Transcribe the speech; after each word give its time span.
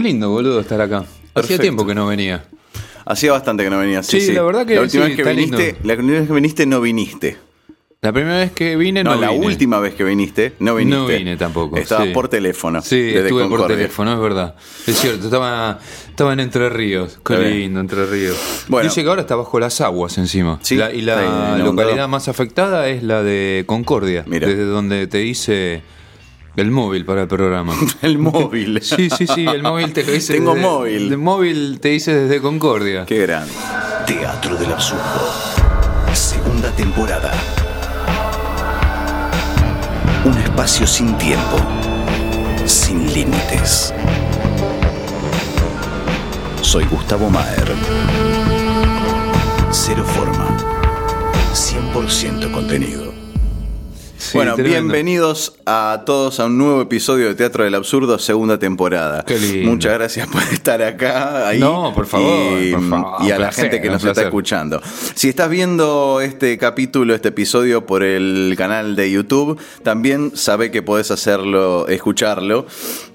Qué 0.00 0.04
lindo, 0.08 0.30
boludo, 0.30 0.60
estar 0.60 0.80
acá. 0.80 0.98
Hacía 0.98 1.32
Perfecto. 1.34 1.62
tiempo 1.62 1.86
que 1.86 1.94
no 1.94 2.06
venía. 2.06 2.44
Hacía 3.04 3.32
bastante 3.32 3.64
que 3.64 3.70
no 3.70 3.78
venías. 3.78 4.06
Sí, 4.06 4.20
Sí, 4.20 4.32
la 4.32 4.42
verdad 4.42 4.66
que 4.66 4.74
la 4.76 4.82
última 4.82 5.04
sí, 5.04 5.08
vez 5.08 5.16
que 5.16 5.22
está 5.22 5.30
viniste, 5.34 5.66
lindo. 5.72 5.80
la 5.84 5.94
última 5.94 6.12
vez 6.18 6.26
que 6.28 6.34
viniste 6.34 6.66
no 6.66 6.80
viniste. 6.80 7.36
La 8.00 8.12
primera 8.12 8.36
vez 8.38 8.52
que 8.52 8.76
vine 8.76 9.02
no, 9.02 9.14
No, 9.16 9.20
la 9.20 9.30
vine. 9.32 9.44
última 9.46 9.80
vez 9.80 9.94
que 9.94 10.04
viniste 10.04 10.52
no 10.60 10.76
viniste. 10.76 10.98
No 11.00 11.06
vine 11.06 11.36
tampoco. 11.36 11.76
Estabas 11.78 12.06
sí. 12.06 12.12
por 12.14 12.28
teléfono. 12.28 12.80
Sí, 12.80 13.00
desde 13.00 13.22
estuve 13.22 13.42
por 13.42 13.50
Concordia. 13.50 13.76
teléfono, 13.76 14.12
es 14.14 14.20
verdad. 14.20 14.54
Es 14.86 15.00
cierto, 15.00 15.24
estaba, 15.24 15.80
estaba 16.08 16.32
en 16.32 16.38
Entre 16.40 16.68
Ríos. 16.68 17.18
Qué 17.26 17.32
Está 17.34 17.44
bien. 17.44 17.58
lindo, 17.58 17.80
Entre 17.80 18.06
Ríos. 18.06 18.36
Bueno. 18.68 18.88
Dice 18.88 19.02
que 19.02 19.08
ahora 19.08 19.22
está 19.22 19.34
bajo 19.34 19.58
las 19.58 19.80
aguas 19.80 20.16
encima. 20.18 20.60
Sí, 20.62 20.76
La- 20.76 20.92
y 20.94 21.00
está 21.00 21.16
la 21.16 21.24
inundado. 21.26 21.72
localidad 21.72 22.06
más 22.08 22.28
afectada 22.28 22.88
es 22.88 23.02
la 23.02 23.24
de 23.24 23.64
Concordia. 23.66 24.22
Mira. 24.28 24.46
Desde 24.46 24.64
donde 24.64 25.08
te 25.08 25.24
hice 25.24 25.82
el 26.60 26.70
móvil 26.70 27.04
para 27.04 27.22
el 27.22 27.28
programa. 27.28 27.74
El 28.02 28.18
móvil. 28.18 28.80
Sí, 28.82 29.08
sí, 29.10 29.26
sí, 29.26 29.46
el 29.46 29.62
móvil 29.62 29.92
te 29.92 30.04
lo 30.04 30.14
hice. 30.14 30.34
Tengo 30.34 30.54
desde- 30.54 30.66
móvil. 30.68 31.12
El 31.12 31.18
móvil 31.18 31.78
te 31.80 31.92
hice 31.94 32.14
desde 32.14 32.40
Concordia. 32.40 33.04
Qué 33.06 33.18
grande. 33.26 33.52
Teatro 34.06 34.56
del 34.56 34.72
Absurdo. 34.72 35.02
Segunda 36.12 36.70
temporada. 36.72 37.32
Un 40.24 40.36
espacio 40.38 40.86
sin 40.86 41.16
tiempo, 41.18 41.56
sin 42.66 43.12
límites. 43.12 43.94
Soy 46.60 46.84
Gustavo 46.86 47.30
Maer. 47.30 47.72
Cero 49.70 50.04
forma. 50.04 50.56
100% 51.54 52.50
contenido. 52.52 53.14
Sí, 54.18 54.36
bueno, 54.36 54.54
tremendo. 54.56 54.80
bienvenidos 54.80 55.54
a 55.64 56.02
todos 56.04 56.40
a 56.40 56.46
un 56.46 56.58
nuevo 56.58 56.82
episodio 56.82 57.28
de 57.28 57.36
Teatro 57.36 57.62
del 57.62 57.74
Absurdo, 57.76 58.18
segunda 58.18 58.58
temporada. 58.58 59.24
Qué 59.24 59.38
lindo. 59.38 59.70
Muchas 59.70 59.94
gracias 59.94 60.26
por 60.26 60.42
estar 60.52 60.82
acá. 60.82 61.46
Ahí, 61.48 61.60
No, 61.60 61.92
por 61.94 62.06
favor, 62.06 62.60
Y, 62.60 62.72
por 62.72 62.88
favor, 62.88 63.22
y 63.22 63.30
a 63.30 63.38
la 63.38 63.52
gente 63.52 63.80
que 63.80 63.88
nos 63.88 64.02
está 64.04 64.22
escuchando. 64.22 64.82
Si 65.14 65.28
estás 65.28 65.48
viendo 65.48 66.20
este 66.20 66.58
capítulo, 66.58 67.14
este 67.14 67.28
episodio 67.28 67.86
por 67.86 68.02
el 68.02 68.54
canal 68.58 68.96
de 68.96 69.08
YouTube, 69.08 69.56
también 69.84 70.32
sabe 70.34 70.72
que 70.72 70.82
podés 70.82 71.12
hacerlo, 71.12 71.86
escucharlo 71.86 72.66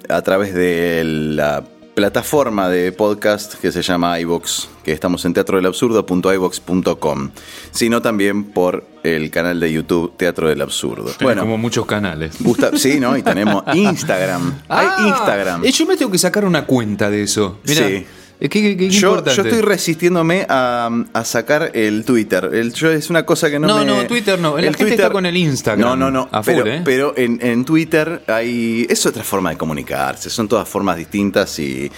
a 0.08 0.22
través 0.22 0.54
de 0.54 1.02
la 1.04 1.66
plataforma 1.94 2.70
de 2.70 2.92
podcast 2.92 3.54
que 3.56 3.72
se 3.72 3.82
llama 3.82 4.20
iVox, 4.20 4.68
que 4.84 4.92
estamos 4.92 5.24
en 5.26 5.34
teatrodelabsurdo.ivox.com, 5.34 7.30
sino 7.72 8.02
también 8.02 8.46
por 8.46 8.86
el 9.04 9.30
canal 9.30 9.60
de 9.60 9.72
YouTube 9.74 10.16
Teatro 10.18 10.50
del 10.50 10.62
Absurdo. 10.62 11.12
Tenés 11.18 11.38
como 11.38 11.58
muchos 11.58 11.86
canales. 11.86 12.36
Gusta, 12.40 12.72
sí, 12.78 13.00
¿no? 13.00 13.16
Y 13.18 13.22
tenemos 13.24 13.64
Instagram. 13.74 14.62
Hay 14.70 14.88
Ah, 14.90 15.06
Instagram. 15.08 15.66
eh, 15.66 15.72
Yo 15.72 15.86
me 15.86 15.96
tengo 15.98 16.12
que 16.12 16.18
sacar 16.18 16.46
una 16.46 16.66
cuenta 16.66 17.10
de 17.10 17.24
eso. 17.24 17.60
Mirá, 17.66 17.88
Sí. 17.88 18.06
Eh, 18.46 18.50
qué, 18.50 18.62
qué- 18.62 18.78
qué 18.78 18.90
Yo, 18.90 19.18
estoy 19.26 19.62
resistiéndome 19.62 20.46
a, 20.50 20.90
a 21.14 21.26
sacar 21.26 21.72
el 21.74 22.04
Twitter. 22.06 22.50
El, 22.54 22.74
yo- 22.74 22.92
es 22.92 23.10
una 23.10 23.26
cosa 23.26 23.50
que 23.50 23.58
no, 23.60 23.68
No, 23.68 23.80
me... 23.80 23.86
no, 23.86 24.06
Twitter 24.08 24.38
no. 24.40 24.58
La 24.58 24.74
gente 24.74 24.90
está 24.96 25.10
con 25.10 25.26
el 25.26 25.36
Instagram. 25.38 25.80
No, 25.88 25.96
no, 25.96 26.12
no. 26.12 26.30
A 26.32 26.44
full, 26.44 26.54
pero 26.54 26.68
¿eh? 26.68 26.82
pero 26.84 27.14
en, 27.18 27.40
en 27.42 27.66
Twitter 27.66 28.22
hay... 28.28 28.86
Es 28.90 29.06
otra 29.06 29.24
forma 29.24 29.50
de 29.52 29.58
comunicarse. 29.58 30.30
Son 30.30 30.48
todas 30.48 30.68
formas 30.68 30.98
distintas 30.98 31.58
y 31.60 31.90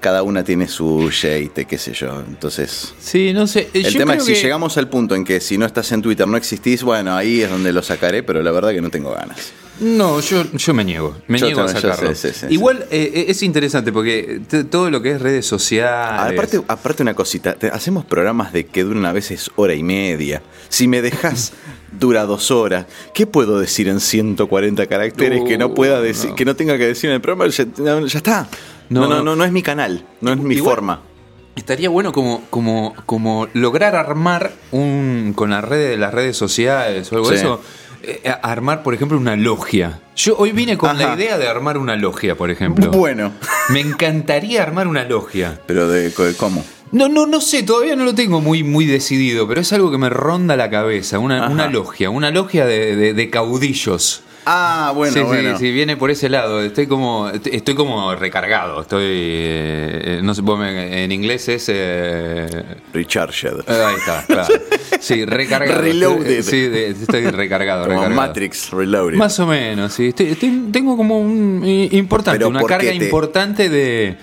cada 0.00 0.22
una 0.22 0.42
tiene 0.42 0.66
su 0.66 1.10
shade, 1.10 1.66
qué 1.68 1.76
sé 1.76 1.92
yo. 1.92 2.22
Entonces... 2.26 2.94
Sí, 2.98 3.34
no 3.34 3.46
sé. 3.46 3.68
eh, 3.74 3.82
El 3.84 3.92
yo 3.92 3.98
tema 3.98 4.14
es 4.14 4.24
si 4.24 4.32
que- 4.32 4.40
llegamos 4.42 4.78
al 4.78 4.88
punto 4.88 5.14
en 5.14 5.24
que 5.24 5.40
si 5.40 5.58
no 5.58 5.66
estás 5.66 5.92
en 5.92 6.00
Twitter 6.00 6.26
no 6.26 6.38
existís, 6.38 6.82
bueno, 6.82 7.14
ahí 7.14 7.42
es 7.42 7.50
donde 7.50 7.72
lo 7.72 7.82
sacaré, 7.82 8.22
pero 8.22 8.42
la 8.42 8.50
verdad 8.50 8.70
que 8.70 8.80
no 8.80 8.88
tengo 8.88 9.12
ganas. 9.12 9.52
No, 9.80 10.20
yo, 10.20 10.44
yo 10.52 10.74
me 10.74 10.84
niego. 10.84 11.16
Me 11.26 11.38
Yo 11.38 11.46
niego 11.46 11.62
a 11.62 11.66
yo 11.72 11.80
sacarlo. 11.80 12.14
sé, 12.14 12.32
sí, 12.34 12.40
sí, 12.40 12.46
Igual 12.54 12.86
eh, 12.90 13.24
es 13.28 13.42
interesante 13.42 13.92
porque 13.92 14.40
todo 14.70 14.90
lo 14.90 15.00
que 15.00 15.12
es 15.12 15.22
redes 15.22 15.46
sociales. 15.46 16.32
Aparte, 16.34 16.60
aparte 16.68 17.02
una 17.02 17.14
cosita, 17.14 17.54
te- 17.54 17.68
hacemos 17.68 18.04
programas 18.04 18.52
de 18.52 18.66
que 18.66 18.84
duran 18.84 19.06
a 19.06 19.12
veces 19.12 19.50
hora 19.56 19.74
y 19.74 19.82
media. 19.82 20.42
Si 20.68 20.86
me 20.86 21.00
dejas 21.02 21.52
dura 21.98 22.24
dos 22.26 22.50
horas. 22.50 22.86
¿Qué 23.14 23.26
puedo 23.26 23.58
decir 23.58 23.88
en 23.88 24.00
140 24.00 24.86
caracteres 24.86 25.42
que 25.46 25.56
no 25.58 25.74
pueda 25.74 26.00
decir, 26.00 26.30
no. 26.30 26.36
que 26.36 26.44
no 26.44 26.56
tenga 26.56 26.76
que 26.78 26.86
decir 26.86 27.08
en 27.10 27.14
el 27.16 27.20
programa? 27.22 27.50
Ya, 27.50 27.64
está. 28.18 28.48
No, 28.90 29.08
No, 29.08 29.22
no, 29.22 29.34
no. 29.36 29.44
es 29.44 29.52
mi 29.52 29.62
canal, 29.62 30.04
no 30.20 30.32
es 30.32 30.38
mi 30.38 30.56
Igual- 30.56 30.74
forma. 30.76 31.02
Estaría 31.56 31.88
bueno 31.88 32.12
como, 32.12 32.42
como, 32.48 32.94
como 33.06 33.48
lograr 33.54 33.94
armar 33.96 34.52
un 34.70 35.32
con 35.34 35.50
las 35.50 35.64
redes, 35.64 35.98
las 35.98 36.14
redes 36.14 36.36
sociales 36.36 37.12
o 37.12 37.16
algo 37.16 37.30
de 37.30 37.36
Sí. 37.38 37.44
eso. 37.44 37.60
Eh, 38.02 38.32
armar, 38.42 38.82
por 38.82 38.94
ejemplo, 38.94 39.16
una 39.18 39.36
logia. 39.36 40.00
Yo 40.16 40.36
hoy 40.36 40.52
vine 40.52 40.76
con 40.78 40.96
la 40.98 41.14
idea 41.14 41.38
de 41.38 41.48
armar 41.48 41.78
una 41.78 41.96
logia, 41.96 42.34
por 42.36 42.50
ejemplo. 42.50 42.90
Bueno, 42.90 43.32
Me 43.70 43.80
encantaría 43.80 44.62
armar 44.62 44.86
una 44.88 45.04
logia. 45.04 45.60
pero 45.66 45.88
de 45.88 46.12
cómo. 46.36 46.64
No, 46.92 47.08
no, 47.08 47.26
no 47.26 47.40
sé, 47.40 47.62
todavía 47.62 47.94
no 47.94 48.04
lo 48.04 48.14
tengo 48.16 48.40
muy, 48.40 48.64
muy 48.64 48.84
decidido, 48.84 49.46
pero 49.46 49.60
es 49.60 49.72
algo 49.72 49.90
que 49.92 49.98
me 49.98 50.08
ronda 50.10 50.56
la 50.56 50.70
cabeza. 50.70 51.18
Una, 51.20 51.48
una 51.48 51.68
logia, 51.68 52.10
una 52.10 52.30
logia 52.32 52.66
de, 52.66 52.96
de- 52.96 53.14
de 53.14 53.30
caudillos. 53.30 54.22
Ah, 54.46 54.92
bueno, 54.96 55.12
sí, 55.12 55.20
bueno. 55.20 55.58
sí, 55.58 55.66
sí, 55.66 55.72
viene 55.72 55.96
por 55.96 56.10
ese 56.10 56.28
lado. 56.28 56.62
Estoy 56.62 56.86
como, 56.86 57.28
estoy 57.28 57.74
como 57.74 58.14
recargado. 58.14 58.80
Estoy, 58.80 59.04
eh, 59.04 60.02
eh, 60.04 60.20
no 60.22 60.34
sé, 60.34 60.42
en 61.04 61.12
inglés 61.12 61.48
es. 61.48 61.66
eh, 61.68 62.46
Recharged. 62.92 63.68
ahí 63.68 63.94
está, 63.98 64.24
claro. 64.26 64.54
Sí, 65.00 65.24
recargado. 65.26 65.82
Reloaded. 65.82 66.42
Sí, 66.42 66.60
de- 66.62 66.88
estoy 66.90 67.26
recargado, 67.26 67.82
Como 67.84 67.96
recargado. 68.00 68.16
Matrix 68.28 68.70
Reloaded. 68.70 69.16
Más 69.18 69.38
o 69.40 69.46
menos, 69.46 69.92
sí. 69.92 70.06
Estoy- 70.08 70.28
estoy- 70.30 70.68
tengo 70.72 70.96
como 70.96 71.20
un 71.20 71.62
eh, 71.64 71.88
importante, 71.92 72.44
una 72.44 72.60
¿por 72.60 72.68
qué 72.70 72.76
carga 72.76 72.90
te- 72.90 72.96
importante 73.04 73.68
de. 73.68 74.16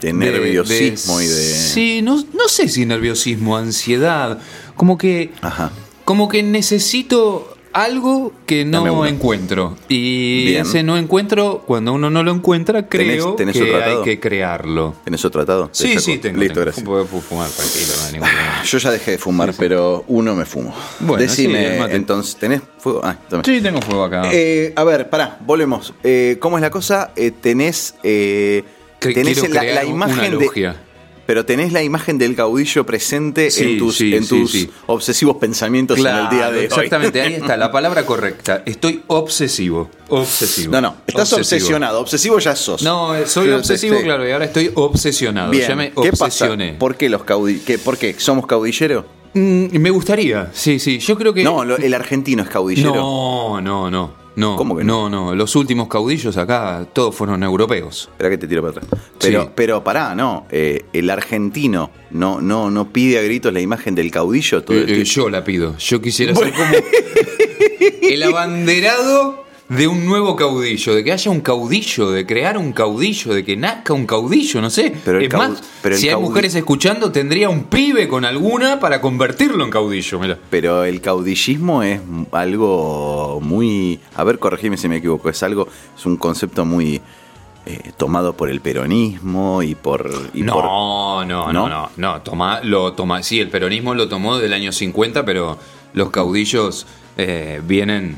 De 0.00 0.12
nerviosismo 0.14 1.20
y 1.20 1.26
de- 1.26 1.30
Sí, 1.32 2.00
no, 2.02 2.16
no 2.16 2.48
sé 2.48 2.68
si 2.68 2.86
nerviosismo, 2.86 3.56
ansiedad. 3.56 4.38
Como 4.74 4.98
que. 4.98 5.30
Ajá. 5.42 5.70
Como 6.06 6.28
que 6.28 6.42
necesito 6.42 7.49
algo 7.72 8.32
que 8.46 8.64
no 8.64 9.06
encuentro. 9.06 9.76
Y 9.88 10.44
Bien. 10.46 10.62
ese 10.62 10.82
no 10.82 10.96
encuentro, 10.98 11.62
cuando 11.66 11.92
uno 11.92 12.10
no 12.10 12.22
lo 12.22 12.32
encuentra, 12.32 12.88
creo 12.88 13.34
tenés 13.34 13.56
que 13.56 13.74
hay 13.74 14.02
que 14.02 14.20
crearlo. 14.20 14.94
¿Tenés 15.04 15.24
otro 15.24 15.44
tratado? 15.44 15.68
Te 15.68 15.74
Sí, 15.74 15.98
sí, 16.00 16.18
tengo. 16.18 16.38
Listo, 16.38 16.54
tengo. 16.54 16.64
gracias. 16.66 16.84
Puedo 16.84 17.06
fu- 17.06 17.20
fumar 17.20 17.48
tranquilo, 17.50 17.92
no 17.98 18.06
hay 18.06 18.12
ningún 18.12 18.28
problema. 18.28 18.62
Yo 18.64 18.78
ya 18.78 18.90
dejé 18.90 19.10
de 19.12 19.18
fumar, 19.18 19.54
pero 19.58 20.04
uno 20.08 20.34
me 20.34 20.44
fumo. 20.44 20.74
Bueno, 21.00 21.22
Decime, 21.22 21.76
entonces, 21.94 22.36
¿tenés 22.36 22.62
fuego? 22.78 23.00
Ah, 23.04 23.16
toma. 23.28 23.42
Sí, 23.44 23.60
tengo 23.60 23.80
fuego 23.82 24.04
acá. 24.04 24.22
Eh, 24.32 24.72
a 24.76 24.84
ver, 24.84 25.08
pará, 25.10 25.38
volvemos. 25.46 25.94
Eh, 26.02 26.36
¿Cómo 26.40 26.58
es 26.58 26.62
la 26.62 26.70
cosa? 26.70 27.12
Eh, 27.16 27.30
tenés 27.30 27.94
eh, 28.02 28.64
tenés 28.98 29.48
la, 29.48 29.62
la 29.62 29.84
imagen 29.84 30.38
de. 30.38 30.74
Pero 31.30 31.46
tenés 31.46 31.72
la 31.72 31.80
imagen 31.80 32.18
del 32.18 32.34
caudillo 32.34 32.84
presente 32.84 33.52
Sí, 33.52 33.62
en 33.62 33.78
tus, 33.78 33.98
sí, 33.98 34.16
en 34.16 34.26
tus 34.26 34.50
sí. 34.50 34.68
obsesivos 34.88 35.36
pensamientos 35.36 35.96
en 36.00 36.06
el 36.08 36.28
día 36.28 36.50
de 36.50 36.58
hoy. 36.58 36.64
Exactamente, 36.64 37.22
ahí 37.22 37.34
está, 37.34 37.56
la 37.56 37.70
palabra 37.78 38.04
correcta. 38.04 38.64
Estoy 38.66 39.04
obsesivo. 39.06 39.88
Obsesivo. 40.08 40.72
No, 40.72 40.80
no, 40.80 40.96
estás 41.06 41.32
Obsesivo. 41.32 41.58
obsesionado. 41.60 42.00
Obsesivo 42.00 42.40
ya 42.40 42.56
sos. 42.56 42.82
No, 42.82 43.14
eh, 43.14 43.28
soy 43.28 43.44
Pero, 43.44 43.58
obsesivo, 43.58 43.94
este, 43.94 44.06
claro, 44.06 44.26
y 44.28 44.32
ahora 44.32 44.46
estoy 44.46 44.72
obsesionado. 44.74 45.52
Bien, 45.52 45.68
ya 45.68 45.76
me 45.76 45.92
¿qué 45.92 46.10
pasa? 46.10 46.24
obsesioné. 46.24 46.72
¿Por 46.72 46.96
qué 46.96 47.08
los 47.08 47.22
caudilleros? 47.22 47.80
¿Por 47.84 47.96
qué? 47.96 48.16
¿Somos 48.18 48.44
caudilleros? 48.48 49.04
Mm, 49.32 49.78
me 49.78 49.90
gustaría, 49.90 50.50
sí, 50.52 50.80
sí. 50.80 50.98
Yo 50.98 51.16
creo 51.16 51.32
que. 51.32 51.44
No, 51.44 51.62
el 51.62 51.94
argentino 51.94 52.42
es 52.42 52.48
caudillero. 52.48 52.92
no, 52.92 53.60
no, 53.60 53.88
no. 53.88 54.19
No, 54.36 54.56
¿Cómo 54.56 54.76
que 54.76 54.84
no? 54.84 55.10
No, 55.10 55.34
Los 55.34 55.56
últimos 55.56 55.88
caudillos 55.88 56.36
acá 56.36 56.86
todos 56.92 57.14
fueron 57.14 57.42
europeos. 57.42 58.08
Espera 58.12 58.30
que 58.30 58.38
te 58.38 58.46
tiro 58.46 58.62
para 58.62 58.80
atrás. 58.80 59.00
Pero, 59.18 59.42
Sí. 59.42 59.48
pero 59.54 59.82
pará, 59.84 60.14
no. 60.14 60.46
eh, 60.50 60.84
el 60.92 61.10
argentino 61.10 61.90
no, 62.10 62.40
no, 62.40 62.70
no 62.70 62.92
pide 62.92 63.18
a 63.18 63.22
gritos 63.22 63.52
la 63.52 63.60
imagen 63.60 63.94
del 63.94 64.10
caudillo 64.10 64.62
todo 64.62 64.76
el 64.78 64.88
Eh, 64.88 65.00
eh, 65.00 65.04
yo 65.04 65.28
la 65.28 65.42
pido. 65.44 65.76
Yo 65.78 66.00
quisiera 66.00 66.34
ser 66.34 66.52
como 66.54 66.72
el 68.02 68.22
abanderado 68.22 69.44
de 69.70 69.86
un 69.86 70.04
nuevo 70.04 70.34
caudillo, 70.34 70.94
de 70.96 71.04
que 71.04 71.12
haya 71.12 71.30
un 71.30 71.40
caudillo, 71.40 72.10
de 72.10 72.26
crear 72.26 72.58
un 72.58 72.72
caudillo, 72.72 73.32
de 73.32 73.44
que 73.44 73.56
nazca 73.56 73.94
un 73.94 74.04
caudillo, 74.04 74.60
no 74.60 74.68
sé. 74.68 74.92
Pero 75.04 75.20
es 75.20 75.32
más, 75.32 75.62
pero 75.80 75.96
si 75.96 76.08
hay 76.08 76.16
mujeres 76.16 76.54
escuchando, 76.56 77.12
tendría 77.12 77.48
un 77.48 77.64
pibe 77.64 78.08
con 78.08 78.24
alguna 78.24 78.80
para 78.80 79.00
convertirlo 79.00 79.64
en 79.64 79.70
caudillo. 79.70 80.18
Mirá. 80.18 80.36
Pero 80.50 80.82
el 80.84 81.00
caudillismo 81.00 81.82
es 81.84 82.00
algo 82.32 83.40
muy. 83.42 84.00
A 84.16 84.24
ver, 84.24 84.38
corregime 84.38 84.76
si 84.76 84.88
me 84.88 84.96
equivoco. 84.96 85.30
Es 85.30 85.42
algo. 85.42 85.68
Es 85.96 86.04
un 86.04 86.16
concepto 86.16 86.64
muy. 86.64 87.00
eh, 87.66 87.92
tomado 87.96 88.32
por 88.36 88.50
el 88.50 88.60
peronismo 88.60 89.62
y 89.62 89.74
por. 89.76 90.10
y 90.34 90.42
no, 90.42 90.54
por- 90.54 90.64
no, 90.64 91.24
no, 91.24 91.52
¿No? 91.52 91.68
no, 91.68 91.90
no, 91.96 92.22
toma, 92.22 92.60
lo 92.64 92.92
toma, 92.94 93.22
sí, 93.22 93.38
el 93.38 93.48
peronismo 93.50 93.94
lo 93.94 94.08
tomó 94.08 94.38
del 94.38 94.52
año 94.52 94.72
50, 94.72 95.24
pero 95.24 95.58
los 95.92 96.10
caudillos 96.10 96.86
eh, 97.16 97.60
vienen 97.64 98.16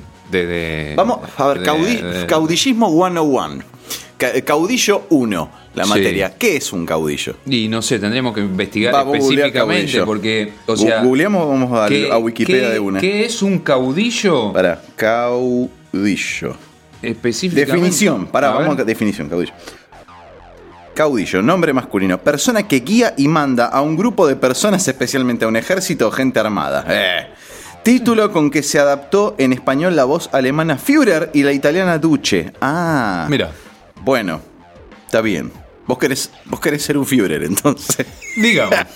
Vamos, 0.96 1.18
a 1.36 1.46
ver, 1.48 1.62
caudi- 1.62 2.26
caudillismo 2.26 2.88
101. 2.90 3.62
Ca- 4.16 4.40
Caudillo 4.42 5.02
1, 5.10 5.50
la 5.74 5.82
Sí. 5.84 5.90
materia. 5.90 6.34
¿Qué 6.38 6.56
es 6.56 6.72
un 6.72 6.86
caudillo? 6.86 7.34
Y 7.44 7.66
no 7.68 7.82
sé, 7.82 7.98
tendremos 7.98 8.32
que 8.34 8.40
investigar 8.40 8.92
Vamos 8.92 9.16
específicamente 9.18 10.02
porque, 10.04 10.52
o 10.66 10.76
sea... 10.76 11.02
Googleamos, 11.02 11.48
vamos 11.48 11.76
a, 11.76 11.88
¿qué- 11.88 12.08
a 12.10 12.18
Wikipedia 12.18 12.68
qué- 12.68 12.74
de 12.74 12.78
una. 12.78 13.00
¿Qué 13.00 13.24
es 13.24 13.42
un 13.42 13.58
caudillo? 13.58 14.52
Para, 14.52 14.80
caudillo. 14.94 16.56
Específicamente. 17.02 17.72
Definición, 17.72 18.26
para, 18.26 18.50
A 18.50 18.58
ver. 18.58 18.62
vamos 18.68 18.78
a 18.78 18.84
definición, 18.84 19.28
caudillo. 19.28 19.52
Caudillo, 20.94 21.40
nombre 21.42 21.72
masculino. 21.72 22.18
Persona 22.18 22.68
que 22.68 22.80
guía 22.80 23.14
y 23.16 23.26
manda 23.26 23.66
a 23.66 23.80
un 23.80 23.96
grupo 23.96 24.26
de 24.26 24.36
personas, 24.36 24.86
especialmente 24.86 25.44
a 25.44 25.48
un 25.48 25.56
ejército 25.56 26.06
o 26.06 26.10
gente 26.10 26.38
armada. 26.38 26.84
Eh. 26.88 27.26
Título 27.82 28.30
con 28.30 28.50
que 28.50 28.62
se 28.62 28.78
adaptó 28.78 29.34
en 29.38 29.52
español 29.52 29.96
la 29.96 30.04
voz 30.04 30.30
alemana 30.32 30.78
Führer 30.78 31.30
y 31.34 31.42
la 31.42 31.52
italiana 31.52 31.98
Duce. 31.98 32.52
Ah. 32.60 33.26
Mira, 33.28 33.50
Bueno, 34.02 34.40
está 35.06 35.20
bien. 35.20 35.50
Vos 35.86 35.98
querés, 35.98 36.30
vos 36.44 36.60
querés 36.60 36.82
ser 36.84 36.96
un 36.96 37.06
Führer, 37.06 37.42
entonces. 37.42 38.06
digamos. 38.36 38.76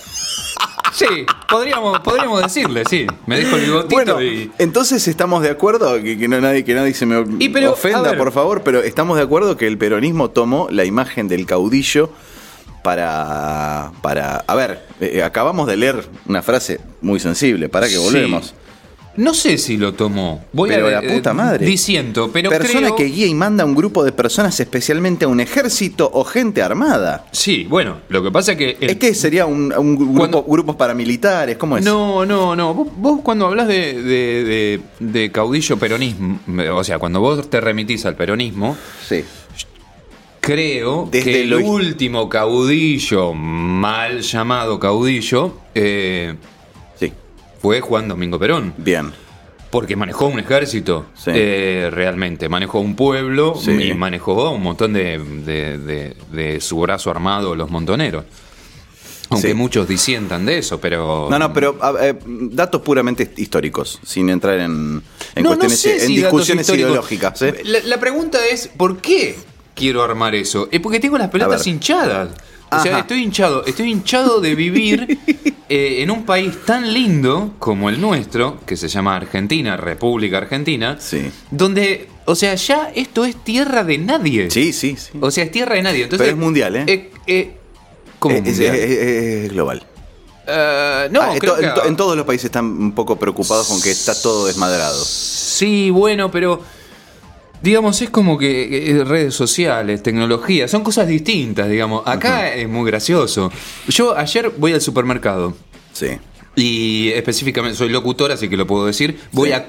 Sí, 0.93 1.05
podríamos, 1.47 1.99
podríamos 1.99 2.41
decirle, 2.41 2.81
sí. 2.89 3.05
Me 3.27 3.37
dejo 3.37 3.55
el 3.57 3.65
bigotito 3.65 3.93
Bueno, 3.95 4.19
y. 4.23 4.49
entonces 4.57 5.07
estamos 5.07 5.43
de 5.43 5.51
acuerdo 5.51 6.01
que, 6.01 6.17
que 6.17 6.27
no 6.27 6.41
nadie 6.41 6.63
que 6.63 6.73
nadie 6.73 6.95
se 6.95 7.05
me 7.05 7.23
Y 7.37 7.49
pero, 7.49 7.73
ofenda, 7.73 8.17
por 8.17 8.31
favor, 8.31 8.63
pero 8.63 8.81
estamos 8.81 9.15
de 9.17 9.21
acuerdo 9.23 9.57
que 9.57 9.67
el 9.67 9.77
peronismo 9.77 10.31
tomó 10.31 10.67
la 10.71 10.85
imagen 10.85 11.27
del 11.27 11.45
caudillo 11.45 12.09
para 12.83 13.91
para 14.01 14.37
a 14.47 14.55
ver, 14.55 14.87
eh, 14.99 15.21
acabamos 15.21 15.67
de 15.67 15.77
leer 15.77 16.07
una 16.25 16.41
frase 16.41 16.79
muy 17.01 17.19
sensible, 17.19 17.69
para 17.69 17.87
que 17.87 17.93
Sí. 17.93 18.41
No 19.17 19.33
sé 19.33 19.57
si 19.57 19.77
lo 19.77 19.93
tomó. 19.93 20.45
Voy 20.53 20.69
Pero 20.69 20.87
a 20.87 20.91
la 20.91 21.01
puta 21.01 21.31
eh, 21.31 21.33
madre. 21.33 21.65
Diciendo, 21.65 22.29
pero 22.31 22.49
Persona 22.51 22.87
creo- 22.87 22.95
que 22.95 23.03
guía 23.05 23.25
y 23.27 23.33
manda 23.33 23.63
a 23.63 23.65
un 23.67 23.75
grupo 23.75 24.03
de 24.03 24.11
personas, 24.11 24.59
especialmente 24.59 25.25
a 25.25 25.27
un 25.27 25.39
ejército 25.39 26.09
o 26.13 26.23
gente 26.23 26.61
armada. 26.61 27.25
Sí, 27.31 27.65
bueno, 27.67 27.97
lo 28.09 28.21
que 28.23 28.31
pasa 28.31 28.51
es 28.53 28.57
que. 28.59 28.77
el- 28.79 28.91
Es 28.91 28.95
que 28.97 29.13
sería 29.15 29.45
un, 29.45 29.73
un 29.75 29.95
grupo, 29.95 30.13
Cuando- 30.19 30.43
grupos 30.43 30.75
paramilitares, 30.75 31.57
¿cómo 31.57 31.77
es? 31.77 31.83
No, 31.83 32.25
no, 32.25 32.55
no. 32.55 32.73
Vos, 32.73 32.87
vos 32.95 33.19
cuando 33.23 33.47
hablas 33.47 33.67
de, 33.67 34.01
de- 34.01 34.43
de- 34.43 34.81
de 34.99 35.31
caudillo 35.31 35.77
peronismo, 35.77 36.39
o 36.73 36.83
sea, 36.83 36.99
cuando 36.99 37.19
vos 37.19 37.49
te 37.49 37.59
remitís 37.59 38.05
al 38.05 38.15
peronismo, 38.15 38.77
Sí. 39.07 39.23
creo 40.39 41.07
Desde 41.11 41.31
que 41.31 41.41
el 41.43 41.49
lo- 41.49 41.59
último 41.59 42.29
caudillo, 42.29 43.33
mal 43.33 44.21
llamado 44.21 44.79
caudillo, 44.79 45.57
eh. 45.75 46.35
Fue 47.61 47.81
Juan 47.81 48.07
Domingo 48.07 48.37
Perón. 48.39 48.73
Bien. 48.77 49.11
Porque 49.69 49.95
manejó 49.97 50.27
un 50.27 50.39
ejército, 50.39 51.07
Sí. 51.13 51.31
eh, 51.33 51.89
realmente. 51.91 52.47
Manejó 52.47 52.79
un 52.79 52.95
pueblo 52.95 53.55
Sí. 53.59 53.71
y 53.71 53.93
manejó 53.93 54.51
un 54.51 54.63
montón 54.63 54.93
de, 54.93 55.19
de- 55.19 55.77
de- 55.77 56.15
de 56.31 56.61
su 56.61 56.79
brazo 56.79 57.11
armado, 57.11 57.53
los 57.55 57.69
montoneros. 57.69 58.23
Aunque 59.29 59.49
Sí. 59.49 59.53
muchos 59.53 59.85
disientan 59.89 60.45
de 60.45 60.59
eso, 60.59 60.79
pero. 60.79 61.27
No, 61.29 61.37
no, 61.37 61.51
pero 61.51 61.77
eh, 62.01 62.15
datos 62.25 62.81
puramente 62.81 63.29
históricos, 63.35 63.99
sin 64.05 64.29
entrar 64.29 64.57
en, 64.59 65.03
en 65.35 65.43
No, 65.43 65.49
no 65.49 65.57
cuestiones, 65.59 65.79
sé 65.81 65.95
en 65.95 66.07
si 66.07 66.15
discusiones 66.15 66.69
ideológicas. 66.69 67.41
¿eh? 67.41 67.61
La, 67.65 67.79
la 67.83 67.99
pregunta 67.99 68.37
es: 68.49 68.69
¿por 68.77 68.99
qué 69.01 69.35
quiero 69.75 70.01
armar 70.01 70.33
eso? 70.33 70.69
Es 70.71 70.79
porque 70.79 71.01
tengo 71.01 71.17
las 71.17 71.29
pelotas 71.29 71.65
ver. 71.65 72.29
O 72.71 72.79
sea, 72.81 72.99
estoy 72.99 73.23
hinchado. 73.23 73.65
Estoy 73.65 73.91
hinchado 73.91 74.41
de 74.41 74.55
vivir 74.55 75.17
eh, 75.69 76.01
en 76.01 76.11
un 76.11 76.23
país 76.25 76.53
tan 76.65 76.93
lindo 76.93 77.53
como 77.59 77.89
el 77.89 77.99
nuestro, 78.01 78.59
que 78.65 78.75
se 78.75 78.87
llama 78.87 79.15
Argentina, 79.15 79.77
República 79.77 80.37
Argentina, 80.39 80.97
Sí. 80.99 81.31
donde, 81.51 82.09
o 82.25 82.35
sea, 82.35 82.55
ya 82.55 82.91
esto 82.93 83.23
es 83.25 83.35
tierra 83.43 83.83
de 83.83 83.97
nadie. 83.97 84.51
Sí, 84.51 84.73
sí, 84.73 84.95
sí. 84.97 85.17
O 85.21 85.31
sea, 85.31 85.45
es 85.45 85.51
tierra 85.51 85.75
de 85.75 85.83
nadie. 85.83 86.03
Entonces, 86.03 86.25
Pero 86.27 86.37
es 86.37 86.43
mundial, 86.43 86.75
¿eh? 86.75 86.83
eh, 86.87 87.11
eh, 87.27 87.57
¿Cómo 88.19 88.35
Es- 88.35 88.43
mundial? 88.43 88.75
es- 88.75 88.81
es- 88.91 89.45
es 89.45 89.51
global. 89.53 89.83
Eh, 90.49 91.07
no, 91.11 91.21
Ah, 91.21 91.33
en, 91.33 91.39
creo 91.39 91.55
to- 91.55 91.61
en 91.61 91.69
que- 91.73 91.81
to- 91.81 91.85
en 91.87 91.95
todos 91.97 92.15
los 92.17 92.25
países 92.25 92.45
están 92.45 92.65
un 92.65 92.93
poco 92.93 93.17
preocupados 93.17 93.67
con 93.67 93.81
que 93.81 93.91
está 93.91 94.19
todo 94.21 94.45
desmadrado. 94.47 95.03
Sí, 95.03 95.89
bueno, 95.89 96.31
pero 96.31 96.61
digamos, 97.61 98.01
es 98.01 98.09
como 98.09 98.37
que 98.37 99.03
redes 99.05 99.33
sociales, 99.33 100.01
tecnología, 100.03 100.67
son 100.67 100.83
cosas 100.83 101.07
distintas, 101.07 101.69
digamos. 101.69 102.03
Acá 102.05 102.53
es 102.53 102.67
muy 102.69 102.85
gracioso. 102.89 103.51
Yo 103.87 104.17
ayer 104.17 104.51
voy 104.57 104.73
al 104.73 104.81
supermercado 104.81 105.55
Sí. 105.93 106.07
y 106.55 107.09
específicamente 107.09 107.77
soy 107.77 107.89
locutor, 107.89 108.31
así 108.31 108.47
que 108.49 108.57
lo 108.57 108.65
puedo 108.67 108.85
decir. 108.85 109.19
Voy 109.31 109.49
Sí. 109.49 109.55
a 109.55 109.65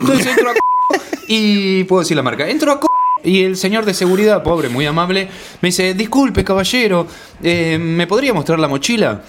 Entonces 0.00 0.26
entro 0.28 0.50
a 0.50 0.54
y 1.28 1.84
puedo 1.84 2.00
decir 2.00 2.16
la 2.16 2.22
marca. 2.22 2.48
Entro 2.48 2.72
a 2.72 2.80
y 3.24 3.42
el 3.42 3.56
señor 3.56 3.84
de 3.84 3.94
seguridad, 3.94 4.44
pobre, 4.44 4.68
muy 4.68 4.86
amable, 4.86 5.28
me 5.60 5.68
dice, 5.70 5.92
disculpe 5.92 6.44
caballero, 6.44 7.04
eh, 7.42 7.76
¿me 7.76 8.06
podría 8.06 8.32
mostrar 8.32 8.60
la 8.60 8.68
mochila? 8.68 9.22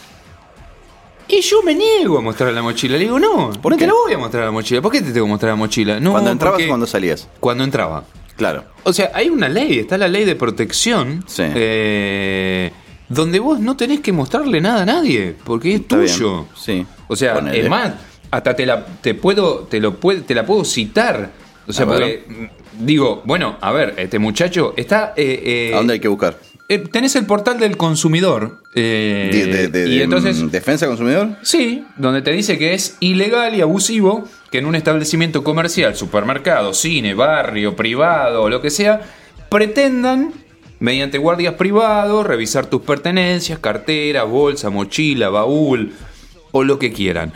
Y 1.30 1.42
yo 1.42 1.62
me 1.64 1.76
niego 1.76 2.18
a 2.18 2.22
mostrar 2.22 2.52
la 2.54 2.62
mochila. 2.64 2.94
Le 2.98 3.04
digo, 3.04 3.20
no, 3.20 3.52
¿Por 3.62 3.72
no 3.72 3.78
qué? 3.78 3.84
te 3.84 3.88
la 3.88 3.94
voy 3.94 4.14
a 4.14 4.18
mostrar 4.18 4.46
la 4.46 4.52
mochila. 4.52 4.82
¿Por 4.82 4.92
qué 4.92 5.02
te 5.02 5.12
tengo 5.12 5.26
que 5.28 5.32
mostrar 5.32 5.52
la 5.52 5.56
mochila? 5.58 6.00
No, 6.00 6.12
¿Cuando 6.14 6.32
entrabas 6.32 6.62
o 6.64 6.68
cuando 6.68 6.88
salías? 6.88 7.28
Cuando 7.40 7.64
entraba. 7.64 8.04
Claro. 8.36 8.64
O 8.84 8.94
sea, 8.94 9.12
hay 9.14 9.30
una 9.30 9.48
ley, 9.50 9.80
está 9.80 9.98
la 9.98 10.08
ley 10.08 10.26
de 10.26 10.36
protección, 10.36 11.24
Sí. 11.28 11.44
eh, 11.46 12.72
donde 13.10 13.40
vos 13.40 13.60
no 13.60 13.76
tenés 13.76 14.00
que 14.00 14.12
mostrarle 14.12 14.62
nada 14.62 14.84
a 14.84 14.86
nadie, 14.86 15.36
porque 15.44 15.74
es 15.76 15.82
Está 15.82 15.98
bien, 15.98 16.12
tuyo. 16.14 16.46
sí. 16.56 16.86
O 17.08 17.16
sea, 17.16 17.36
Ponele. 17.36 17.60
es 17.62 17.70
más, 17.70 17.94
hasta 18.32 18.56
te 18.56 18.66
la, 18.66 18.86
te 18.86 19.14
puedo, 19.14 19.68
te 19.70 19.80
lo 19.80 19.94
te 19.96 20.34
la 20.36 20.46
puedo 20.46 20.64
citar. 20.64 21.32
O 21.68 21.74
sea, 21.74 21.86
porque 21.86 22.24
mm, 22.28 22.86
digo, 22.86 23.22
bueno, 23.26 23.58
a 23.62 23.72
ver, 23.72 23.94
este 23.98 24.18
muchacho 24.20 24.74
está. 24.78 25.14
eh, 25.18 25.70
eh, 25.72 25.74
¿A 25.74 25.78
dónde 25.78 25.94
hay 25.94 26.00
que 26.00 26.08
buscar? 26.08 26.40
Eh, 26.70 26.78
tenés 26.80 27.16
el 27.16 27.26
portal 27.26 27.60
del 27.60 27.76
consumidor. 27.78 28.62
eh, 28.76 29.30
De, 29.32 29.46
de- 29.48 29.68
de- 29.68 29.90
y 29.90 30.02
entonces. 30.02 30.50
¿Defensa 30.52 30.88
consumidor? 30.88 31.30
Sí, 31.42 31.84
donde 31.98 32.22
te 32.22 32.32
dice 32.32 32.58
que 32.58 32.74
es 32.74 32.96
ilegal 33.00 33.56
y 33.56 33.62
abusivo 33.62 34.24
que 34.52 34.60
en 34.60 34.66
un 34.66 34.76
establecimiento 34.76 35.44
comercial, 35.44 35.96
supermercado, 35.96 36.74
cine, 36.74 37.14
barrio, 37.16 37.76
privado 37.76 38.44
o 38.44 38.50
lo 38.50 38.62
que 38.62 38.70
sea, 38.70 39.02
pretendan, 39.50 40.32
mediante 40.80 41.18
guardias 41.18 41.56
privados, 41.56 42.26
revisar 42.26 42.68
tus 42.68 42.82
pertenencias, 42.84 43.60
cartera, 43.60 44.24
bolsa, 44.24 44.70
mochila, 44.70 45.30
baúl 45.30 45.92
o 46.52 46.64
lo 46.64 46.80
que 46.80 46.94
quieran. 46.94 47.34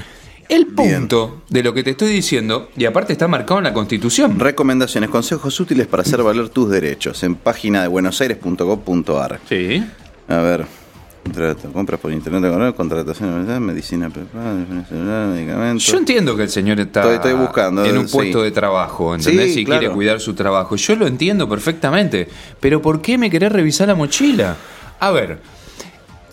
El 0.49 0.65
Bien. 0.65 0.75
punto 1.07 1.41
de 1.49 1.63
lo 1.63 1.73
que 1.73 1.83
te 1.83 1.91
estoy 1.91 2.09
diciendo, 2.11 2.69
y 2.77 2.85
aparte 2.85 3.13
está 3.13 3.27
marcado 3.27 3.59
en 3.59 3.63
la 3.65 3.73
Constitución. 3.73 4.39
Recomendaciones, 4.39 5.09
consejos 5.09 5.59
útiles 5.59 5.87
para 5.87 6.01
hacer 6.03 6.21
valer 6.23 6.49
tus 6.49 6.69
derechos 6.69 7.23
en 7.23 7.35
página 7.35 7.81
de 7.81 7.87
buenosaires.gov.ar. 7.87 9.39
Sí. 9.47 9.83
A 10.27 10.37
ver. 10.37 10.65
Contrato, 11.23 11.71
compras 11.71 12.01
por 12.01 12.11
internet, 12.11 12.75
contratación 12.75 13.47
de 13.47 13.57
medicina 13.61 14.09
preparada, 14.09 14.55
medicamentos. 15.27 15.85
Yo 15.85 15.97
entiendo 15.97 16.35
que 16.35 16.43
el 16.43 16.49
señor 16.49 16.81
está 16.81 16.99
Estoy- 16.99 17.15
estoy 17.15 17.33
buscando, 17.33 17.85
en 17.85 17.97
un 17.97 18.09
sí. 18.09 18.13
puesto 18.13 18.41
de 18.43 18.51
trabajo, 18.51 19.15
¿entendés? 19.15 19.53
Sí, 19.53 19.61
y 19.61 19.65
claro. 19.65 19.79
quiere 19.79 19.93
cuidar 19.95 20.19
su 20.19 20.33
trabajo. 20.33 20.75
Yo 20.75 20.97
lo 20.97 21.07
entiendo 21.07 21.47
perfectamente. 21.47 22.27
Pero 22.59 22.81
¿por 22.81 23.01
qué 23.01 23.17
me 23.17 23.29
querés 23.29 23.53
revisar 23.53 23.87
la 23.87 23.95
mochila? 23.95 24.57
A 24.99 25.11
ver, 25.11 25.39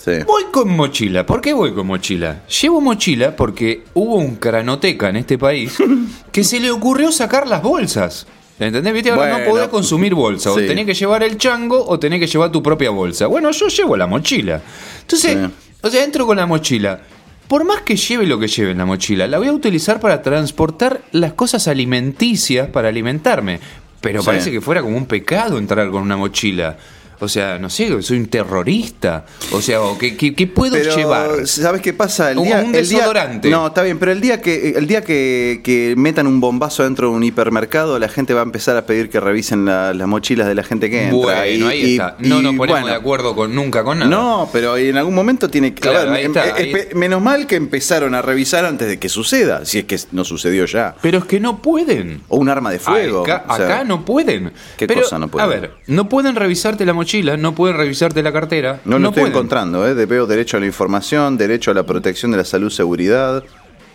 Sí. 0.02 0.12
voy 0.26 0.44
con 0.50 0.74
mochila. 0.74 1.26
¿Por 1.26 1.40
qué 1.42 1.52
voy 1.52 1.74
con 1.74 1.86
mochila? 1.86 2.42
Llevo 2.62 2.80
mochila 2.80 3.36
porque 3.36 3.84
hubo 3.94 4.16
un 4.16 4.36
cranoteca 4.36 5.10
en 5.10 5.16
este 5.16 5.36
país 5.36 5.76
que 6.32 6.42
se 6.42 6.58
le 6.58 6.70
ocurrió 6.70 7.12
sacar 7.12 7.46
las 7.46 7.62
bolsas. 7.62 8.26
¿Entendés? 8.58 8.92
¿Viste? 8.92 9.10
Ahora 9.10 9.38
no 9.38 9.44
podés 9.50 9.68
consumir 9.68 10.14
bolsa. 10.14 10.52
O 10.52 10.58
Sí. 10.58 10.66
tenés 10.66 10.86
que 10.86 10.94
llevar 10.94 11.22
el 11.22 11.36
chango 11.38 11.82
o 11.86 11.98
tenés 11.98 12.20
que 12.20 12.26
llevar 12.26 12.50
tu 12.52 12.62
propia 12.62 12.90
bolsa. 12.90 13.26
Bueno, 13.26 13.50
yo 13.50 13.68
llevo 13.68 13.96
la 13.96 14.06
mochila. 14.06 14.60
Entonces, 15.02 15.36
Sí. 15.36 15.52
o 15.82 15.90
sea, 15.90 16.04
entro 16.04 16.26
con 16.26 16.36
la 16.36 16.46
mochila. 16.46 17.00
Por 17.48 17.64
más 17.64 17.80
que 17.82 17.96
lleve 17.96 18.26
lo 18.26 18.38
que 18.38 18.48
lleve 18.48 18.70
en 18.70 18.78
la 18.78 18.84
mochila, 18.86 19.26
la 19.26 19.38
voy 19.38 19.48
a 19.48 19.52
utilizar 19.52 19.98
para 19.98 20.22
transportar 20.22 21.00
las 21.12 21.32
cosas 21.32 21.68
alimenticias 21.68 22.68
para 22.68 22.88
alimentarme. 22.88 23.60
Pero 24.00 24.22
parece 24.22 24.50
que 24.50 24.60
fuera 24.60 24.80
como 24.82 24.96
un 24.96 25.06
pecado 25.06 25.58
entrar 25.58 25.90
con 25.90 26.02
una 26.02 26.16
mochila. 26.16 26.78
O 27.20 27.28
sea, 27.28 27.58
no 27.58 27.68
sé, 27.70 28.00
soy 28.02 28.16
un 28.18 28.26
terrorista. 28.26 29.24
O 29.52 29.60
sea, 29.60 29.78
¿qué, 29.98 30.16
qué- 30.16 30.34
qué 30.34 30.46
puedo 30.46 30.72
Pero, 30.74 30.96
llevar? 30.96 31.46
¿sabes 31.46 31.80
qué 31.82 31.92
pasa? 31.92 32.30
El 32.30 32.38
Un- 32.38 32.44
día, 32.44 32.62
un 32.66 32.74
el 32.74 32.88
día- 32.88 33.06
no, 33.50 33.66
está 33.68 33.82
bien, 33.82 33.98
pero 33.98 34.12
el 34.12 34.20
día 34.20 34.40
que 34.40 34.70
el 34.76 34.86
día 34.86 35.02
que, 35.04 35.60
que 35.62 35.94
metan 35.96 36.26
un 36.26 36.40
bombazo 36.40 36.84
dentro 36.84 37.10
de 37.10 37.16
un 37.16 37.22
hipermercado, 37.22 37.98
la 37.98 38.08
gente 38.08 38.32
va 38.34 38.40
a 38.40 38.44
empezar 38.44 38.76
a 38.76 38.86
pedir 38.86 39.10
que 39.10 39.20
revisen 39.20 39.64
la- 39.64 39.92
las 39.94 40.08
mochilas 40.08 40.46
de 40.48 40.54
la 40.54 40.62
gente 40.62 40.88
que 40.90 41.04
entra. 41.04 41.16
Bueno, 41.16 41.44
y- 41.46 41.62
ahí 41.70 41.80
y- 41.84 41.92
está. 41.92 42.16
No 42.20 42.40
y, 42.40 42.42
nos 42.42 42.54
ponemos 42.56 42.66
bueno, 42.80 42.86
de 42.86 42.94
acuerdo 42.94 43.34
con, 43.34 43.54
nunca 43.54 43.84
con 43.84 43.98
nada. 43.98 44.10
No, 44.10 44.48
pero 44.52 44.76
en 44.76 44.96
algún 44.96 45.14
momento 45.14 45.48
tiene 45.50 45.74
que. 45.74 45.86
a 45.88 45.92
Claro, 45.92 46.10
ver, 46.10 46.18
ahí 46.20 46.24
em- 46.24 46.36
está, 46.36 46.48
eh, 46.60 46.86
ahí- 46.90 46.96
menos 46.96 47.20
mal 47.22 47.46
que 47.46 47.56
empezaron 47.56 48.14
a 48.14 48.22
revisar 48.22 48.64
antes 48.64 48.88
de 48.88 48.98
que 48.98 49.08
suceda, 49.08 49.64
si 49.66 49.78
es 49.78 49.84
que 49.84 49.98
no 50.12 50.24
sucedió 50.24 50.64
ya. 50.66 50.94
Pero 51.02 51.18
es 51.18 51.24
que 51.24 51.40
no 51.40 51.60
pueden. 51.60 52.22
O 52.28 52.36
un 52.38 52.48
arma 52.48 52.70
de 52.70 52.78
fuego. 52.78 53.22
Acá, 53.22 53.44
o 53.48 53.56
sea, 53.56 53.66
acá 53.66 53.84
no 53.84 54.04
pueden. 54.04 54.52
¿Qué 54.76 54.86
Pero, 54.86 55.02
cosa 55.02 55.18
no 55.18 55.28
pueden? 55.28 55.46
A 55.46 55.52
ver, 55.52 55.70
no 55.86 56.08
pueden 56.08 56.34
revisarte 56.34 56.86
la 56.86 56.92
mochila, 56.92 57.09
no 57.38 57.54
pueden 57.54 57.76
revisarte 57.76 58.22
la 58.22 58.32
cartera. 58.32 58.80
No 58.84 58.98
lo 58.98 59.08
estoy 59.08 59.22
pueden. 59.22 59.36
encontrando, 59.36 59.86
¿eh? 59.86 59.94
Veo 60.06 60.26
derecho 60.26 60.56
a 60.56 60.60
la 60.60 60.66
información, 60.66 61.36
derecho 61.36 61.70
a 61.70 61.74
la 61.74 61.84
protección 61.84 62.30
de 62.30 62.38
la 62.38 62.44
salud, 62.44 62.70
seguridad. 62.70 63.44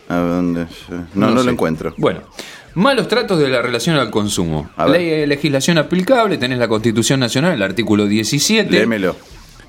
¿dónde? 0.07 0.67
No, 1.13 1.31
no, 1.31 1.39
sé. 1.39 1.45
lo 1.45 1.51
encuentro. 1.51 1.93
Bueno, 1.98 2.22
malos 2.75 3.07
tratos 3.07 3.39
de 3.39 3.50
la 3.50 3.62
relación 3.62 3.95
al 3.95 4.12
consumo. 4.12 4.69
Ley 4.88 5.10
de 5.10 5.27
legislación 5.27 5.77
aplicable, 5.77 6.38
tenés 6.38 6.60
la 6.60 6.67
Constitución 6.67 7.19
Nacional, 7.19 7.53
el 7.53 7.63
artículo 7.63 8.05
17. 8.05 8.69
Léemelo. 8.69 9.15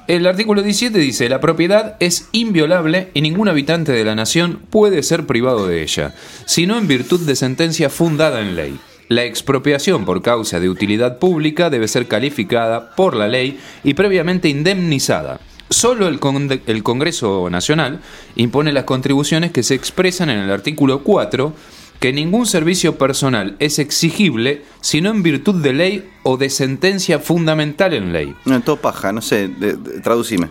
El 0.07 0.25
artículo 0.27 0.63
17 0.63 0.97
dice, 1.01 1.29
la 1.29 1.41
propiedad 1.41 1.97
es 1.99 2.29
inviolable 2.31 3.11
y 3.13 3.23
ningún 3.23 3.49
habitante 3.49 3.91
de 3.91 4.05
la 4.05 4.15
nación 4.15 4.61
puede 4.71 5.03
ser 5.03 5.27
privado 5.27 5.67
de 5.67 5.83
ella, 5.83 6.15
sino 6.45 6.79
en 6.79 6.87
virtud 6.87 7.21
de 7.23 7.35
sentencia 7.35 7.91
fundada 7.91 8.41
en 8.41 8.55
ley. 8.55 8.79
La 9.09 9.25
expropiación 9.25 10.05
por 10.05 10.21
causa 10.23 10.59
de 10.61 10.69
utilidad 10.69 11.19
pública 11.19 11.71
debe 11.71 11.87
ser 11.89 12.09
calificada 12.09 12.95
por 12.97 13.15
la 13.15 13.29
ley 13.29 13.59
y 13.85 13.95
previamente 13.95 14.49
indemnizada. 14.49 15.41
Solo 15.71 16.09
el, 16.09 16.19
Con- 16.21 16.61
el 16.67 16.83
Congreso 16.83 17.49
Nacional 17.51 18.01
impone 18.37 18.73
las 18.73 18.85
contribuciones 18.85 19.51
que 19.53 19.63
se 19.63 19.75
expresan 19.75 20.31
en 20.31 20.39
el 20.39 20.51
artículo 20.51 21.03
4, 21.03 21.53
que 22.01 22.13
ningún 22.13 22.47
servicio 22.47 22.99
personal 22.99 23.57
es 23.59 23.79
exigible 23.79 24.63
sino 24.81 25.11
en 25.11 25.23
virtud 25.23 25.63
de 25.63 25.73
ley 25.73 26.09
o 26.25 26.37
de 26.37 26.51
sentencia 26.51 27.19
fundamental 27.19 27.95
en 27.95 28.13
ley. 28.13 28.35
No, 28.45 28.61
todo 28.61 28.77
paja, 28.77 29.13
no 29.13 29.23
sé, 29.23 29.49
de- 29.49 29.77
traducime. 30.03 30.49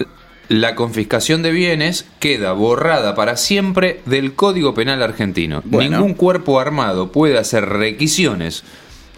La 0.48 0.76
confiscación 0.76 1.42
de 1.42 1.52
bienes 1.52 2.06
queda 2.20 2.52
borrada 2.54 3.16
para 3.16 3.36
siempre 3.38 4.02
del 4.06 4.34
Código 4.36 4.74
Penal 4.74 5.02
argentino. 5.02 5.62
Bueno. 5.66 5.98
Ningún 5.98 6.14
cuerpo 6.14 6.60
armado 6.60 7.12
puede 7.12 7.38
hacer 7.38 7.66
requisiciones 7.68 8.64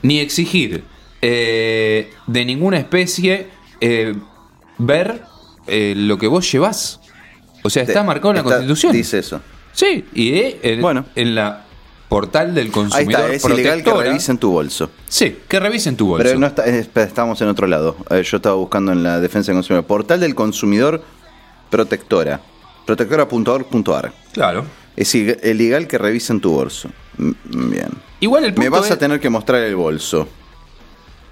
ni 0.04 0.20
exigir 0.20 0.84
eh, 1.22 2.12
de 2.28 2.46
ninguna 2.46 2.78
especie 2.78 3.48
eh, 3.82 4.16
ver 4.78 5.22
eh, 5.68 5.94
lo 5.98 6.18
que 6.18 6.28
vos 6.28 6.50
llevás. 6.52 7.02
O 7.64 7.70
sea, 7.70 7.84
está 7.84 8.04
marcado 8.04 8.30
en 8.30 8.36
la 8.36 8.42
está- 8.44 8.56
Constitución. 8.56 8.94
Dice 8.94 9.20
eso. 9.20 9.42
Sí, 9.74 10.06
y 10.14 10.34
en, 10.64 10.82
Bueno. 10.82 11.06
en 11.16 11.36
la 11.36 11.66
portal 12.08 12.56
del 12.56 12.68
Ahí 12.68 12.72
consumidor 12.72 13.32
está, 13.32 13.50
es 13.50 13.54
ilegal 13.60 13.84
que 13.84 13.94
revisen 13.94 14.38
tu 14.38 14.52
bolso. 14.52 14.90
Sí, 15.10 15.38
que 15.48 15.60
revisen 15.60 15.98
tu 15.98 16.08
bolso. 16.08 16.24
Pero 16.24 16.40
no 16.40 16.48
está, 16.48 16.66
estamos 16.66 17.42
en 17.42 17.50
otro 17.50 17.68
lado. 17.68 17.98
Yo 18.10 18.38
estaba 18.38 18.56
buscando 18.56 18.94
en 18.94 19.04
la 19.04 19.20
defensa 19.20 19.52
del 19.52 19.58
consumidor. 19.58 19.86
Portal 19.86 20.20
del 20.22 20.34
consumidor 20.34 21.04
protectora. 21.70 22.40
Protectora.org.ar. 22.86 24.14
Claro. 24.34 24.66
Es 24.96 25.14
ilegal 25.14 25.88
que 25.88 25.98
revisen 25.98 26.40
tu 26.42 26.52
bolso. 26.52 26.90
Mm, 27.18 27.70
Bien. 27.70 27.90
Igual 28.20 28.46
el 28.46 28.54
punto 28.54 28.62
Me 28.64 28.70
vas 28.78 28.86
es- 28.88 28.92
a 28.92 28.98
tener 28.98 29.20
que 29.20 29.30
mostrar 29.30 29.62
el 29.62 29.76
bolso. 29.76 30.28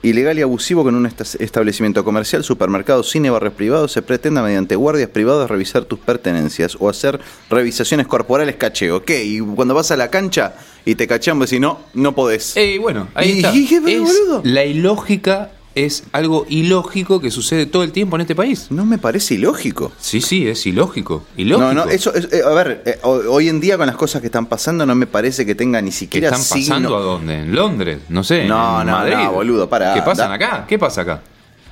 Ilegal 0.03 0.37
y 0.37 0.43
abusivo 0.43 0.83
que 0.83 0.89
en 0.89 0.95
un 0.95 1.07
esta- 1.07 1.23
establecimiento 1.43 2.03
comercial, 2.03 2.43
supermercado, 2.43 3.01
cine, 3.01 3.31
barrios 3.31 3.53
privados 3.55 3.91
se 3.91 4.03
pretenda 4.03 4.43
mediante 4.43 4.75
guardias 4.75 5.09
privados 5.09 5.49
revisar 5.49 5.85
tus 5.85 5.97
pertenencias 5.97 6.77
o 6.79 6.89
hacer 6.89 7.19
revisaciones 7.49 8.05
corporales 8.05 8.55
cacheo. 8.57 9.03
¿Qué? 9.03 9.23
Y 9.25 9.39
cuando 9.39 9.73
vas 9.73 9.89
a 9.89 9.97
la 9.97 10.11
cancha 10.11 10.53
y 10.85 10.93
te 10.93 11.07
cachean, 11.07 11.39
vos 11.39 11.49
decís, 11.49 11.59
no, 11.59 11.79
no 11.95 12.13
podés. 12.13 12.55
Eh, 12.55 12.77
bueno, 12.79 13.07
ahí 13.15 13.31
¿Y- 13.31 13.37
está. 13.37 13.55
y 13.55 13.65
qué, 13.65 13.77
Es- 13.77 13.99
boludo? 13.99 14.41
la 14.43 14.63
ilógica 14.63 15.49
es 15.75 16.03
algo 16.13 16.45
ilógico 16.49 17.19
que 17.19 17.29
sucede 17.31 17.65
todo 17.65 17.83
el 17.83 17.91
tiempo 17.91 18.15
en 18.15 18.21
este 18.21 18.33
país. 18.35 18.67
No 18.71 18.85
me 18.85 18.97
parece 18.97 19.35
ilógico. 19.35 19.91
Sí, 19.99 20.21
sí, 20.21 20.47
es 20.47 20.65
ilógico. 20.65 21.25
Ilógico. 21.37 21.73
No, 21.73 21.85
no, 21.85 21.91
eso, 21.91 22.13
es- 22.13 22.31
eh, 22.31 22.41
a 22.45 22.49
ver, 22.53 22.81
eh, 22.85 22.97
ho- 23.03 23.21
hoy 23.29 23.49
en 23.49 23.59
día 23.59 23.77
con 23.77 23.85
las 23.85 23.95
cosas 23.97 24.21
que 24.21 24.27
están 24.27 24.45
pasando 24.45 24.85
no 24.85 24.95
me 24.95 25.05
parece 25.05 25.45
que 25.45 25.53
tenga 25.53 25.81
ni 25.81 25.89
¿Que 25.91 25.95
siquiera 25.97 26.27
están 26.29 26.41
pasando 26.41 26.87
signo. 26.89 26.95
a 26.95 27.01
dónde? 27.01 27.39
¿En 27.41 27.53
Londres? 27.53 27.99
No 28.09 28.23
sé. 28.23 28.45
No, 28.47 28.79
en 28.81 28.87
no, 28.87 28.93
Madrid. 28.93 29.15
no, 29.15 29.31
boludo, 29.33 29.69
pará, 29.69 29.93
¿Qué 29.93 30.01
pasan 30.01 30.31
acá? 30.31 30.65
¿Qué 30.67 30.79
pasa 30.79 31.01
acá? 31.01 31.21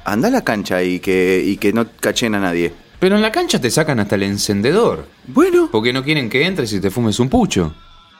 Anda 0.05 0.27
a 0.27 0.31
la 0.31 0.43
cancha 0.43 0.83
y 0.83 0.99
que, 0.99 1.41
y 1.45 1.55
que 1.57 1.71
no 1.71 1.85
cachen 1.99 2.35
a 2.35 2.39
nadie. 2.39 2.73
Pero 2.99 3.15
en 3.15 3.21
la 3.21 3.31
cancha 3.31 3.59
te 3.61 3.69
sacan 3.69 3.99
hasta 4.01 4.15
el 4.15 4.23
encendedor. 4.23 5.07
Bueno, 5.27 5.69
Porque 5.71 5.93
no 5.93 6.03
quieren 6.03 6.29
que 6.29 6.45
entres 6.45 6.73
y 6.73 6.81
te 6.81 6.91
fumes 6.91 7.19
un 7.21 7.29
pucho. 7.29 7.73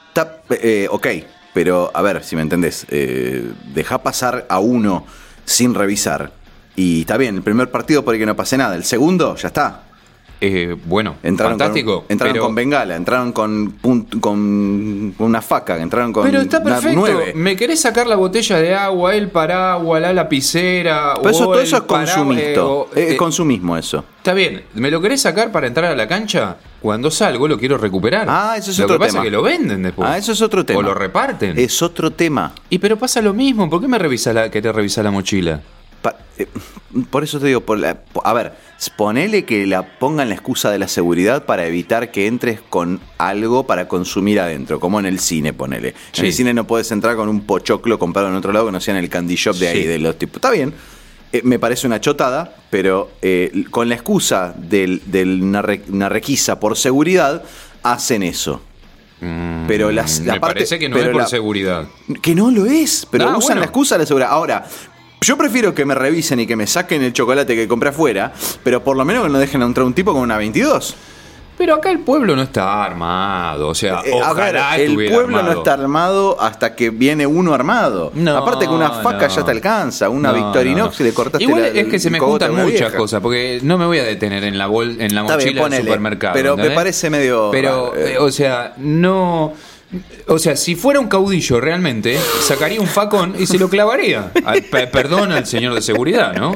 está, 0.08 0.44
eh, 0.50 0.88
ok, 0.90 1.08
pero 1.54 1.92
a 1.94 2.02
ver, 2.02 2.24
si 2.24 2.36
me 2.38 2.42
entendés, 2.42 2.86
eh, 2.90 3.44
deja 3.74 4.02
pasar 4.02 4.46
a 4.50 4.60
uno 4.60 5.06
sin 5.45 5.73
revisar. 5.73 6.31
Y 6.75 7.01
está 7.01 7.17
bien, 7.17 7.35
el 7.35 7.41
primer 7.43 7.69
partido 7.69 8.03
por 8.03 8.13
el 8.15 8.19
que 8.19 8.25
no 8.25 8.35
pase 8.35 8.57
nada, 8.57 8.75
el 8.75 8.83
segundo 8.83 9.35
ya 9.35 9.47
está. 9.47 9.83
Eh, 10.45 10.75
bueno, 10.85 11.15
Entraron, 11.23 11.53
fantástico. 11.57 12.01
con, 12.01 12.05
entraron 12.12 12.33
pero, 12.33 12.43
con 12.43 12.55
bengala, 12.55 12.95
entraron 12.97 13.31
con, 13.31 13.77
con 14.19 15.15
una 15.17 15.41
faca, 15.41 15.77
entraron 15.81 16.12
con 16.12 16.25
Pero 16.25 16.41
está 16.41 16.62
perfecto. 16.62 16.95
nueve. 16.97 17.31
¿Me 17.33 17.55
querés 17.55 17.79
sacar 17.79 18.07
la 18.07 18.17
botella 18.17 18.57
de 18.57 18.75
agua, 18.75 19.15
el 19.15 19.29
paraguas, 19.29 20.01
la 20.01 20.12
lapicera? 20.12 21.13
Pero 21.15 21.29
eso, 21.29 21.43
todo 21.45 21.59
eso 21.62 21.77
es 21.77 21.83
paraguas, 21.83 22.15
consumisto. 22.15 22.89
eh, 22.93 23.00
o- 23.00 23.00
es 23.07 23.13
eh, 23.13 23.17
consumismo 23.17 23.77
eso. 23.77 24.03
Está 24.17 24.33
bien, 24.33 24.63
¿me 24.73 24.91
lo 24.91 25.00
querés 25.00 25.21
sacar 25.21 25.50
para 25.51 25.67
entrar 25.67 25.91
a 25.91 25.95
la 25.95 26.07
cancha? 26.09 26.57
Cuando 26.84 27.10
salgo 27.10 27.48
lo 27.48 27.58
quiero 27.58 27.78
recuperar. 27.78 28.28
Ah, 28.30 28.56
eso 28.58 28.70
es 28.72 28.78
lo 28.78 28.84
otro 28.86 28.98
que 28.98 29.06
pasa 29.06 29.12
tema. 29.13 29.24
es 29.24 29.28
que 29.28 29.32
lo 29.32 29.42
venden 29.42 29.82
después. 29.84 30.08
Ah, 30.08 30.18
eso 30.18 30.34
es 30.34 30.42
otro 30.42 30.66
tema. 30.66 30.80
O 30.80 30.84
lo 30.84 30.94
reparten. 30.94 31.58
Es 31.58 31.82
otro 31.82 32.12
tema. 32.12 32.54
Y 32.70 32.78
pero 32.78 32.98
pasa 33.00 33.22
lo 33.22 33.34
mismo, 33.34 33.70
¿por 33.70 33.80
qué 33.82 33.88
me 33.88 33.98
revisa 33.98 34.34
la, 34.34 34.52
querés 34.52 34.75
revisar 34.75 35.06
la 35.06 35.12
mochila? 35.12 35.62
Pa- 36.02 36.18
eh, 36.38 36.48
por 37.10 37.24
eso 37.24 37.40
te 37.40 37.48
digo, 37.48 37.62
por 37.62 37.80
la- 37.80 38.02
a 38.25 38.34
ver, 38.34 38.52
ponele 38.98 39.46
que 39.46 39.66
la 39.66 39.98
pongan 39.98 40.28
la 40.28 40.36
excusa 40.36 40.70
de 40.70 40.78
la 40.78 40.90
seguridad 40.90 41.46
para 41.46 41.66
evitar 41.66 42.12
que 42.12 42.28
entres 42.28 42.60
con 42.70 43.00
algo 43.18 43.66
para 43.66 43.88
consumir 43.88 44.42
adentro, 44.42 44.82
como 44.82 45.00
en 45.00 45.06
el 45.06 45.20
cine, 45.20 45.54
ponele. 45.54 45.94
En 46.18 46.25
el 46.25 46.34
cine 46.34 46.54
no 46.54 46.68
puedes 46.68 46.92
entrar 46.92 47.16
con 47.16 47.30
un 47.30 47.46
pochoclo 47.46 47.98
comprado 47.98 48.28
en 48.28 48.36
otro 48.36 48.52
lado 48.52 48.66
que 48.66 48.72
no 48.74 48.82
sea 48.82 48.98
en 48.98 49.04
el 49.04 49.10
candy 49.10 49.36
shop 49.36 49.56
de 49.56 49.68
ahí, 49.70 49.82
Sí. 49.84 49.88
de 49.88 50.00
los 50.00 50.18
tipos. 50.18 50.36
Está 50.36 50.52
bien. 50.52 50.74
Eh, 51.34 51.42
me 51.44 51.60
parece 51.60 51.86
una 51.88 52.00
chotada, 52.00 52.56
pero 52.70 53.12
eh, 53.22 53.66
con 53.72 53.90
la 53.90 53.96
excusa 53.96 54.54
de 54.58 55.02
una, 55.42 55.62
re- 55.62 55.82
una 55.90 56.08
requisa 56.08 56.60
por 56.60 56.78
seguridad, 56.78 57.44
hacen 57.84 58.24
eso. 58.24 58.62
Mm, 59.20 59.68
Pero 59.68 59.92
las- 59.92 60.20
me 60.20 60.28
la 60.28 60.34
parte- 60.40 60.56
parece 60.56 60.80
que 60.80 60.88
no 60.90 60.98
es 60.98 61.06
por 61.08 61.16
la- 61.16 61.28
seguridad. 61.28 61.88
Que 62.22 62.36
no 62.36 62.52
lo 62.52 62.66
es, 62.66 63.06
pero 63.10 63.25
Ah, 63.25 63.38
usan 63.38 63.42
bueno. 63.42 63.60
la 63.62 63.66
excusa 63.66 63.96
de 63.96 64.00
la 64.04 64.06
seguridad. 64.06 64.30
Ahora, 64.32 64.66
yo 65.22 65.38
prefiero 65.38 65.74
que 65.74 65.86
me 65.86 65.96
revisen 65.96 66.40
y 66.42 66.46
que 66.48 66.56
me 66.58 66.68
saquen 66.68 67.02
el 67.04 67.13
chocolate 67.13 67.56
que 67.56 67.68
compré 67.68 67.90
afuera, 67.90 68.34
pero 68.63 68.84
por 68.84 68.98
lo 68.98 69.06
menos 69.06 69.24
que 69.24 69.30
no 69.30 69.40
dejen 69.40 69.62
entrar 69.62 69.86
un 69.86 69.94
tipo 69.94 70.12
con 70.13 70.22
una 70.22 70.38
22. 70.38 70.96
Pero 71.57 71.75
acá 71.75 71.91
el 71.91 72.00
pueblo 72.00 72.36
no 72.36 72.41
está 72.41 72.83
armado, 72.83 73.67
o 73.69 73.75
sea, 73.75 74.01
Eh, 74.03 74.12
a 74.22 74.33
ver, 74.33 74.55
ojalá 74.55 74.77
el 74.77 74.95
pueblo 74.95 75.43
no 75.43 75.51
está 75.51 75.74
armado 75.74 76.36
hasta 76.41 76.75
que 76.75 76.89
viene 76.89 77.27
uno 77.27 77.53
armado. 77.53 78.12
No, 78.15 78.36
Aparte 78.38 78.65
que 78.65 78.72
una 78.72 78.89
faca 78.89 79.27
no. 79.27 79.36
ya 79.36 79.45
te 79.45 79.51
alcanza, 79.51 80.10
una 80.10 80.31
No, 80.31 80.36
Victorinox 80.36 81.00
le 81.01 81.13
cortaste 81.13 81.43
Igual 81.43 81.62
la- 81.62 81.67
es 81.67 81.88
que 81.88 82.00
se 82.00 82.10
me 82.10 82.19
juntan 82.19 82.51
muchas 82.55 82.65
vieja. 82.72 82.98
cosas, 82.98 83.22
porque 83.22 83.60
no 83.62 83.77
me 83.77 83.86
voy 83.86 84.00
a 84.00 84.03
detener 84.03 84.43
en 84.45 84.57
la 84.57 84.65
bol, 84.65 84.98
en 85.00 85.13
la 85.13 85.22
Está 85.22 85.33
mochila 85.36 85.51
bien, 85.62 85.69
del 85.72 85.81
supermercado. 85.83 86.33
pero 86.33 86.57
me 86.57 86.72
parece 86.72 87.10
medio 87.12 87.50
Pero, 87.51 87.95
eh. 87.95 88.13
eh, 88.13 88.17
o 88.17 88.31
sea, 88.31 88.74
no. 88.77 89.53
O 90.27 90.39
sea, 90.39 90.55
si 90.55 90.74
fuera 90.74 91.00
un 91.00 91.07
caudillo 91.07 91.62
realmente, 91.62 92.17
sacaría 92.41 92.81
un 92.81 92.88
facón 92.88 93.36
y 93.38 93.45
se 93.45 93.60
lo 93.60 93.69
clavaría. 93.69 94.31
Al- 94.43 94.63
pe- 94.63 94.88
perdón 94.88 95.31
al 95.31 95.45
señor 95.45 95.75
de 95.75 95.81
seguridad, 95.83 96.33
¿no? 96.33 96.51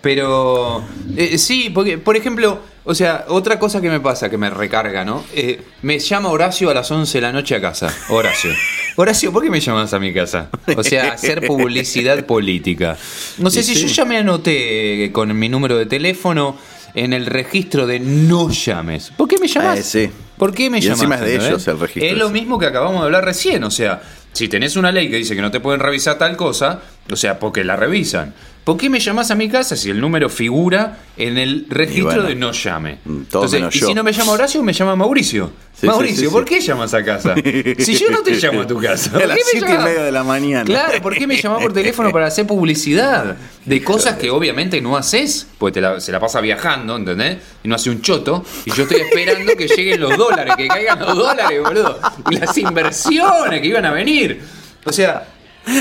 Pero 0.00 0.84
eh, 1.16 1.36
sí, 1.38 1.70
porque, 1.74 1.98
por 1.98 2.16
ejemplo, 2.16 2.60
o 2.84 2.94
sea, 2.94 3.24
otra 3.28 3.58
cosa 3.58 3.80
que 3.80 3.90
me 3.90 4.00
pasa, 4.00 4.30
que 4.30 4.38
me 4.38 4.48
recarga, 4.48 5.04
¿no? 5.04 5.24
Eh, 5.34 5.60
me 5.82 5.98
llama 5.98 6.30
Horacio 6.30 6.70
a 6.70 6.74
las 6.74 6.90
11 6.90 7.18
de 7.18 7.22
la 7.22 7.32
noche 7.32 7.54
a 7.56 7.60
casa. 7.60 7.92
Horacio. 8.08 8.50
Horacio, 8.96 9.32
¿por 9.32 9.42
qué 9.42 9.50
me 9.50 9.60
llamas 9.60 9.92
a 9.92 9.98
mi 9.98 10.14
casa? 10.14 10.48
O 10.76 10.82
sea, 10.82 11.12
hacer 11.12 11.46
publicidad 11.46 12.24
política. 12.24 12.96
No 13.38 13.50
sé 13.50 13.62
si 13.62 13.74
sí. 13.74 13.82
yo 13.82 13.88
ya 13.88 14.04
me 14.04 14.16
anoté 14.18 15.10
con 15.12 15.36
mi 15.38 15.48
número 15.48 15.76
de 15.76 15.86
teléfono 15.86 16.56
en 16.94 17.12
el 17.12 17.26
registro 17.26 17.86
de 17.86 18.00
no 18.00 18.50
llames. 18.50 19.12
¿Por 19.16 19.28
qué 19.28 19.38
me 19.38 19.46
llamas? 19.46 19.78
Eh, 19.78 19.82
sí. 19.82 20.10
¿Por 20.36 20.54
qué 20.54 20.70
me 20.70 20.78
Y 20.78 20.82
llamas? 20.82 20.98
encima 21.00 21.14
es 21.16 21.20
de 21.20 21.34
ellos 21.36 21.68
el 21.68 21.78
registro 21.78 22.10
Es 22.10 22.16
lo 22.16 22.30
mismo 22.30 22.58
que 22.58 22.66
acabamos 22.66 23.00
de 23.00 23.04
hablar 23.06 23.24
recién, 23.24 23.62
o 23.62 23.70
sea, 23.70 24.02
si 24.32 24.48
tenés 24.48 24.76
una 24.76 24.90
ley 24.90 25.10
que 25.10 25.16
dice 25.16 25.36
que 25.36 25.42
no 25.42 25.50
te 25.50 25.60
pueden 25.60 25.80
revisar 25.80 26.16
tal 26.16 26.36
cosa, 26.36 26.80
o 27.12 27.16
sea, 27.16 27.38
porque 27.38 27.64
la 27.64 27.76
revisan. 27.76 28.34
¿Por 28.64 28.76
qué 28.76 28.90
me 28.90 29.00
llamás 29.00 29.30
a 29.30 29.34
mi 29.34 29.48
casa 29.48 29.74
si 29.74 29.88
el 29.90 29.98
número 30.00 30.28
figura 30.28 30.98
en 31.16 31.38
el 31.38 31.66
registro 31.70 32.04
bueno, 32.04 32.22
de 32.24 32.34
no 32.34 32.52
llame? 32.52 32.98
mm, 33.04 33.16
Entonces, 33.22 33.58
menos 33.58 33.74
y 33.74 33.80
si 33.80 33.94
no 33.94 34.04
me 34.04 34.12
llama 34.12 34.32
Horacio, 34.32 34.62
me 34.62 34.74
llama 34.74 34.94
Mauricio. 34.96 35.50
Sí, 35.80 35.86
Mauricio, 35.86 36.16
sí, 36.20 36.26
sí, 36.26 36.30
¿por 36.30 36.44
qué 36.44 36.60
llamas 36.60 36.92
a 36.92 37.02
casa? 37.02 37.34
Si 37.78 37.94
yo 37.96 38.10
no 38.10 38.22
te 38.22 38.32
llamo 38.34 38.60
a 38.60 38.66
tu 38.66 38.78
casa. 38.78 39.12
¿por 39.12 39.22
A 39.22 39.26
las 39.28 39.38
qué 39.38 39.44
me 39.44 39.50
siete 39.60 39.74
y 39.74 39.78
media 39.84 40.02
de 40.02 40.12
la 40.12 40.22
mañana. 40.24 40.64
Claro, 40.66 41.00
¿por 41.02 41.14
qué 41.16 41.26
me 41.26 41.40
llamás 41.40 41.62
por 41.62 41.72
teléfono 41.72 42.10
para 42.12 42.26
hacer 42.26 42.46
publicidad? 42.46 43.34
De 43.64 43.82
cosas 43.82 44.16
que 44.16 44.30
obviamente 44.30 44.78
no 44.82 44.94
haces, 44.96 45.46
porque 45.58 45.74
te 45.74 45.80
la- 45.80 45.98
se 45.98 46.12
la 46.12 46.20
pasa 46.20 46.40
viajando, 46.42 46.96
¿entendés? 46.96 47.38
Y 47.64 47.68
no 47.68 47.76
hace 47.76 47.88
un 47.88 48.02
choto. 48.02 48.44
Y 48.66 48.72
yo 48.72 48.82
estoy 48.82 49.00
esperando 49.00 49.56
que 49.56 49.68
lleguen 49.68 50.00
los 50.02 50.16
dólares, 50.18 50.54
que 50.56 50.68
caigan 50.68 50.98
los 51.00 51.16
dólares, 51.16 51.60
boludo. 51.62 51.98
Y 52.30 52.36
las 52.36 52.56
inversiones 52.58 53.60
que 53.62 53.66
iban 53.66 53.86
a 53.86 53.90
venir. 53.92 54.42
O 54.84 54.92
sea, 54.92 55.26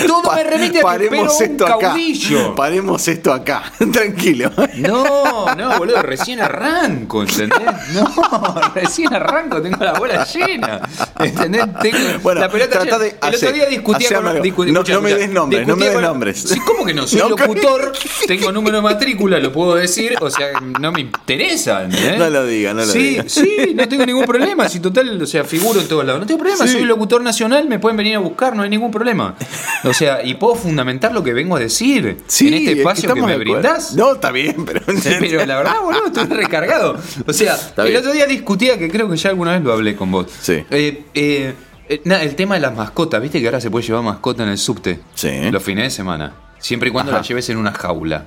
todo 0.07 0.33
me 0.35 0.43
remite 0.43 0.79
a 0.85 0.97
que 0.97 1.07
pero 1.09 1.21
un 1.23 1.43
esto 1.43 1.65
acá. 1.65 1.77
caudillo. 1.79 2.55
Paremos 2.55 3.07
esto 3.07 3.33
acá. 3.33 3.63
Tranquilo. 3.91 4.51
No, 4.77 5.55
no, 5.55 5.77
boludo, 5.77 6.01
recién 6.01 6.41
arranco, 6.41 7.23
¿entendés? 7.23 7.59
No, 7.93 8.55
recién 8.75 9.13
arranco, 9.13 9.61
tengo 9.61 9.83
la 9.83 9.93
bola 9.93 10.25
llena. 10.25 10.81
¿Entendés? 11.19 11.65
Tengo 11.81 11.97
Bueno, 12.21 12.41
la 12.41 12.49
pelota 12.49 12.79
trata 12.79 12.97
llena. 12.97 12.97
de 12.99 13.15
El 13.29 13.35
otro 13.35 13.51
día 13.51 13.65
discutía 13.65 14.09
con 14.15 14.27
algo. 14.27 14.43
discu- 14.43 14.71
No- 14.71 14.83
no 14.83 15.01
me 15.01 15.13
des 15.13 15.29
nombres, 15.29 15.67
no 15.67 15.75
me 15.75 15.85
des 15.85 15.93
con- 15.93 16.03
nombres. 16.03 16.41
Sí, 16.41 16.59
¿Cómo 16.59 16.85
que 16.85 16.93
no? 16.93 17.07
Soy 17.07 17.19
No, 17.19 17.29
locutor, 17.29 17.93
tengo 18.27 18.51
número 18.51 18.77
de 18.77 18.81
matrícula, 18.83 19.39
lo 19.39 19.51
puedo 19.51 19.75
decir, 19.75 20.15
o 20.21 20.29
sea, 20.29 20.47
no 20.79 20.91
me 20.91 21.01
interesa, 21.01 21.83
¿entendés? 21.83 22.17
No 22.19 22.29
lo 22.29 22.45
diga, 22.45 22.73
no 22.73 22.81
lo 22.81 22.91
sí, 22.91 22.99
diga. 22.99 23.23
Sí, 23.27 23.73
no 23.75 23.87
tengo 23.87 24.05
ningún 24.05 24.25
problema, 24.25 24.67
si 24.69 24.79
total, 24.79 25.21
o 25.21 25.25
sea, 25.25 25.43
figuro 25.43 25.79
en 25.79 25.87
todos 25.87 26.05
lados. 26.05 26.21
No 26.21 26.27
tengo 26.27 26.39
problema, 26.39 26.65
Sí. 26.67 26.73
soy 26.73 26.83
locutor 26.83 27.21
nacional, 27.21 27.67
me 27.67 27.79
pueden 27.79 27.97
venir 27.97 28.15
a 28.15 28.19
buscar, 28.19 28.55
no 28.55 28.63
hay 28.63 28.69
ningún 28.69 28.91
problema. 28.91 29.35
O 29.83 29.93
sea, 29.93 30.23
y 30.23 30.35
puedo 30.35 30.55
fundamentar 30.55 31.11
lo 31.13 31.23
que 31.23 31.33
vengo 31.33 31.55
a 31.55 31.59
decir 31.59 32.05
en 32.07 32.17
este 32.27 32.55
es 32.57 32.63
que 32.63 32.71
espacio 32.79 33.13
que, 33.13 33.21
me 33.21 33.37
brindás. 33.37 33.95
No, 33.95 34.13
está 34.13 34.31
bien, 34.31 34.65
pero. 34.65 34.81
Pero 34.85 35.45
la 35.45 35.57
verdad, 35.57 35.81
boludo, 35.81 36.07
estoy 36.07 36.25
recargado. 36.25 36.97
O 37.25 37.33
sea, 37.33 37.55
el 37.77 37.85
bien. 37.85 37.97
otro 37.97 38.11
día 38.11 38.25
discutía, 38.25 38.77
que 38.77 38.89
creo 38.89 39.09
que 39.09 39.17
ya 39.17 39.29
alguna 39.29 39.53
vez 39.53 39.63
lo 39.63 39.73
hablé 39.73 39.95
con 39.95 40.11
vos. 40.11 40.27
Sí. 40.41 40.63
Eh, 40.69 41.03
eh, 41.13 41.53
Eh, 41.89 42.01
el 42.05 42.35
tema 42.35 42.55
de 42.55 42.61
las 42.61 42.75
mascotas, 42.75 43.19
¿viste 43.19 43.41
que 43.41 43.47
ahora 43.47 43.59
se 43.59 43.71
puede 43.71 43.85
llevar 43.85 44.03
mascota 44.03 44.43
en 44.43 44.49
el 44.49 44.59
subte? 44.59 44.99
Sí. 45.15 45.49
Los 45.49 45.63
fines 45.63 45.85
de 45.85 45.89
semana. 45.89 46.33
Siempre 46.59 46.89
y 46.89 46.91
cuando 46.91 47.11
Ajá. 47.11 47.21
la 47.21 47.27
lleves 47.27 47.49
en 47.49 47.57
una 47.57 47.71
jaula. 47.71 48.25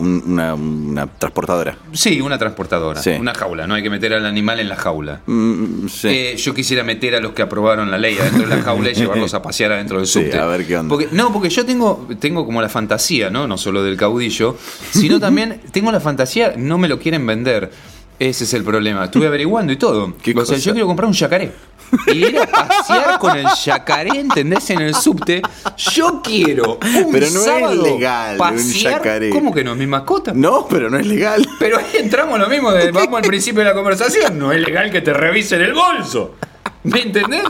Un- 0.00 0.22
una, 0.26 0.54
una 0.54 1.06
transportadora. 1.06 1.76
Sí, 1.92 2.20
una 2.20 2.38
transportadora. 2.38 3.00
Sí. 3.02 3.10
Una 3.10 3.34
jaula, 3.34 3.66
no 3.66 3.74
hay 3.74 3.82
que 3.82 3.90
meter 3.90 4.14
al 4.14 4.26
animal 4.26 4.58
en 4.60 4.68
la 4.68 4.76
jaula. 4.76 5.20
Mm, 5.26 5.86
sí. 5.88 6.08
Eh, 6.08 6.36
yo 6.36 6.54
quisiera 6.54 6.82
meter 6.82 7.14
a 7.14 7.20
los 7.20 7.32
que 7.32 7.42
aprobaron 7.42 7.90
la 7.90 7.98
ley 7.98 8.16
adentro 8.18 8.48
de 8.48 8.56
la 8.56 8.62
jaula 8.62 8.90
y 8.90 8.94
llevarlos 8.94 9.34
a 9.34 9.42
pasear 9.42 9.72
adentro 9.72 9.98
del 9.98 10.06
Sí, 10.06 10.24
subte. 10.24 10.38
a 10.38 10.46
ver 10.46 10.66
qué 10.66 10.76
onda. 10.76 10.88
Porque, 10.88 11.08
no, 11.12 11.32
porque 11.32 11.50
yo 11.50 11.64
tengo, 11.64 12.08
tengo 12.18 12.44
como 12.46 12.60
la 12.62 12.68
fantasía, 12.68 13.30
¿no? 13.30 13.46
No 13.46 13.56
solo 13.58 13.82
del 13.82 13.96
caudillo, 13.96 14.56
sino 14.90 15.20
también 15.20 15.60
tengo 15.72 15.92
la 15.92 16.00
fantasía, 16.00 16.54
no 16.56 16.78
me 16.78 16.88
lo 16.88 16.98
quieren 16.98 17.26
vender. 17.26 17.70
Ese 18.18 18.44
es 18.44 18.52
el 18.52 18.64
problema. 18.64 19.04
Estuve 19.06 19.26
averiguando 19.28 19.72
y 19.72 19.76
todo. 19.76 20.14
¿Qué 20.22 20.32
o 20.32 20.44
sea, 20.44 20.54
cosa? 20.54 20.56
yo 20.56 20.72
quiero 20.72 20.86
comprar 20.86 21.06
un 21.08 21.14
yacaré. 21.14 21.52
Y 22.06 22.26
ir 22.26 22.38
a 22.38 22.46
pasear 22.46 23.18
con 23.18 23.36
el 23.36 23.46
yacaré, 23.64 24.18
¿entendés? 24.20 24.70
En 24.70 24.80
el 24.80 24.94
subte. 24.94 25.42
Yo 25.76 26.20
quiero 26.22 26.78
un 26.82 27.12
Pero 27.12 27.26
no 27.30 27.70
es 27.70 27.78
legal 27.78 28.32
un 28.32 28.38
pasear. 28.38 28.94
yacaré. 28.94 29.30
¿Cómo 29.30 29.52
que 29.52 29.64
no 29.64 29.72
es 29.72 29.78
mi 29.78 29.86
mascota? 29.86 30.32
No, 30.34 30.66
pero 30.68 30.88
no 30.90 30.98
es 30.98 31.06
legal. 31.06 31.46
Pero 31.58 31.78
ahí 31.78 31.96
entramos 31.98 32.38
lo 32.38 32.48
mismo, 32.48 32.72
de, 32.72 32.90
vamos 32.90 33.16
al 33.22 33.22
principio 33.28 33.60
de 33.60 33.68
la 33.70 33.74
conversación. 33.74 34.38
No 34.38 34.52
es 34.52 34.60
legal 34.60 34.90
que 34.90 35.00
te 35.00 35.12
revisen 35.12 35.60
el 35.60 35.74
bolso. 35.74 36.34
¿Me 36.84 37.02
entendés? 37.02 37.42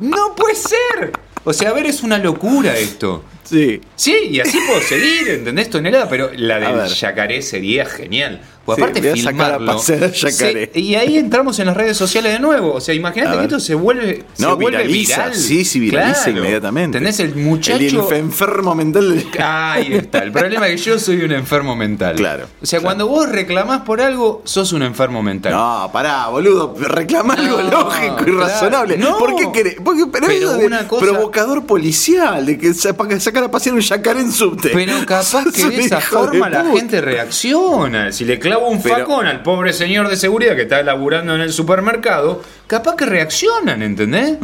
No 0.00 0.34
puede 0.34 0.54
ser. 0.54 1.12
O 1.44 1.52
sea, 1.52 1.70
a 1.70 1.72
ver, 1.72 1.86
es 1.86 2.02
una 2.02 2.18
locura 2.18 2.76
esto. 2.76 3.22
Sí. 3.44 3.80
Sí, 3.94 4.16
y 4.30 4.40
así 4.40 4.58
puedo 4.66 4.80
seguir, 4.80 5.28
¿entendés, 5.28 5.70
Tonelada? 5.70 6.08
Pero 6.08 6.30
la 6.34 6.58
del 6.58 6.88
yacaré 6.92 7.42
sería 7.42 7.86
genial. 7.86 8.40
Pues 8.66 8.76
Sí, 8.76 8.82
aparte 8.82 9.00
voy 9.00 9.08
a 9.20 9.22
sacar 9.22 9.52
a 9.52 9.58
filmarlo. 9.58 9.78
se- 9.80 10.70
y 10.74 10.94
ahí 10.96 11.16
entramos 11.18 11.58
en 11.60 11.66
las 11.66 11.76
redes 11.76 11.96
sociales 11.96 12.32
de 12.32 12.40
nuevo. 12.40 12.74
O 12.74 12.80
sea, 12.80 12.92
A 12.92 12.96
imagínate 12.96 13.36
que 13.38 13.42
esto 13.44 13.60
se 13.60 13.74
vuelve, 13.76 14.24
se 14.34 14.42
No, 14.42 14.56
vuelve 14.56 14.78
viraliza. 14.78 15.22
viral. 15.28 15.34
Sí, 15.36 15.64
sí, 15.64 15.78
viraliza 15.80 16.24
Claro. 16.24 16.38
inmediatamente. 16.40 16.98
¿Entendés? 16.98 17.20
El 17.20 17.28
El 17.30 17.36
muchacho. 17.36 17.78
inf- 17.84 18.16
enfermo 18.16 18.74
mental 18.74 19.08
del... 19.16 19.26
Ahí 19.40 19.92
está. 19.94 20.18
El 20.18 20.32
problema 20.32 20.66
es 20.68 20.82
que 20.82 20.90
yo 20.90 20.98
soy 20.98 21.22
un 21.22 21.32
enfermo 21.32 21.76
mental. 21.76 22.16
Claro, 22.16 22.46
O 22.60 22.66
sea, 22.66 22.80
claro. 22.80 22.82
cuando 22.84 23.06
vos 23.08 23.28
reclamás 23.28 23.82
por 23.82 24.00
algo, 24.00 24.42
sos 24.44 24.72
un 24.72 24.82
enfermo 24.82 25.22
mental. 25.22 25.52
No, 25.52 25.88
pará, 25.92 26.26
boludo. 26.28 26.74
Reclama 26.78 27.34
algo 27.34 27.62
No, 27.62 27.70
lógico 27.70 28.16
y 28.22 28.24
claro. 28.24 28.40
razonable. 28.40 28.96
No. 28.98 29.16
¿Por 29.18 29.36
qué 29.36 29.52
querés? 29.52 29.76
Porque, 29.84 30.06
pero, 30.10 30.26
Pero 30.26 30.52
de 30.54 30.66
una 30.66 30.88
cosa- 30.88 31.06
provocador 31.06 31.66
policial, 31.66 32.44
de 32.44 32.58
que 32.58 32.72
para 32.96 33.20
sacar 33.20 33.44
a 33.44 33.50
pasear 33.50 33.74
un 33.76 33.80
yacaré 33.80 34.20
en 34.20 34.32
subte. 34.32 34.70
Pero 34.74 34.92
capaz 35.06 35.44
que 35.54 35.66
de 35.70 35.80
esa 35.84 35.96
de 35.96 36.02
forma 36.02 36.48
la 36.50 36.64
gente 36.64 37.00
reacciona. 37.00 38.10
Si 38.12 38.24
le 38.24 38.38
clavo 38.58 38.70
un 38.70 38.82
Pero- 38.82 38.96
facón 38.96 39.26
al 39.26 39.42
pobre 39.42 39.72
señor 39.72 40.08
de 40.08 40.16
seguridad 40.16 40.56
que 40.56 40.62
está 40.62 40.82
laburando 40.82 41.34
en 41.34 41.40
el 41.40 41.52
supermercado, 41.52 42.42
capaz 42.66 42.96
que 42.96 43.06
reaccionan, 43.06 43.82
¿entendés? 43.82 44.36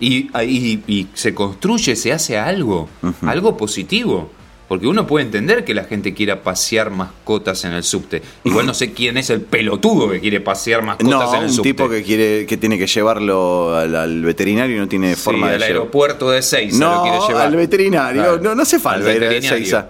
y, 0.00 0.28
y- 0.42 0.82
y 0.86 1.06
se 1.14 1.34
construye, 1.34 1.96
se 1.96 2.12
hace 2.12 2.38
algo, 2.38 2.88
algo 3.22 3.56
positivo. 3.56 4.30
Porque 4.68 4.86
uno 4.86 5.06
puede 5.06 5.24
entender 5.24 5.64
que 5.64 5.72
la 5.72 5.84
gente 5.84 6.12
quiera 6.12 6.42
pasear 6.42 6.90
mascotas 6.90 7.64
en 7.64 7.72
el 7.72 7.82
subte. 7.82 8.20
Igual 8.44 8.66
no 8.66 8.74
sé 8.74 8.92
quién 8.92 9.16
es 9.16 9.30
el 9.30 9.40
pelotudo 9.40 10.10
que 10.10 10.20
quiere 10.20 10.40
pasear 10.42 10.82
mascotas 10.82 11.10
No, 11.10 11.34
en 11.36 11.40
el 11.44 11.46
un 11.48 11.52
subte. 11.54 11.68
tipo 11.70 11.88
que 11.88 12.02
quiere 12.02 12.44
que 12.44 12.58
tiene 12.58 12.76
que 12.76 12.86
llevarlo 12.86 13.74
al, 13.74 13.96
al 13.96 14.20
veterinario 14.22 14.76
y 14.76 14.78
no 14.78 14.86
tiene 14.86 15.14
Sí, 15.14 15.22
forma 15.22 15.48
de 15.48 15.54
al 15.54 15.60
llevar. 15.60 15.72
aeropuerto 15.72 16.30
de 16.30 16.42
Seiza 16.42 16.84
lo 16.84 16.94
No, 16.96 17.02
quiere 17.02 17.18
llevar. 17.28 17.46
al 17.46 17.56
veterinario. 17.56 18.20
Claro. 18.22 18.40
No, 18.42 18.54
no 18.54 18.60
hace 18.62 18.78
falta 18.78 19.08
Al 19.08 19.16
ir 19.16 19.24
a 19.24 19.28
veterinario. 19.30 19.86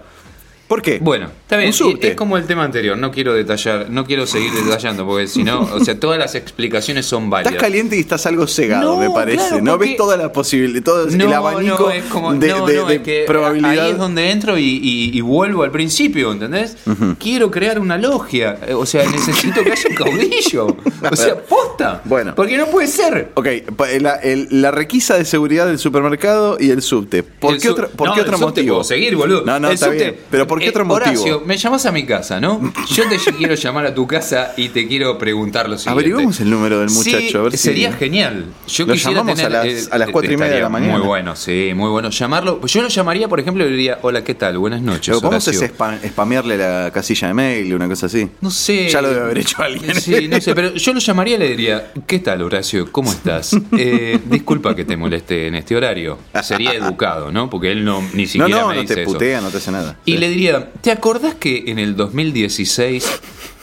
¿Por 0.69 0.83
qué? 0.83 0.99
Bueno, 1.01 1.31
está 1.49 1.73
subte. 1.73 2.09
Es 2.09 2.15
como 2.15 2.37
el 2.37 2.45
tema 2.47 2.63
anterior. 2.65 2.97
No 2.99 3.11
quiero 3.11 3.33
detallar, 3.33 3.87
no 3.89 4.05
quiero 4.05 4.27
seguir 4.27 4.53
detallando, 4.53 5.07
porque 5.07 5.27
si 5.27 5.43
no, 5.43 5.63
o 5.63 5.83
sea, 5.83 5.99
todas 5.99 6.19
las 6.19 6.35
explicaciones 6.35 7.07
son 7.07 7.31
válidas. 7.31 7.55
Estás 7.55 7.63
caliente 7.67 7.97
y 7.97 8.01
estás 8.01 8.27
algo 8.27 8.47
cegado, 8.47 8.93
No, 8.95 8.99
me 9.01 9.09
parece. 9.11 9.39
claro, 9.49 9.63
no 9.63 9.79
ves 9.79 9.97
todas 9.97 10.19
las 10.19 10.29
posibilidades, 10.31 10.85
todo 10.85 11.09
el 11.09 11.17
No, 11.17 11.35
abanico 11.35 11.85
no, 11.87 11.91
es 11.91 12.05
como, 12.05 12.35
de, 12.35 12.49
de- 12.49 12.95
es 12.97 13.01
que 13.03 13.25
probabilidad. 13.27 13.71
Ahí 13.87 13.91
es 13.93 13.99
donde 13.99 14.31
entro 14.31 14.59
y, 14.59 14.63
y- 14.65 15.11
y 15.17 15.21
vuelvo 15.23 15.63
al 15.63 15.71
principio, 15.71 16.33
¿entendés? 16.33 16.77
Quiero 17.19 17.51
crear 17.51 17.79
una 17.81 17.97
logia. 17.97 18.59
eh, 18.67 18.75
O 18.75 18.85
sea, 18.85 19.05
necesito 19.11 19.65
que 19.65 19.73
haya 19.73 19.89
un 19.89 19.95
caudillo. 19.97 20.67
O 21.11 21.17
sea, 21.17 21.37
posta. 21.37 22.03
Bueno. 22.05 22.35
Porque 22.35 22.59
no 22.59 22.67
puede 22.67 22.89
ser. 22.89 23.31
Ok, 23.35 23.47
pa- 23.77 23.89
la, 24.01 24.17
el- 24.17 24.49
la 24.51 24.71
requisa 24.71 25.17
de 25.17 25.25
seguridad 25.25 25.67
del 25.67 25.79
supermercado 25.79 26.59
y 26.61 26.71
el 26.71 26.83
subte. 26.83 27.23
¿Por 27.23 27.55
El 27.55 27.61
qué, 27.61 27.69
sub- 27.69 27.73
otro, 27.73 27.89
por 27.91 28.09
no, 28.09 28.15
qué 28.15 28.21
el 28.21 28.27
otro 28.27 28.39
subte 28.39 28.61
motivo? 28.61 28.75
puedo 28.77 28.85
seguir, 28.85 29.17
boludo. 29.17 29.45
No, 29.47 29.59
no, 29.59 29.69
El 29.69 29.75
está 29.75 29.87
subte- 29.87 29.95
bien. 29.97 30.17
Pero 30.31 30.47
¿por 30.47 30.58
qué 30.59 30.67
Eh, 30.67 30.71
otro 30.71 30.85
motivo? 30.85 31.11
Horacio, 31.11 31.43
me 31.45 31.57
llamas 31.57 31.87
a 31.87 31.93
mi 31.93 32.05
casa, 32.07 32.41
¿no? 32.41 32.73
Yo 32.95 33.09
te 33.09 33.17
quiero 33.39 33.55
llamar 33.55 33.87
a 33.87 33.95
tu 33.95 34.07
casa 34.07 34.53
y 34.57 34.69
te 34.71 34.87
quiero 34.89 35.19
preguntar 35.19 35.69
lo 35.69 35.77
siguiente. 35.79 36.01
Averiguemos 36.01 36.41
el 36.41 36.51
número 36.51 36.81
del 36.81 36.91
muchacho, 36.91 37.19
Sí, 37.19 37.37
a 37.37 37.41
ver 37.43 37.53
si- 37.53 37.59
sería 37.59 37.93
genial. 37.93 38.47
Yo 38.67 38.87
Lo 38.87 38.93
quisiera 38.95 39.19
llamamos 39.19 39.37
tener, 39.37 39.57
a 39.57 39.65
las- 39.65 39.87
eh, 39.87 39.89
a 39.91 39.99
las 39.99 40.11
cuatro 40.11 40.33
y 40.33 40.37
media 40.37 40.55
de 40.57 40.61
la 40.63 40.69
mañana. 40.69 40.99
Muy 40.99 41.07
bueno, 41.07 41.37
sí, 41.37 41.73
muy 41.75 41.91
bueno. 41.91 42.11
Llamarlo. 42.11 42.61
Yo 42.67 42.83
lo 42.83 42.89
llamaría, 42.89 43.29
por 43.29 43.41
ejemplo, 43.41 43.65
y 43.65 43.71
le 43.71 43.77
diría, 43.77 43.99
hola, 44.03 44.23
¿qué 44.25 44.35
tal? 44.35 44.59
Buenas 44.59 44.83
noches. 44.83 45.15
Podemos 45.21 45.47
Horacio". 45.49 45.65
es 45.67 45.73
spam- 45.77 45.99
spamearle 46.09 46.57
la 46.57 46.91
casilla 46.93 47.29
de 47.29 47.35
mail, 47.35 47.75
una 47.75 47.89
cosa 47.89 48.07
así. 48.07 48.29
No 48.41 48.51
sé. 48.51 48.89
Ya 48.89 49.01
lo 49.03 49.09
debe 49.09 49.21
haber 49.23 49.39
hecho 49.39 49.63
alguien. 49.63 50.01
Sí, 50.01 50.29
no 50.29 50.41
sé, 50.41 50.55
pero 50.55 50.75
yo 50.75 50.93
lo 50.93 51.01
llamaría 51.01 51.37
y 51.37 51.39
le 51.39 51.49
diría, 51.49 51.93
¿qué 52.07 52.19
tal, 52.21 52.43
Horacio? 52.43 52.91
¿Cómo 52.93 53.11
estás? 53.13 53.57
Eh, 53.81 54.19
disculpa 54.25 54.75
que 54.75 54.85
te 54.85 54.97
moleste 54.97 55.47
en 55.47 55.55
este 55.55 55.77
horario. 55.77 56.19
Sería 56.43 56.75
educado, 56.75 57.31
¿no? 57.31 57.49
Porque 57.49 57.71
él 57.73 57.85
no 57.85 58.03
ni 58.13 58.23
No, 58.25 58.29
siquiera 58.29 58.61
no, 58.63 58.69
me 58.69 58.75
no 58.77 58.81
dice 58.83 58.95
te 58.97 59.03
eso. 59.03 59.13
putea, 59.13 59.41
no 59.41 59.51
te 59.51 59.59
hace 59.59 59.71
nada. 59.71 59.97
Y 60.05 60.13
Sí. 60.13 60.19
le 60.19 60.29
diría, 60.29 60.48
¿te 60.81 60.91
acordás 60.91 61.35
que 61.35 61.65
en 61.69 61.79
el 61.79 61.97
2016 61.97 63.07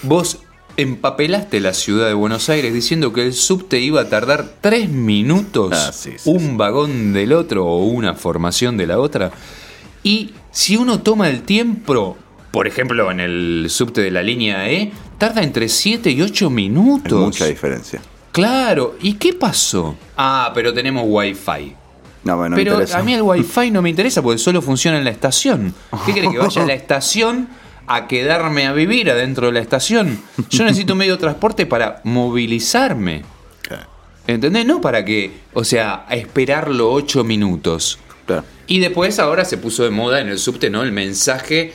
vos 0.04 0.40
empapelaste 0.78 1.60
la 1.62 1.74
ciudad 1.74 2.08
de 2.08 2.14
Buenos 2.14 2.50
Aires 2.50 2.74
diciendo 2.74 3.14
que 3.14 3.24
el 3.24 3.34
subte 3.34 3.80
iba 3.80 4.02
a 4.02 4.10
tardar 4.10 4.56
tres 4.62 4.90
minutos 4.90 5.72
Ah, 5.74 5.92
sí, 5.94 6.12
sí, 6.18 6.30
un 6.30 6.58
vagón 6.58 7.14
del 7.14 7.32
otro 7.34 7.66
o 7.66 7.86
una 7.86 8.14
formación 8.14 8.76
de 8.78 8.88
la 8.88 9.00
otra? 9.00 9.32
Y 10.04 10.32
si 10.52 10.76
uno 10.78 11.00
toma 11.02 11.30
el 11.30 11.44
tiempo, 11.44 12.18
por 12.52 12.68
ejemplo, 12.68 13.10
en 13.10 13.20
el 13.20 13.68
subte 13.70 14.02
de 14.02 14.12
la 14.12 14.22
línea 14.22 14.70
E, 14.70 14.92
tarda 15.18 15.42
entre 15.44 15.68
7 15.70 16.12
y 16.12 16.22
8 16.22 16.48
Hay 16.48 16.54
minutos. 16.54 17.20
mucha 17.20 17.46
diferencia. 17.46 18.02
Claro, 18.32 18.98
¿y 19.02 19.14
qué 19.14 19.34
pasó? 19.34 19.96
Ah, 20.18 20.52
pero 20.54 20.74
tenemos 20.74 21.04
wifi. 21.08 21.74
No, 22.26 22.36
bueno, 22.38 22.56
Pero 22.58 22.74
interesa. 22.74 23.00
a 23.00 23.04
mí 23.04 23.14
el 23.14 23.22
wifi 23.22 23.72
no 23.72 23.82
me 23.82 23.90
interesa 23.90 24.22
porque 24.22 24.38
solo 24.40 24.62
funciona 24.62 24.98
en 24.98 25.04
la 25.06 25.12
estación. 25.12 25.74
¿Qué 26.06 26.12
crees 26.12 26.30
que 26.32 26.38
vaya 26.40 26.64
a 26.64 26.66
la 26.66 26.74
estación 26.82 27.48
a 27.88 28.08
quedarme 28.08 28.66
a 28.66 28.74
vivir 28.74 29.10
adentro 29.12 29.48
de 29.48 29.54
la 29.54 29.60
estación? 29.60 30.20
Yo 30.50 30.64
necesito 30.64 30.94
un 30.94 31.00
medio 31.00 31.14
de 31.14 31.20
transporte 31.22 31.66
para 31.66 32.02
movilizarme. 32.04 33.24
¿Entendés? 34.28 34.66
No 34.66 34.82
para 34.82 35.06
que, 35.06 35.32
o 35.54 35.64
sea, 35.64 36.04
a 36.10 36.16
esperarlo 36.16 36.92
ocho 36.92 37.24
minutos. 37.24 38.00
claro. 38.26 38.44
Y 38.68 38.80
después 38.80 39.20
ahora 39.20 39.46
se 39.46 39.58
puso 39.58 39.84
de 39.84 39.92
moda 39.92 40.20
en 40.20 40.28
el 40.30 40.40
subte, 40.40 40.72
¿no? 40.72 40.82
El 40.82 40.92
mensaje 40.92 41.74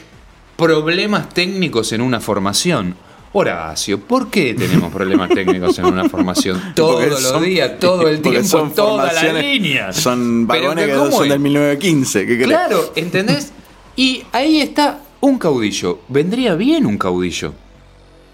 problemas 0.57 1.29
técnicos 1.29 1.93
en 1.93 2.01
una 2.01 2.19
formación. 2.19 2.97
Horacio, 3.33 4.01
¿por 4.01 4.29
qué 4.31 4.55
tenemos 4.55 4.93
problemas 4.93 5.29
técnicos 5.35 5.79
en 5.79 5.85
una 5.87 6.09
formación? 6.09 6.61
Todos 6.75 7.23
los 7.23 7.41
días, 7.43 7.79
todo 7.79 8.09
el 8.09 8.21
tiempo, 8.21 8.43
son 8.49 8.75
toda 8.75 9.13
la 9.13 9.21
formaciones- 9.21 9.43
línea. 9.45 9.93
Son 9.93 10.47
vagones 10.47 10.87
del 10.89 11.39
1915. 11.41 12.27
¿Qué? 12.27 12.39
Claro, 12.43 12.93
¿entendés? 12.97 13.53
Y 13.97 14.25
ahí 14.33 14.61
está 14.61 15.01
un 15.21 15.39
caudillo. 15.39 16.01
Vendría 16.09 16.55
bien 16.55 16.87
un 16.87 16.99
caudillo. 16.99 17.53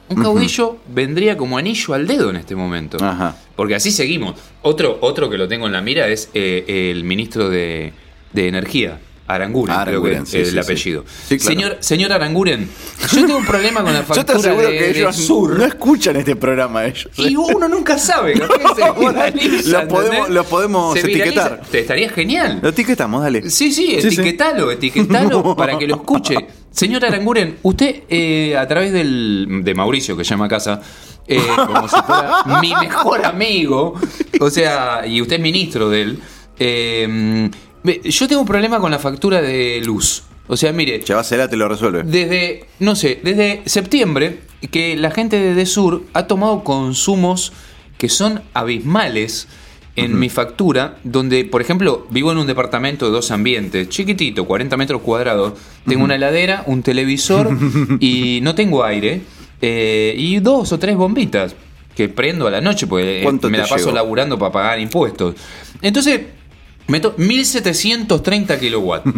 Un 0.08 0.22
caudillo 0.22 0.76
vendría 0.88 1.36
como 1.36 1.58
anillo 1.58 1.92
al 1.92 2.06
dedo 2.06 2.30
en 2.30 2.36
este 2.36 2.54
momento. 2.54 2.96
Ajá. 3.04 3.36
Porque 3.56 3.74
así 3.74 3.90
seguimos. 3.90 4.36
Otro, 4.62 4.98
otro 5.00 5.28
que 5.28 5.36
lo 5.36 5.48
tengo 5.48 5.66
en 5.66 5.72
la 5.72 5.80
mira 5.82 6.06
es 6.08 6.30
eh, 6.32 6.90
el 6.92 7.02
ministro 7.02 7.48
de, 7.50 7.92
de 8.32 8.46
Energía. 8.48 9.00
Aranguren, 9.26 9.76
creo 9.84 10.02
que 10.02 10.12
es 10.12 10.34
el 10.34 10.46
sí, 10.52 10.58
apellido. 10.58 11.04
Sí, 11.28 11.36
claro. 11.38 11.50
señor, 11.56 11.76
señor 11.80 12.12
Aranguren, 12.12 12.68
yo 13.12 13.20
tengo 13.26 13.36
un 13.38 13.44
problema 13.46 13.82
con 13.82 13.92
la 13.92 14.00
Yo 14.02 14.06
te 14.06 14.14
factura 14.14 14.38
aseguro 14.38 14.68
de, 14.68 14.78
que 14.78 14.90
ellos 14.90 15.16
Sur. 15.16 15.58
no 15.58 15.64
escuchan 15.64 16.16
este 16.16 16.36
programa 16.36 16.84
ellos. 16.86 17.08
Y 17.16 17.34
uno 17.36 17.68
nunca 17.68 17.98
sabe, 17.98 18.34
capaz 18.38 18.74
que 18.74 18.82
se 18.82 18.92
viraliza, 19.00 19.82
Lo 19.82 19.88
podemos- 19.88 20.04
¿entendés? 20.16 20.34
lo 20.34 20.44
podemos 20.44 20.96
etiquetar. 20.96 21.62
Te 21.70 21.80
estaría 21.80 22.08
genial. 22.10 22.60
Lo 22.62 22.68
etiquetamos, 22.68 23.22
dale. 23.22 23.50
Sí, 23.50 23.72
sí, 23.72 23.94
etiquetalo, 23.96 24.70
etiquetalo 24.70 25.42
No. 25.44 25.56
para 25.56 25.76
que 25.78 25.86
lo 25.86 25.96
escuche. 25.96 26.36
Señor 26.70 27.04
Aranguren, 27.04 27.56
usted 27.62 28.02
eh, 28.08 28.56
a 28.56 28.66
través 28.68 28.92
del, 28.92 29.62
de 29.64 29.74
Mauricio, 29.74 30.14
que 30.16 30.24
llama 30.24 30.44
a 30.44 30.48
casa, 30.48 30.80
eh, 31.26 31.40
como 31.66 31.88
si 31.88 31.96
fuera 32.02 32.44
mi 32.60 32.74
mejor 32.74 33.24
amigo, 33.24 33.94
o 34.38 34.50
sea, 34.50 35.06
y 35.06 35.20
usted 35.22 35.36
es 35.36 35.42
ministro 35.42 35.88
de 35.88 36.02
él, 36.02 36.18
eh, 36.58 37.50
yo 38.04 38.28
tengo 38.28 38.40
un 38.40 38.46
problema 38.46 38.80
con 38.80 38.90
la 38.90 38.98
factura 38.98 39.40
de 39.40 39.80
luz. 39.84 40.24
O 40.48 40.56
sea, 40.56 40.72
mire, 40.72 41.00
Llevásela, 41.00 41.48
te 41.48 41.56
lo 41.56 41.68
resuelve. 41.68 42.02
desde, 42.04 42.66
no 42.78 42.94
sé, 42.94 43.20
desde 43.22 43.62
septiembre 43.66 44.40
que 44.70 44.96
la 44.96 45.10
gente 45.10 45.38
de 45.38 45.54
Desur 45.54 46.04
ha 46.12 46.26
tomado 46.26 46.62
consumos 46.62 47.52
que 47.98 48.08
son 48.08 48.42
abismales 48.54 49.48
en 49.96 50.18
mi 50.18 50.28
factura, 50.28 50.98
donde, 51.04 51.46
por 51.46 51.62
ejemplo, 51.62 52.06
vivo 52.10 52.30
en 52.30 52.38
un 52.38 52.46
departamento 52.46 53.06
de 53.06 53.12
dos 53.12 53.30
ambientes, 53.30 53.88
chiquitito, 53.88 54.44
40 54.44 54.76
metros 54.76 55.00
cuadrados, 55.00 55.54
tengo 55.86 56.04
una 56.04 56.16
heladera, 56.16 56.64
un 56.66 56.82
televisor 56.82 57.56
y 58.00 58.40
no 58.42 58.54
tengo 58.54 58.84
aire, 58.84 59.22
eh, 59.62 60.14
y 60.16 60.38
dos 60.40 60.70
o 60.72 60.78
tres 60.78 60.96
bombitas. 60.96 61.56
que 61.94 62.10
prendo 62.10 62.46
a 62.46 62.50
la 62.50 62.60
noche, 62.60 62.86
porque 62.86 63.20
eh, 63.20 63.22
¿Cuánto 63.22 63.48
me 63.48 63.56
la 63.56 63.66
paso 63.66 63.90
laburando 63.90 64.38
para 64.38 64.52
pagar 64.52 64.78
impuestos. 64.78 65.34
Entonces, 65.80 66.20
meto 66.88 67.14
1730 67.16 68.58
kilowatts. 68.58 69.10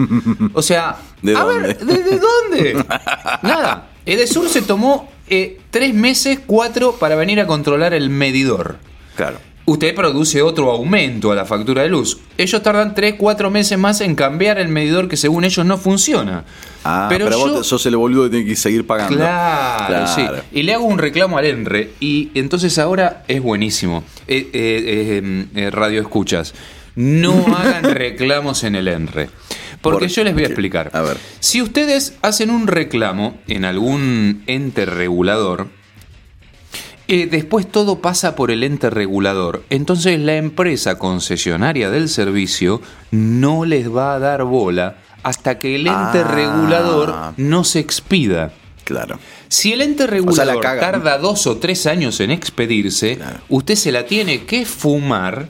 O 0.52 0.62
sea, 0.62 0.96
¿De 1.22 1.36
a 1.36 1.40
dónde? 1.40 1.68
ver, 1.68 1.78
¿de, 1.84 2.02
de 2.02 2.18
dónde? 2.18 2.84
Nada. 3.42 3.88
Edesur 4.06 4.48
se 4.48 4.62
tomó 4.62 5.10
eh, 5.28 5.60
tres 5.70 5.92
meses, 5.94 6.40
cuatro, 6.46 6.96
para 6.98 7.14
venir 7.14 7.40
a 7.40 7.46
controlar 7.46 7.92
el 7.94 8.08
medidor. 8.10 8.76
Claro. 9.16 9.38
Usted 9.66 9.94
produce 9.94 10.40
otro 10.40 10.70
aumento 10.70 11.30
a 11.30 11.34
la 11.34 11.44
factura 11.44 11.82
de 11.82 11.90
luz. 11.90 12.16
Ellos 12.38 12.62
tardan 12.62 12.94
3, 12.94 13.16
4 13.18 13.50
meses 13.50 13.76
más 13.76 14.00
en 14.00 14.14
cambiar 14.14 14.58
el 14.58 14.68
medidor 14.68 15.08
que 15.08 15.18
según 15.18 15.44
ellos 15.44 15.66
no 15.66 15.76
funciona. 15.76 16.44
Ah, 16.84 17.04
pero, 17.10 17.28
yo- 17.28 17.38
vos 17.56 17.66
sos 17.66 17.84
el 17.84 17.94
boludo 17.96 18.24
que 18.24 18.30
tiene 18.30 18.46
que 18.46 18.56
seguir 18.56 18.86
pagando. 18.86 19.18
Claro, 19.18 20.06
sí. 20.06 20.22
Claro. 20.22 20.42
Y 20.52 20.62
le 20.62 20.72
hago 20.72 20.84
un 20.86 20.96
reclamo 20.96 21.36
al 21.36 21.44
ENRE 21.44 21.90
y 22.00 22.30
entonces 22.34 22.78
ahora 22.78 23.24
es 23.28 23.42
buenísimo. 23.42 24.04
Eh, 24.26 24.48
eh, 24.54 25.20
eh, 25.22 25.46
eh, 25.54 25.70
radio 25.70 26.00
escuchas. 26.00 26.54
No 26.98 27.46
hagan 27.56 27.84
reclamos 27.84 28.64
en 28.64 28.74
el 28.74 28.88
ENRE. 28.88 29.30
Porque 29.80 30.06
¿Por 30.06 30.08
yo 30.08 30.24
les 30.24 30.34
voy 30.34 30.42
a 30.42 30.46
explicar. 30.46 30.90
A 30.92 31.02
ver. 31.02 31.16
Si 31.38 31.62
ustedes 31.62 32.14
hacen 32.22 32.50
un 32.50 32.66
reclamo 32.66 33.38
en 33.46 33.64
algún 33.64 34.42
ente 34.48 34.84
regulador, 34.84 35.68
eh, 37.06 37.28
después 37.30 37.70
todo 37.70 38.00
pasa 38.00 38.34
por 38.34 38.50
el 38.50 38.64
ente 38.64 38.90
regulador. 38.90 39.62
Entonces 39.70 40.18
la 40.18 40.34
empresa 40.36 40.98
concesionaria 40.98 41.88
del 41.90 42.08
servicio 42.08 42.82
no 43.12 43.64
les 43.64 43.88
va 43.94 44.14
a 44.14 44.18
dar 44.18 44.42
bola 44.42 44.96
hasta 45.22 45.58
que 45.60 45.76
el 45.76 45.86
ente 45.86 46.22
Ah. 46.24 46.30
regulador 46.34 47.14
no 47.36 47.62
se 47.62 47.78
expida. 47.78 48.50
Claro. 48.82 49.20
Si 49.48 49.72
el 49.72 49.82
ente 49.82 50.08
regulador 50.08 50.60
tarda 50.60 51.18
dos 51.18 51.46
o 51.46 51.58
tres 51.58 51.86
años 51.86 52.18
en 52.18 52.32
expedirse, 52.32 53.16
Claro. 53.16 53.38
usted 53.48 53.76
se 53.76 53.92
la 53.92 54.04
tiene 54.04 54.44
que 54.44 54.66
fumar 54.66 55.48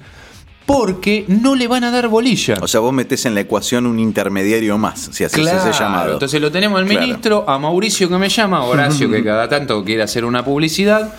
porque 0.69 1.25
no 1.29 1.55
le 1.55 1.67
van 1.67 1.83
a 1.85 1.91
dar 1.91 2.09
bolilla. 2.09 2.59
O 2.61 2.69
sea, 2.69 2.81
vos 2.81 2.93
metés 2.93 3.25
en 3.25 3.35
la 3.35 3.41
ecuación 3.41 3.87
un 3.87 3.99
intermediario 3.99 4.77
más, 4.77 5.09
si 5.13 5.25
así 5.25 5.41
Claro, 5.41 5.63
se 5.63 5.71
ese 5.71 5.79
llamado. 5.83 6.13
entonces 6.13 6.39
lo 6.43 6.53
tenemos 6.53 6.79
al 6.79 6.87
Claro. 6.87 7.01
ministro, 7.01 7.45
a 7.49 7.59
Mauricio 7.59 8.07
que 8.11 8.19
me 8.19 8.29
llama, 8.29 8.59
a 8.59 8.65
Horacio 8.65 9.11
que 9.11 9.25
cada 9.25 9.49
tanto 9.49 9.83
quiere 9.83 10.03
hacer 10.03 10.27
una 10.27 10.45
publicidad. 10.45 11.15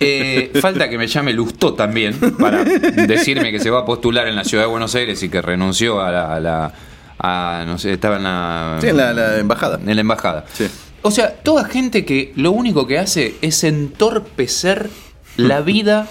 Eh, 0.00 0.50
falta 0.60 0.88
que 0.88 0.98
me 0.98 1.06
llame 1.06 1.32
Lustó 1.32 1.74
también 1.74 2.14
para 2.40 2.64
decirme 2.64 3.52
que 3.52 3.60
se 3.60 3.70
va 3.70 3.80
a 3.80 3.84
postular 3.84 4.26
en 4.26 4.34
la 4.34 4.42
ciudad 4.44 4.64
de 4.64 4.68
Buenos 4.70 4.94
Aires 4.96 5.22
y 5.22 5.28
que 5.28 5.42
renunció 5.42 6.00
a 6.00 6.10
la, 6.10 6.34
a 6.34 6.40
la- 6.40 6.72
a, 7.20 7.64
no 7.66 7.78
sé, 7.78 7.92
estaba 7.92 8.16
en 8.16 8.24
la, 8.24 8.78
Sí, 8.80 8.88
en 8.88 8.96
la, 8.96 9.12
la 9.12 9.38
embajada. 9.38 9.78
en 9.84 9.94
la 9.94 10.00
embajada. 10.00 10.44
Sí. 10.52 10.66
O 11.02 11.10
sea, 11.12 11.34
toda 11.34 11.64
gente 11.64 12.04
que 12.04 12.32
lo 12.34 12.50
único 12.50 12.86
que 12.88 12.98
hace 12.98 13.36
es 13.42 13.62
entorpecer 13.64 14.88
la 15.36 15.60
vida 15.60 16.08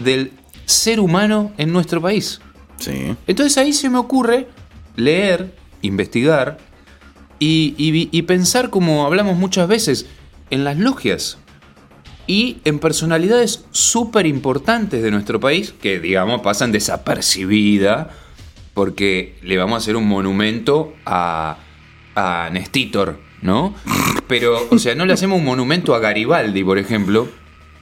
del 0.00 0.30
ser 0.68 1.00
humano 1.00 1.52
en 1.56 1.72
nuestro 1.72 2.00
país. 2.02 2.40
Sí. 2.78 3.16
Entonces 3.26 3.56
ahí 3.58 3.72
se 3.72 3.88
me 3.88 3.98
ocurre 3.98 4.46
leer, 4.96 5.54
investigar 5.82 6.58
y, 7.38 7.74
y 7.78 8.22
pensar, 8.22 8.68
como 8.70 9.06
hablamos 9.06 9.36
muchas 9.36 9.66
veces, 9.68 10.06
en 10.50 10.64
las 10.64 10.78
logias 10.78 11.38
y 12.26 12.58
en 12.64 12.78
personalidades 12.78 13.64
súper 13.70 14.26
importantes 14.26 15.02
de 15.02 15.10
nuestro 15.10 15.40
país 15.40 15.72
que, 15.80 15.98
digamos, 15.98 16.42
pasan 16.42 16.72
desapercibida 16.72 18.10
porque 18.74 19.36
le 19.42 19.56
vamos 19.56 19.74
a 19.74 19.78
hacer 19.78 19.96
un 19.96 20.06
monumento 20.06 20.94
a, 21.06 21.56
a 22.14 22.50
Nestítor, 22.52 23.18
¿no? 23.40 23.74
Pero, 24.28 24.68
o 24.70 24.78
sea, 24.78 24.94
no 24.94 25.06
le 25.06 25.14
hacemos 25.14 25.38
un 25.38 25.46
monumento 25.46 25.94
a 25.94 26.00
Garibaldi, 26.00 26.62
por 26.62 26.78
ejemplo. 26.78 27.28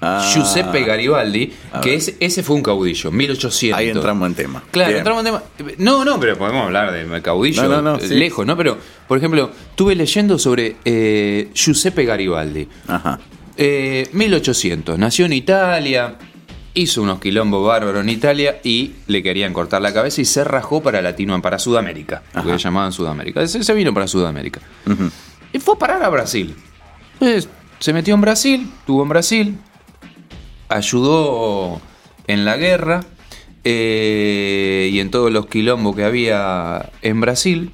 Ah. 0.00 0.30
Giuseppe 0.32 0.84
Garibaldi, 0.84 1.52
que 1.82 1.94
es, 1.94 2.14
ese 2.20 2.42
fue 2.42 2.56
un 2.56 2.62
caudillo, 2.62 3.10
1800. 3.10 3.78
Ahí 3.78 3.88
entramos 3.88 4.26
en 4.28 4.34
tema. 4.34 4.62
Claro, 4.70 4.88
Bien. 4.88 4.98
entramos 4.98 5.24
en 5.24 5.32
tema. 5.56 5.74
No, 5.78 6.04
no, 6.04 6.20
pero 6.20 6.36
podemos 6.36 6.64
hablar 6.66 6.92
de 6.92 7.22
caudillo 7.22 7.62
No, 7.62 7.68
no, 7.80 7.82
no, 7.82 7.98
sí. 8.00 8.14
lejos, 8.14 8.46
¿no? 8.46 8.56
Pero, 8.56 8.76
por 9.08 9.16
ejemplo, 9.18 9.50
estuve 9.70 9.94
leyendo 9.94 10.38
sobre 10.38 10.76
eh, 10.84 11.48
Giuseppe 11.54 12.04
Garibaldi. 12.04 12.68
Ajá. 12.88 13.18
Eh, 13.56 14.08
1800, 14.12 14.98
nació 14.98 15.24
en 15.24 15.32
Italia, 15.32 16.16
hizo 16.74 17.00
unos 17.00 17.18
quilombos 17.20 17.66
bárbaros 17.66 18.02
en 18.02 18.10
Italia 18.10 18.60
y 18.62 18.92
le 19.06 19.22
querían 19.22 19.54
cortar 19.54 19.80
la 19.80 19.94
cabeza 19.94 20.20
y 20.20 20.26
se 20.26 20.44
rajó 20.44 20.82
para 20.82 21.00
Latino, 21.00 21.40
para 21.40 21.58
Sudamérica, 21.58 22.22
lo 22.34 22.42
que 22.52 22.58
llamaban 22.58 22.92
Sudamérica. 22.92 23.46
Se, 23.48 23.64
se 23.64 23.74
vino 23.74 23.94
para 23.94 24.06
Sudamérica. 24.06 24.60
Y 25.54 25.58
fue 25.58 25.74
a 25.74 25.78
parar 25.78 26.02
a 26.02 26.10
Brasil. 26.10 26.54
Entonces, 27.14 27.48
se 27.78 27.94
metió 27.94 28.14
en 28.14 28.20
Brasil, 28.20 28.70
estuvo 28.80 29.02
en 29.02 29.08
Brasil, 29.08 29.58
ayudó 30.68 31.80
en 32.26 32.44
la 32.44 32.56
guerra 32.56 33.04
eh, 33.64 34.90
y 34.92 35.00
en 35.00 35.10
todos 35.10 35.32
los 35.32 35.46
quilombos 35.46 35.94
que 35.96 36.04
había 36.04 36.90
en 37.02 37.20
Brasil. 37.20 37.70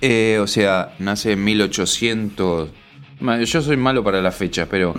Eh, 0.00 0.38
o 0.40 0.46
sea, 0.46 0.94
nace 0.98 1.32
en 1.32 1.44
1800. 1.44 2.70
Ma- 3.20 3.42
Yo 3.42 3.60
soy 3.60 3.76
malo 3.76 4.02
para 4.02 4.22
las 4.22 4.34
fechas, 4.34 4.66
pero 4.70 4.94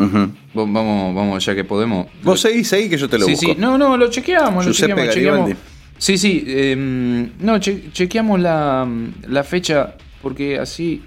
vamos, 0.54 1.16
vamos, 1.16 1.44
ya 1.46 1.56
que 1.56 1.64
podemos. 1.64 2.08
Vos 2.24 2.42
seguís 2.42 2.72
ahí 2.74 2.88
que 2.88 2.98
yo 2.98 3.10
te 3.10 3.18
lo 3.18 3.26
sí, 3.26 3.32
busco. 3.32 3.54
sí, 3.54 3.56
no, 3.60 3.78
no, 3.78 3.98
lo 3.98 4.10
chequeamos, 4.10 4.66
lo 4.66 4.72
chequeamos, 4.72 5.14
chequeamos. 5.14 5.52
Sí, 5.98 6.18
sí, 6.18 6.44
em, 6.48 7.32
no, 7.40 7.60
che- 7.60 7.92
chequeamos 7.92 8.40
la, 8.40 8.88
la 9.28 9.44
fecha 9.44 9.96
porque 10.22 10.58
así 10.60 11.02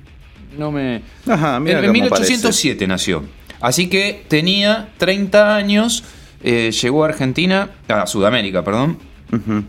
no 0.58 0.70
me... 0.72 1.02
Ajá, 1.26 1.58
mira 1.60 1.78
en, 1.78 1.84
en 1.86 1.90
cómo 1.90 2.02
1807 2.04 2.86
nació. 2.86 3.24
Así 3.64 3.88
que 3.88 4.22
tenía 4.28 4.90
30 4.98 5.56
años, 5.56 6.04
eh, 6.42 6.70
llegó 6.70 7.02
a 7.02 7.08
Argentina, 7.08 7.70
a 7.88 8.06
Sudamérica, 8.06 8.62
perdón. 8.62 8.98
Ujú. 9.32 9.64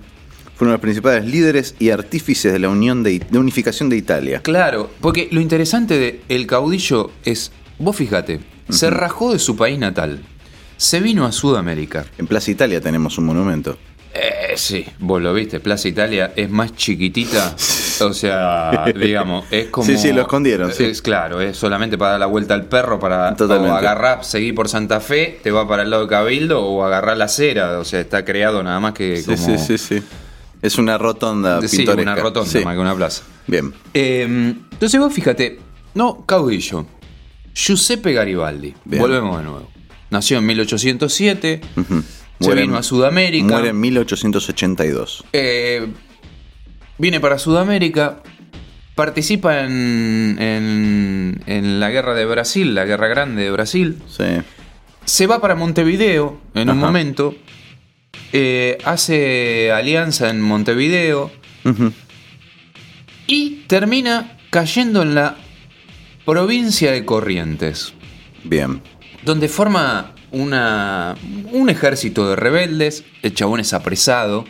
Fue 0.58 0.66
uno 0.66 0.72
de 0.72 0.74
los 0.74 0.82
principales 0.82 1.24
líderes 1.24 1.76
y 1.80 1.92
artífices 1.92 2.52
de 2.52 2.60
la 2.60 2.68
unión 2.68 3.04
de, 3.04 3.20
de 3.20 3.40
unificación 3.40 3.88
de 3.88 3.96
Italia. 3.96 4.42
Claro, 4.42 4.92
porque 5.00 5.30
lo 5.32 5.40
interesante 5.40 5.98
de 5.98 6.22
El 6.28 6.46
Caudillo 6.46 7.12
es, 7.24 7.54
vos 7.80 7.96
fíjate, 7.96 8.42
se 8.68 8.90
rajó 8.90 9.32
de 9.32 9.40
su 9.40 9.56
país 9.56 9.80
natal, 9.80 10.22
se 10.76 11.00
vino 11.00 11.26
a 11.26 11.32
Sudamérica. 11.32 12.06
En 12.18 12.28
Plaza 12.28 12.52
Italia 12.52 12.82
tenemos 12.82 13.18
un 13.18 13.28
monumento. 13.28 13.78
Eh, 14.18 14.54
sí, 14.56 14.86
vos 15.00 15.22
lo 15.22 15.34
viste, 15.34 15.60
Plaza 15.60 15.90
Italia 15.90 16.32
es 16.38 16.50
más 16.50 16.74
chiquitita, 16.74 17.54
o 18.00 18.14
sea, 18.14 18.86
digamos, 18.96 19.46
es 19.52 19.68
como... 19.68 19.86
Sí, 19.86 19.98
sí, 19.98 20.14
lo 20.14 20.22
escondieron, 20.22 20.72
sí. 20.72 20.86
Es 20.86 21.02
claro, 21.02 21.42
es 21.42 21.58
solamente 21.58 21.98
para 21.98 22.12
dar 22.12 22.20
la 22.22 22.26
vuelta 22.28 22.54
al 22.54 22.64
perro, 22.66 22.98
para 22.98 23.36
Totalmente. 23.36 23.74
o 23.74 23.76
agarrar, 23.76 24.24
seguir 24.24 24.56
por 24.56 24.70
Santa 24.70 25.02
Fe, 25.02 25.40
te 25.44 25.52
va 25.52 25.68
para 25.68 25.84
el 25.84 25.90
lado 25.90 26.04
de 26.04 26.10
Cabildo, 26.10 26.64
o 26.64 26.86
agarrar 26.86 27.18
la 27.18 27.26
acera, 27.26 27.78
o 27.78 27.84
sea, 27.84 28.00
está 28.00 28.24
creado 28.24 28.64
nada 28.64 28.80
más 28.80 28.94
que 28.94 29.18
Sí, 29.18 29.26
como... 29.36 29.38
sí, 29.38 29.58
sí, 29.58 29.78
sí. 29.78 30.04
Es 30.62 30.78
una 30.78 30.98
rotonda 30.98 31.62
Sí, 31.68 31.78
pintoresca. 31.78 32.14
una 32.14 32.22
rotonda 32.22 32.50
Sí. 32.50 32.60
más 32.64 32.74
que 32.76 32.80
una 32.80 32.96
plaza. 32.96 33.24
Bien. 33.48 33.74
Eh, 33.94 34.24
entonces 34.72 34.98
vos 35.00 35.12
fíjate, 35.14 35.60
no, 35.94 36.26
caudillo. 36.26 36.86
Giuseppe 37.54 38.14
Garibaldi. 38.14 38.74
Bien. 38.86 39.02
Volvemos 39.02 39.38
de 39.40 39.44
nuevo. 39.44 39.68
Nació 40.10 40.38
en 40.38 40.46
1807, 40.46 41.62
Ujú. 41.76 42.02
se 42.02 42.15
Muere 42.40 42.62
vino 42.62 42.74
en- 42.74 42.80
a 42.80 42.84
Sudamérica. 42.84 43.46
Muere 43.46 43.70
en 43.70 43.80
1882. 43.80 45.24
eh, 45.34 45.88
viene 46.98 47.20
para 47.20 47.38
Sudamérica, 47.40 48.22
participa 48.96 49.62
en, 49.62 50.38
en, 50.40 51.44
en 51.46 51.80
la 51.80 51.90
guerra 51.90 52.14
de 52.14 52.26
Brasil, 52.26 52.74
la 52.76 52.86
guerra 52.86 53.08
grande 53.08 53.44
de 53.44 53.52
Brasil. 53.52 53.98
Sí. 54.08 54.24
Se 55.06 55.28
va 55.28 55.40
para 55.42 55.56
Montevideo 55.56 56.40
en 56.56 56.70
un 56.70 56.78
momento. 56.80 57.36
eh, 58.34 58.78
hace 58.86 59.72
alianza 59.72 60.30
en 60.30 60.42
Montevideo. 60.42 61.32
Y 63.28 63.64
termina 63.68 64.38
cayendo 64.50 65.02
en 65.02 65.16
la 65.16 65.36
provincia 66.26 66.92
de 66.92 67.06
Corrientes, 67.06 67.94
Bien. 68.44 68.82
donde 69.24 69.48
forma 69.48 70.15
una, 70.36 71.16
un 71.52 71.70
ejército 71.70 72.30
de 72.30 72.36
rebeldes, 72.36 73.04
el 73.24 73.34
chabón 73.34 73.60
es 73.62 73.74
apresado 73.74 74.46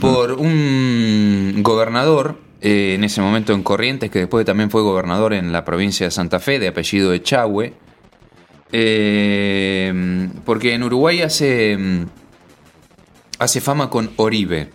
por 0.00 0.32
un 0.32 1.60
gobernador, 1.62 2.38
eh, 2.60 2.94
en 2.94 3.04
ese 3.04 3.20
momento 3.20 3.52
en 3.52 3.62
Corrientes, 3.62 4.10
que 4.10 4.20
después 4.20 4.44
también 4.46 4.70
fue 4.70 4.82
gobernador 4.82 5.32
en 5.34 5.52
la 5.52 5.64
provincia 5.64 6.06
de 6.06 6.10
Santa 6.10 6.38
Fe, 6.40 6.58
de 6.58 6.68
apellido 6.68 7.12
Echagüe, 7.12 7.72
eh, 8.72 10.28
porque 10.44 10.74
en 10.74 10.82
Uruguay 10.82 11.22
hace, 11.22 11.76
hace 13.38 13.60
fama 13.60 13.90
con 13.90 14.10
Oribe, 14.16 14.70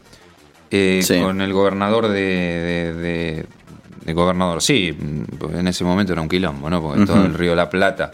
eh, 0.72 1.02
Sí. 1.04 1.20
con 1.20 1.42
el 1.42 1.54
gobernador 1.54 2.08
de, 2.10 2.14
de- 2.22 2.94
de- 2.94 3.46
de 4.06 4.14
gobernador, 4.14 4.62
sí, 4.62 4.96
en 5.54 5.68
ese 5.68 5.84
momento 5.84 6.14
era 6.14 6.22
un 6.22 6.30
quilombo, 6.30 6.70
¿no? 6.70 6.80
Porque 6.82 7.06
todo 7.08 7.26
el 7.26 7.34
río 7.34 7.56
la 7.56 7.70
Plata. 7.70 8.12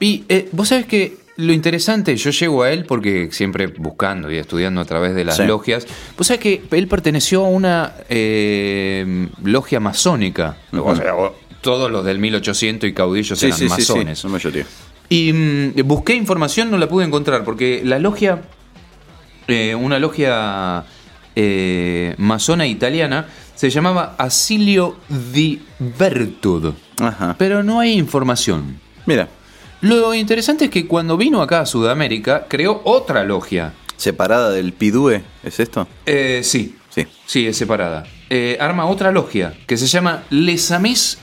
Y 0.00 0.24
eh, 0.28 0.48
vos 0.52 0.68
sabés 0.68 0.86
que 0.86 1.18
lo 1.36 1.52
interesante, 1.52 2.16
yo 2.16 2.30
llego 2.30 2.62
a 2.62 2.70
él 2.72 2.84
porque 2.84 3.28
siempre 3.32 3.66
buscando 3.68 4.30
y 4.30 4.36
estudiando 4.36 4.80
a 4.80 4.84
través 4.84 5.14
de 5.14 5.24
las 5.24 5.36
Sí. 5.36 5.44
logias, 5.44 5.86
vos 6.16 6.26
sabés 6.26 6.40
que 6.40 6.62
él 6.70 6.88
perteneció 6.88 7.44
a 7.44 7.48
una 7.48 7.92
eh, 8.08 9.28
logia 9.44 9.80
masónica. 9.80 10.56
O 10.72 10.94
sea, 10.96 11.14
todos 11.60 11.90
los 11.90 12.04
del 12.04 12.18
1800 12.18 12.88
y 12.88 12.92
caudillos 12.92 13.38
Sí, 13.38 13.46
eran 13.46 13.58
sí, 13.58 13.68
masones. 13.68 14.24
Y 15.08 15.32
mm, 15.32 15.72
busqué 15.86 16.14
información, 16.14 16.70
no 16.70 16.78
la 16.78 16.88
pude 16.88 17.04
encontrar, 17.04 17.44
porque 17.44 17.82
la 17.84 17.98
logia, 17.98 18.42
eh, 19.48 19.74
una 19.74 19.98
logia 19.98 20.84
eh, 21.36 22.14
masona 22.18 22.66
italiana, 22.66 23.26
se 23.54 23.70
llamaba 23.70 24.14
Asilio 24.18 24.96
di 25.08 25.60
Virtud. 25.78 26.72
Ajá. 27.00 27.34
Pero 27.38 27.62
no 27.62 27.80
hay 27.80 27.92
información. 27.92 28.78
Mira, 29.06 29.28
Lo 29.82 30.14
interesante 30.14 30.66
es 30.66 30.70
que 30.70 30.86
cuando 30.86 31.16
vino 31.16 31.40
acá 31.42 31.60
a 31.60 31.66
Sudamérica, 31.66 32.46
creó 32.48 32.80
otra 32.84 33.24
logia. 33.24 33.72
separada 33.96 34.50
del 34.50 34.72
Pidue, 34.72 35.22
¿es 35.42 35.60
esto? 35.60 35.86
Eh, 36.06 36.40
sí, 36.42 36.74
Sí. 36.88 37.06
sí, 37.26 37.46
es 37.46 37.56
separada. 37.58 38.04
Eh, 38.30 38.56
arma 38.60 38.86
otra 38.86 39.12
logia 39.12 39.54
que 39.66 39.76
se 39.76 39.86
llama 39.86 40.22
Les 40.30 40.70
Amis 40.70 41.18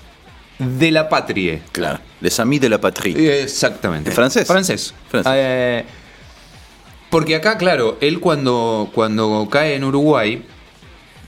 de 0.60 0.92
la 0.92 1.10
Patrie. 1.10 1.62
Claro. 1.72 2.00
Les 2.22 2.40
Amis 2.40 2.62
de 2.62 2.70
la 2.70 2.80
Patrie. 2.80 3.16
Eh, 3.18 3.42
Exactamente. 3.44 4.12
¿Francés? 4.12 4.48
Francés. 4.48 4.94
Francés. 5.10 5.32
Eh, 5.36 5.86
porque 7.10 7.36
acá, 7.36 7.58
claro, 7.58 7.98
él 8.00 8.20
cuando, 8.20 8.92
cuando 8.94 9.48
cae 9.52 9.74
en 9.76 9.84
Uruguay, 9.84 10.44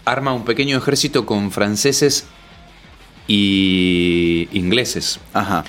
arma 0.06 0.34
un 0.34 0.46
pequeño 0.46 0.78
ejército 0.78 1.26
con 1.26 1.52
franceses 1.52 2.26
y 3.28 4.48
ingleses. 4.52 5.20
Ajá. 5.34 5.64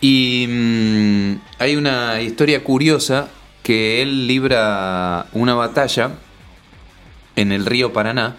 Y 0.00 0.46
mm, 0.48 1.32
hay 1.58 1.76
una 1.76 2.20
historia 2.20 2.62
curiosa 2.62 3.28
que 3.62 4.02
él 4.02 4.26
libra 4.26 5.26
una 5.32 5.54
batalla 5.54 6.12
en 7.34 7.52
el 7.52 7.66
río 7.66 7.92
Paraná 7.92 8.36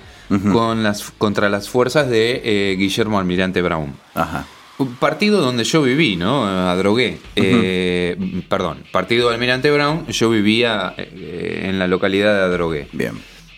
con 0.52 0.84
las, 0.84 1.12
contra 1.18 1.50
las 1.50 1.70
fuerzas 1.70 2.10
de 2.10 2.42
eh, 2.44 2.76
Guillermo 2.78 3.20
Almirante 3.20 3.62
Brown. 3.62 3.94
Ajá. 4.14 4.46
Un 4.78 4.96
partido 4.96 5.42
donde 5.42 5.64
yo 5.64 5.82
viví, 5.82 6.16
¿no? 6.16 6.46
Adrogué. 6.46 7.18
Eh, 7.36 8.44
perdón, 8.48 8.84
partido 8.92 9.30
de 9.30 9.34
Almirante 9.34 9.72
Brown, 9.72 10.06
yo 10.08 10.30
vivía 10.30 10.94
eh, 10.98 11.66
en 11.66 11.80
la 11.80 11.88
localidad 11.88 12.36
de 12.36 12.44
Adrogué. 12.44 12.88
Bien. 12.92 13.14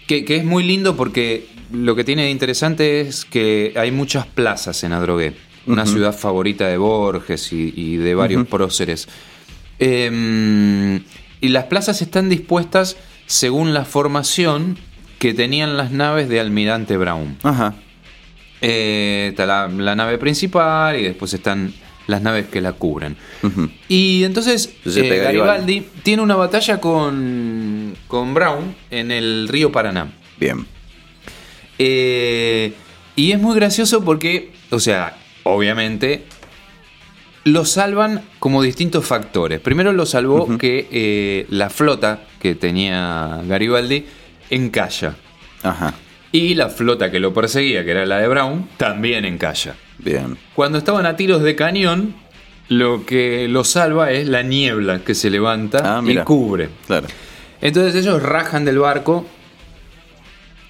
Que, 0.07 0.23
que 0.23 0.37
es 0.37 0.45
muy 0.45 0.63
lindo 0.63 0.95
porque 0.95 1.47
lo 1.71 1.95
que 1.95 2.03
tiene 2.03 2.23
de 2.23 2.31
interesante 2.31 3.01
es 3.01 3.25
que 3.25 3.73
hay 3.75 3.91
muchas 3.91 4.25
plazas 4.27 4.83
en 4.83 4.93
Adrogué. 4.93 5.33
Una 5.65 5.85
ciudad 5.85 6.13
favorita 6.13 6.67
de 6.67 6.77
Borges 6.77 7.53
y, 7.53 7.73
y 7.75 7.97
de 7.97 8.15
varios 8.15 8.47
próceres. 8.47 9.07
Eh, 9.79 11.01
y 11.41 11.47
las 11.49 11.65
plazas 11.65 12.01
están 12.01 12.29
dispuestas 12.29 12.97
según 13.27 13.73
la 13.73 13.85
formación 13.85 14.77
que 15.19 15.33
tenían 15.33 15.77
las 15.77 15.91
naves 15.91 16.27
de 16.29 16.39
Almirante 16.39 16.97
Brown. 16.97 17.37
Ajá. 17.43 17.75
Eh, 18.61 19.27
está 19.29 19.45
la, 19.45 19.67
la 19.67 19.95
nave 19.95 20.17
principal 20.17 20.99
y 20.99 21.03
después 21.03 21.33
están 21.33 21.73
las 22.07 22.21
naves 22.23 22.47
que 22.47 22.59
la 22.59 22.73
cubren. 22.73 23.15
Y 23.87 24.23
entonces 24.23 24.73
eh, 24.85 24.89
Garibaldi. 24.89 25.19
Garibaldi 25.19 25.87
tiene 26.01 26.23
una 26.23 26.35
batalla 26.35 26.81
con, 26.81 27.95
con 28.07 28.33
Brown 28.33 28.75
en 28.89 29.11
el 29.11 29.47
río 29.47 29.71
Paraná. 29.71 30.11
Bien. 30.39 30.65
Eh, 31.77 32.73
y 33.15 33.31
es 33.31 33.39
muy 33.39 33.55
gracioso 33.55 34.03
porque, 34.03 34.51
o 34.71 34.79
sea, 34.79 35.15
obviamente 35.43 36.23
lo 37.45 37.65
salvan 37.65 38.21
como 38.39 38.61
distintos 38.61 39.05
factores. 39.05 39.59
Primero 39.59 39.91
lo 39.93 40.05
salvó 40.05 40.57
que 40.57 40.87
eh, 40.91 41.45
la 41.49 41.69
flota 41.69 42.21
que 42.39 42.55
tenía 42.55 43.41
Garibaldi 43.45 44.05
encalla. 44.49 45.15
Ajá. 45.63 45.93
Y 46.31 46.53
la 46.55 46.69
flota 46.69 47.09
que 47.09 47.19
lo 47.19 47.33
perseguía, 47.33 47.83
que 47.83 47.91
era 47.91 48.05
la 48.05 48.19
de 48.19 48.27
Brown, 48.27 48.69
también 48.77 49.25
encalla. 49.25 49.75
Bien. 49.97 50.37
Cuando 50.53 50.77
estaban 50.77 51.05
a 51.05 51.15
tiros 51.15 51.41
de 51.41 51.55
cañón, 51.55 52.15
lo 52.67 53.05
que 53.05 53.47
lo 53.47 53.63
salva 53.63 54.11
es 54.11 54.27
la 54.27 54.43
niebla 54.43 54.99
que 55.03 55.15
se 55.15 55.29
levanta 55.31 55.97
Ah, 55.97 56.03
y 56.05 56.15
cubre. 56.17 56.69
Claro. 56.85 57.07
Entonces 57.61 57.95
ellos 57.95 58.21
rajan 58.21 58.63
del 58.63 58.77
barco 58.79 59.25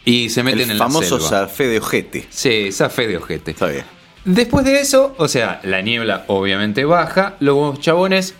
y 0.05 0.29
se 0.29 0.43
meten 0.43 0.61
El 0.61 0.71
en 0.71 0.77
famoso 0.77 1.17
la 1.17 1.23
selva. 1.23 1.39
Zafé 1.47 1.67
de 1.67 1.77
Ojete. 1.79 2.25
Sí, 2.29 2.49
esa 2.67 2.89
fe 2.89 3.07
de 3.07 3.17
ojete. 3.17 3.51
Está 3.51 3.67
bien. 3.67 3.83
Después 4.25 4.65
de 4.65 4.79
eso, 4.79 5.15
o 5.17 5.27
sea, 5.27 5.59
la 5.63 5.81
niebla 5.81 6.25
obviamente 6.27 6.85
baja, 6.85 7.35
los 7.39 7.79
chabones, 7.79 8.35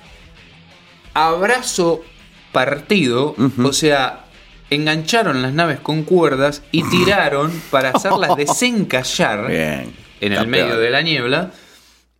abrazo 1.14 2.04
partido, 2.52 3.36
o 3.64 3.74
sea, 3.74 4.26
engancharon 4.70 5.42
las 5.42 5.54
naves 5.54 5.80
con 5.80 6.04
cuerdas 6.04 6.64
y 6.72 6.84
tiraron 6.84 7.52
para 7.72 7.90
hacerlas 7.90 8.36
desencallar 8.38 9.48
Bien. 9.48 9.94
en 10.22 10.34
el 10.34 10.48
medio 10.48 10.78
de 10.78 10.90
la 10.90 11.02
niebla 11.02 11.52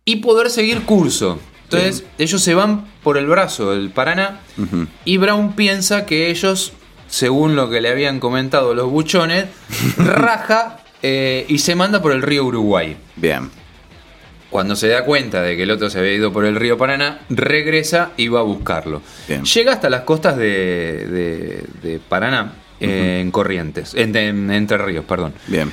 y 0.04 0.16
poder 0.16 0.50
seguir 0.50 0.82
curso. 0.82 1.38
Entonces, 1.64 2.04
ellos 2.18 2.42
se 2.42 2.54
van 2.54 2.86
por 3.02 3.16
el 3.16 3.26
brazo 3.26 3.70
del 3.70 3.90
Paraná 3.90 4.40
y 5.04 5.18
Brown 5.18 5.52
piensa 5.52 6.04
que 6.04 6.28
ellos, 6.30 6.72
según 7.06 7.54
lo 7.54 7.70
que 7.70 7.80
le 7.80 7.90
habían 7.90 8.18
comentado 8.18 8.74
los 8.74 8.90
buchones, 8.90 9.46
raja 9.96 10.79
eh, 11.02 11.44
y 11.48 11.58
se 11.58 11.74
manda 11.74 12.00
por 12.02 12.12
el 12.12 12.22
río 12.22 12.44
Uruguay. 12.44 12.96
Bien. 13.16 13.50
Cuando 14.50 14.74
se 14.74 14.88
da 14.88 15.04
cuenta 15.04 15.42
de 15.42 15.56
que 15.56 15.62
el 15.62 15.70
otro 15.70 15.88
se 15.90 16.00
había 16.00 16.12
ido 16.12 16.32
por 16.32 16.44
el 16.44 16.56
río 16.56 16.76
Paraná, 16.76 17.20
regresa 17.28 18.10
y 18.16 18.26
va 18.28 18.40
a 18.40 18.42
buscarlo. 18.42 19.00
Bien. 19.28 19.44
Llega 19.44 19.72
hasta 19.72 19.88
las 19.88 20.00
costas 20.02 20.36
de, 20.36 21.06
de- 21.06 21.64
de 21.88 21.98
Paraná, 22.00 22.54
eh, 22.80 23.20
en 23.22 23.30
Corrientes, 23.30 23.94
en, 23.94 24.14
en 24.16 24.50
Entre 24.50 24.76
Ríos, 24.78 25.04
perdón. 25.04 25.34
Bien. 25.46 25.70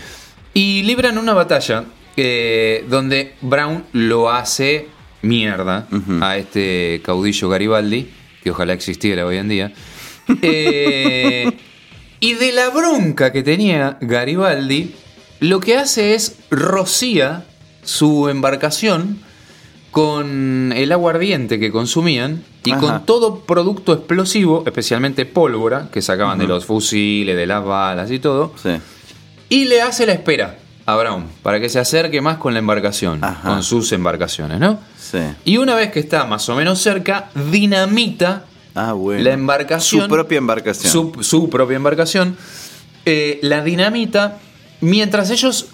Y 0.53 0.83
libran 0.83 1.17
una 1.17 1.33
batalla 1.33 1.85
eh, 2.15 2.85
donde 2.87 3.33
Brown 3.41 3.83
lo 3.93 4.29
hace 4.29 4.87
mierda 5.23 5.87
a 6.21 6.37
este 6.37 7.01
caudillo 7.03 7.49
Garibaldi, 7.49 8.11
que 8.43 8.51
ojalá 8.51 8.73
existiera 8.73 9.25
hoy 9.25 9.37
en 9.37 9.49
día. 9.49 9.73
Eh, 10.41 11.49
y 12.19 12.33
de 12.33 12.51
la 12.51 12.69
bronca 12.69 13.31
que 13.31 13.43
tenía 13.43 13.97
Garibaldi, 14.01 14.93
lo 15.39 15.59
que 15.59 15.77
hace 15.77 16.13
es 16.15 16.35
rocía 16.49 17.45
su 17.83 18.27
embarcación 18.29 19.19
con 19.91 20.73
el 20.75 20.91
aguardiente 20.91 21.59
que 21.59 21.71
consumían 21.71 22.43
y 22.63 22.71
Ajá. 22.71 22.79
con 22.81 23.05
todo 23.05 23.39
producto 23.39 23.93
explosivo, 23.93 24.63
especialmente 24.65 25.25
pólvora, 25.25 25.89
que 25.91 26.01
sacaban 26.01 26.37
de 26.37 26.47
los 26.47 26.65
fusiles, 26.65 27.35
de 27.35 27.45
las 27.47 27.63
balas 27.63 28.11
y 28.11 28.19
todo, 28.19 28.53
Sí. 28.61 28.71
y 29.49 29.65
le 29.65 29.81
hace 29.81 30.05
la 30.05 30.13
espera 30.13 30.57
a 30.85 30.95
Brown 30.97 31.25
para 31.41 31.59
que 31.59 31.69
se 31.69 31.79
acerque 31.79 32.21
más 32.21 32.37
con 32.37 32.53
la 32.53 32.59
embarcación, 32.59 33.23
Ajá. 33.23 33.49
con 33.49 33.63
sus 33.63 33.91
embarcaciones, 33.93 34.59
¿no? 34.59 34.79
Sí. 34.99 35.19
Y 35.45 35.57
una 35.57 35.73
vez 35.75 35.91
que 35.91 35.99
está 35.99 36.25
más 36.25 36.47
o 36.49 36.55
menos 36.55 36.79
cerca, 36.81 37.29
dinamita 37.51 38.45
Ah, 38.75 38.93
bueno. 38.93 39.23
la 39.23 39.33
embarcación. 39.33 40.03
Su 40.03 40.07
propia 40.07 40.37
embarcación. 40.37 40.91
Su, 40.91 41.23
su 41.23 41.49
propia 41.49 41.77
embarcación. 41.77 42.37
eh, 43.09 43.39
la 43.41 43.63
dinamita 43.63 44.37
mientras 44.81 45.29
ellos. 45.29 45.67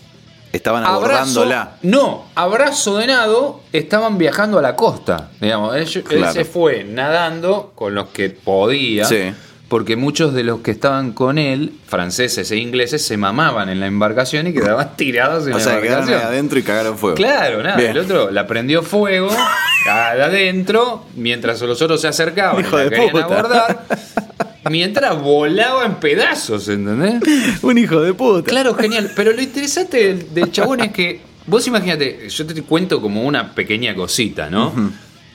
Estaban 0.52 0.84
Abrazo, 0.84 0.98
abordándola. 1.06 1.78
no, 1.82 2.26
abrazo 2.36 2.98
de 2.98 3.08
nado, 3.08 3.62
estaban 3.74 4.20
viajando 4.20 4.60
a 4.60 4.62
la 4.62 4.76
costa. 4.76 5.30
Digamos, 5.42 5.76
él, 5.76 5.88
él 5.96 6.04
Claro. 6.04 6.32
se 6.34 6.46
fue 6.46 6.84
nadando 6.84 7.72
con 7.74 7.96
los 7.96 8.10
que 8.10 8.30
podía. 8.30 9.06
Sí. 9.06 9.34
Porque 9.68 9.96
muchos 9.96 10.36
de 10.36 10.44
los 10.44 10.60
que 10.60 10.70
estaban 10.70 11.14
con 11.14 11.40
él, 11.40 11.74
franceses 11.88 12.52
e 12.52 12.58
ingleses, 12.58 13.04
se 13.04 13.18
mamaban 13.18 13.70
en 13.70 13.80
la 13.80 13.88
embarcación 13.88 14.46
y 14.46 14.54
quedaban 14.54 14.92
tirados 14.96 15.48
en 15.48 15.54
O 15.54 15.58
la 15.58 15.64
sea, 15.64 15.82
quedaron 15.82 16.04
ahí 16.04 16.10
embarcación. 16.12 16.32
adentro 16.34 16.60
y 16.60 16.64
cagaron 16.64 16.98
fuego. 17.00 17.16
Claro, 17.16 17.64
nada. 17.64 17.78
Bien. 17.78 17.90
El 17.90 17.98
otro 17.98 18.30
la 18.30 18.46
prendió 18.46 18.84
fuego 18.84 19.30
adentro 19.90 21.06
mientras 21.16 21.60
los 21.62 21.82
otros 21.82 22.00
se 22.02 22.08
acercaban 22.08 22.64
Hijo 22.64 22.76
y 22.76 22.78
la 22.78 22.84
de 22.84 22.90
querían 22.92 23.12
puta. 23.12 23.24
abordar. 23.26 23.84
Mientras 24.70 25.22
volaba 25.22 25.86
en 25.86 25.96
pedazos, 25.96 26.68
¿entendés? 26.70 27.22
Un 27.64 27.78
hijo 27.78 28.00
de 28.02 28.14
puta. 28.14 28.50
Claro, 28.50 28.74
genial. 28.76 29.12
Pero 29.16 29.32
lo 29.34 29.42
interesante 29.42 29.98
del, 30.08 30.34
del 30.34 30.52
chabón 30.52 30.80
es 30.82 30.92
que, 30.92 31.20
vos 31.48 31.68
imagínate, 31.68 32.30
yo 32.30 32.46
te 32.46 32.62
cuento 32.64 33.02
como 33.02 33.24
una 33.24 33.54
pequeña 33.54 33.94
cosita, 33.96 34.50
¿no? 34.50 34.74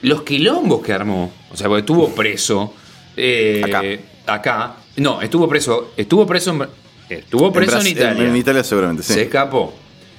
Los 0.01 0.23
quilombos 0.23 0.81
que 0.83 0.93
armó, 0.93 1.31
o 1.51 1.57
sea, 1.57 1.67
porque 1.67 1.81
estuvo 1.81 2.09
preso 2.15 2.73
eh, 3.17 3.61
Acá. 3.65 3.83
acá. 4.33 4.75
No, 4.95 5.21
estuvo 5.21 5.47
preso, 5.47 5.93
estuvo 5.97 6.25
preso 6.25 6.51
en, 6.51 6.67
estuvo 7.09 7.51
preso 7.51 7.73
en, 7.73 7.77
Brasil- 7.79 7.97
Italia. 7.97 8.25
En 8.29 8.35
Italia 8.35 8.63
seguramente, 8.63 9.03
sí. 9.03 9.13
Se 9.13 9.21
escapó. 9.23 9.73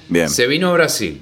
Bien. 0.07 0.29
Se 0.29 0.47
vino 0.47 0.69
a 0.69 0.73
Brasil. 0.73 1.21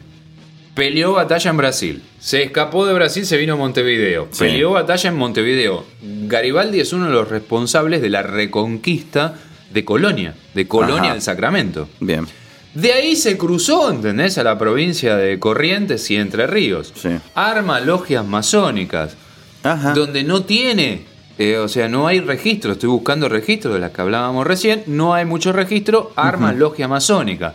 Peleó 0.73 1.13
batalla 1.13 1.51
en 1.51 1.57
Brasil. 1.57 2.03
Se 2.19 2.43
escapó 2.43 2.85
de 2.85 2.93
Brasil, 2.93 3.25
se 3.25 3.37
vino 3.37 3.53
a 3.53 3.57
Montevideo. 3.57 4.27
Sí. 4.31 4.45
Peleó 4.45 4.71
batalla 4.71 5.09
en 5.09 5.17
Montevideo. 5.17 5.85
Garibaldi 6.01 6.79
es 6.79 6.93
uno 6.93 7.07
de 7.07 7.11
los 7.11 7.27
responsables 7.27 8.01
de 8.01 8.09
la 8.09 8.23
reconquista 8.23 9.35
de 9.73 9.85
Colonia, 9.85 10.35
de 10.53 10.67
Colonia 10.67 11.03
Ajá. 11.03 11.13
del 11.13 11.21
Sacramento. 11.21 11.89
Bien. 11.99 12.25
De 12.73 12.93
ahí 12.93 13.15
se 13.15 13.37
cruzó, 13.37 13.91
¿entendés? 13.91 14.37
A 14.37 14.43
la 14.43 14.57
provincia 14.57 15.17
de 15.17 15.39
Corrientes 15.39 16.09
y 16.11 16.15
Entre 16.15 16.45
Ríos. 16.47 16.93
Sí. 16.95 17.09
Arma 17.35 17.79
logias 17.79 18.25
masónicas, 18.25 19.15
Ajá. 19.63 19.93
donde 19.93 20.23
no 20.23 20.43
tiene, 20.43 21.01
eh, 21.39 21.57
o 21.57 21.67
sea, 21.67 21.89
no 21.89 22.07
hay 22.07 22.19
registro. 22.19 22.73
Estoy 22.73 22.89
buscando 22.89 23.27
registros 23.27 23.73
de 23.73 23.79
las 23.79 23.91
que 23.91 24.01
hablábamos 24.01 24.45
recién. 24.45 24.83
No 24.85 25.13
hay 25.13 25.25
mucho 25.25 25.51
registro. 25.51 26.13
Arma 26.15 26.53
logia 26.53 26.87
masónica. 26.87 27.53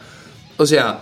O 0.57 0.67
sea, 0.67 1.01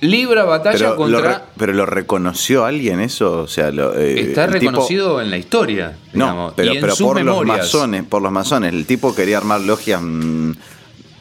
libra 0.00 0.44
batalla 0.44 0.76
Pero, 0.78 0.90
lo, 0.90 0.96
contra... 0.96 1.38
re- 1.38 1.44
pero 1.56 1.72
lo 1.72 1.86
reconoció 1.86 2.64
alguien 2.64 3.00
eso, 3.00 3.42
o 3.42 3.46
sea, 3.46 3.70
lo, 3.70 3.94
eh, 3.98 4.20
Está 4.20 4.46
tipo- 4.46 4.58
reconocido 4.58 5.20
en 5.20 5.30
la 5.30 5.36
historia. 5.38 5.96
No, 6.12 6.24
digamos, 6.26 6.52
pero, 6.56 6.72
y 6.72 6.76
en 6.76 6.80
pero 6.80 6.94
sus 6.96 7.06
por 7.06 7.16
los 7.16 7.24
memorias. 7.24 7.58
masones, 7.58 8.04
por 8.04 8.22
los 8.22 8.32
masones, 8.32 8.72
el 8.72 8.86
tipo 8.86 9.14
quería 9.14 9.38
armar 9.38 9.60
logias 9.60 10.00
mm, 10.02 10.52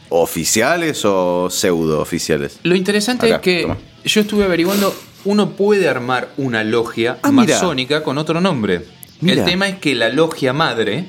oficiales 0.09 1.03
o 1.05 1.49
pseudo 1.49 1.99
oficiales. 1.99 2.59
Lo 2.63 2.75
interesante 2.75 3.27
Acá, 3.27 3.35
es 3.35 3.41
que 3.41 3.61
toma. 3.63 3.77
yo 4.05 4.21
estuve 4.21 4.43
averiguando, 4.45 4.93
uno 5.25 5.51
puede 5.51 5.87
armar 5.87 6.29
una 6.37 6.63
logia 6.63 7.17
Ah, 7.21 7.31
masónica 7.31 8.03
con 8.03 8.17
otro 8.17 8.41
nombre. 8.41 8.85
El 9.21 9.43
tema 9.43 9.67
es 9.67 9.77
que 9.79 9.95
la 9.95 10.09
logia 10.09 10.53
madre 10.53 11.05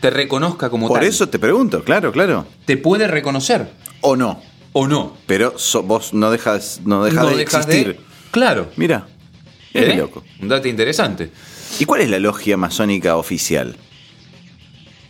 te 0.00 0.10
reconozca 0.10 0.70
como 0.70 0.86
Por 0.88 1.00
tal. 1.00 1.08
eso 1.08 1.28
te 1.28 1.38
pregunto, 1.38 1.82
claro, 1.82 2.12
claro. 2.12 2.46
te 2.66 2.76
puede 2.76 3.08
reconocer 3.08 3.68
O 4.02 4.14
no, 4.14 4.40
o 4.78 4.86
no. 4.86 5.16
pero 5.26 5.58
so- 5.58 5.82
vos 5.82 6.12
no 6.12 6.30
dejas, 6.30 6.80
no 6.84 7.02
dejas 7.04 7.24
No 7.24 7.30
de 7.30 7.36
dejas 7.36 7.66
existir. 7.66 8.00
Claro. 8.30 8.70
Mira, 8.76 9.06
¿Eh? 9.72 9.94
loco. 9.96 10.22
Un 10.40 10.48
dato 10.48 10.68
interesante. 10.68 11.30
¿Y 11.78 11.84
cuál 11.86 12.02
es 12.02 12.10
la 12.10 12.18
logia 12.18 12.56
masónica 12.56 13.16
oficial? 13.16 13.76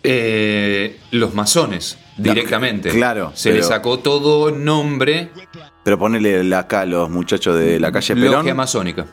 Eh, 0.02 0.98
los 1.10 1.34
masones, 1.34 1.98
directamente. 2.16 2.90
claro, 2.90 3.32
Se 3.34 3.52
le 3.52 3.62
sacó 3.64 3.98
todo 3.98 4.52
nombre 4.52 5.30
Pero 5.82 5.98
ponele 5.98 6.54
acá 6.54 6.82
a 6.82 6.86
los 6.86 7.10
muchachos 7.10 7.58
de 7.58 7.80
la 7.80 7.90
calle 7.90 8.14
Perón. 8.14 8.32
logia 8.32 8.54
masónica. 8.54 9.06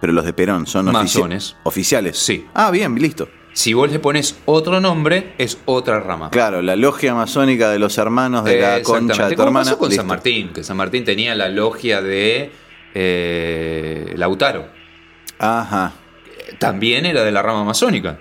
Pero 0.00 0.12
los 0.12 0.24
de 0.24 0.32
Perón 0.32 0.66
son 0.68 0.86
ofici- 0.86 0.92
Masones. 0.92 1.56
oficiales. 1.64 2.16
Sí. 2.18 2.46
Ah, 2.54 2.70
bien, 2.70 2.94
listo. 2.94 3.28
Si 3.52 3.72
vos 3.74 3.90
le 3.90 3.98
pones 3.98 4.36
otro 4.44 4.80
nombre, 4.80 5.34
es 5.38 5.58
otra 5.64 5.98
rama. 6.00 6.30
Claro, 6.30 6.62
la 6.62 6.76
logia 6.76 7.14
masónica 7.14 7.70
de 7.70 7.78
los 7.80 7.98
hermanos 7.98 8.44
de 8.44 8.60
la 8.60 8.82
concha 8.82 9.28
de 9.28 9.34
tu 9.36 9.42
hermana. 9.42 9.64
pasó 9.64 9.78
con 9.78 9.88
listo. 9.88 10.00
San 10.02 10.06
Martín, 10.06 10.50
que 10.52 10.62
San 10.62 10.76
Martín 10.76 11.04
tenía 11.04 11.34
la 11.34 11.48
logia 11.48 12.00
de 12.00 12.52
eh, 12.94 14.12
Lautaro. 14.16 14.68
Ajá. 15.38 15.92
También 16.58 17.04
era 17.06 17.22
de 17.24 17.32
la 17.32 17.42
rama 17.42 17.64
masónica. 17.64 18.18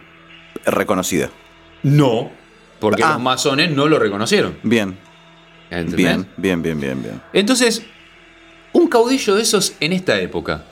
Reconocida. 0.65 1.29
No, 1.83 2.31
porque 2.79 3.03
Ah. 3.03 3.13
los 3.13 3.21
masones 3.21 3.71
no 3.71 3.87
lo 3.87 3.99
reconocieron. 3.99 4.57
Bien, 4.63 4.97
¿entendés? 5.69 5.95
bien, 5.97 6.27
bien, 6.37 6.61
bien, 6.63 6.79
bien, 6.79 7.03
bien. 7.03 7.21
Entonces, 7.33 7.83
un 8.73 8.87
caudillo 8.87 9.35
de 9.35 9.43
esos 9.43 9.73
en 9.79 9.93
esta 9.93 10.19
época 10.19 10.65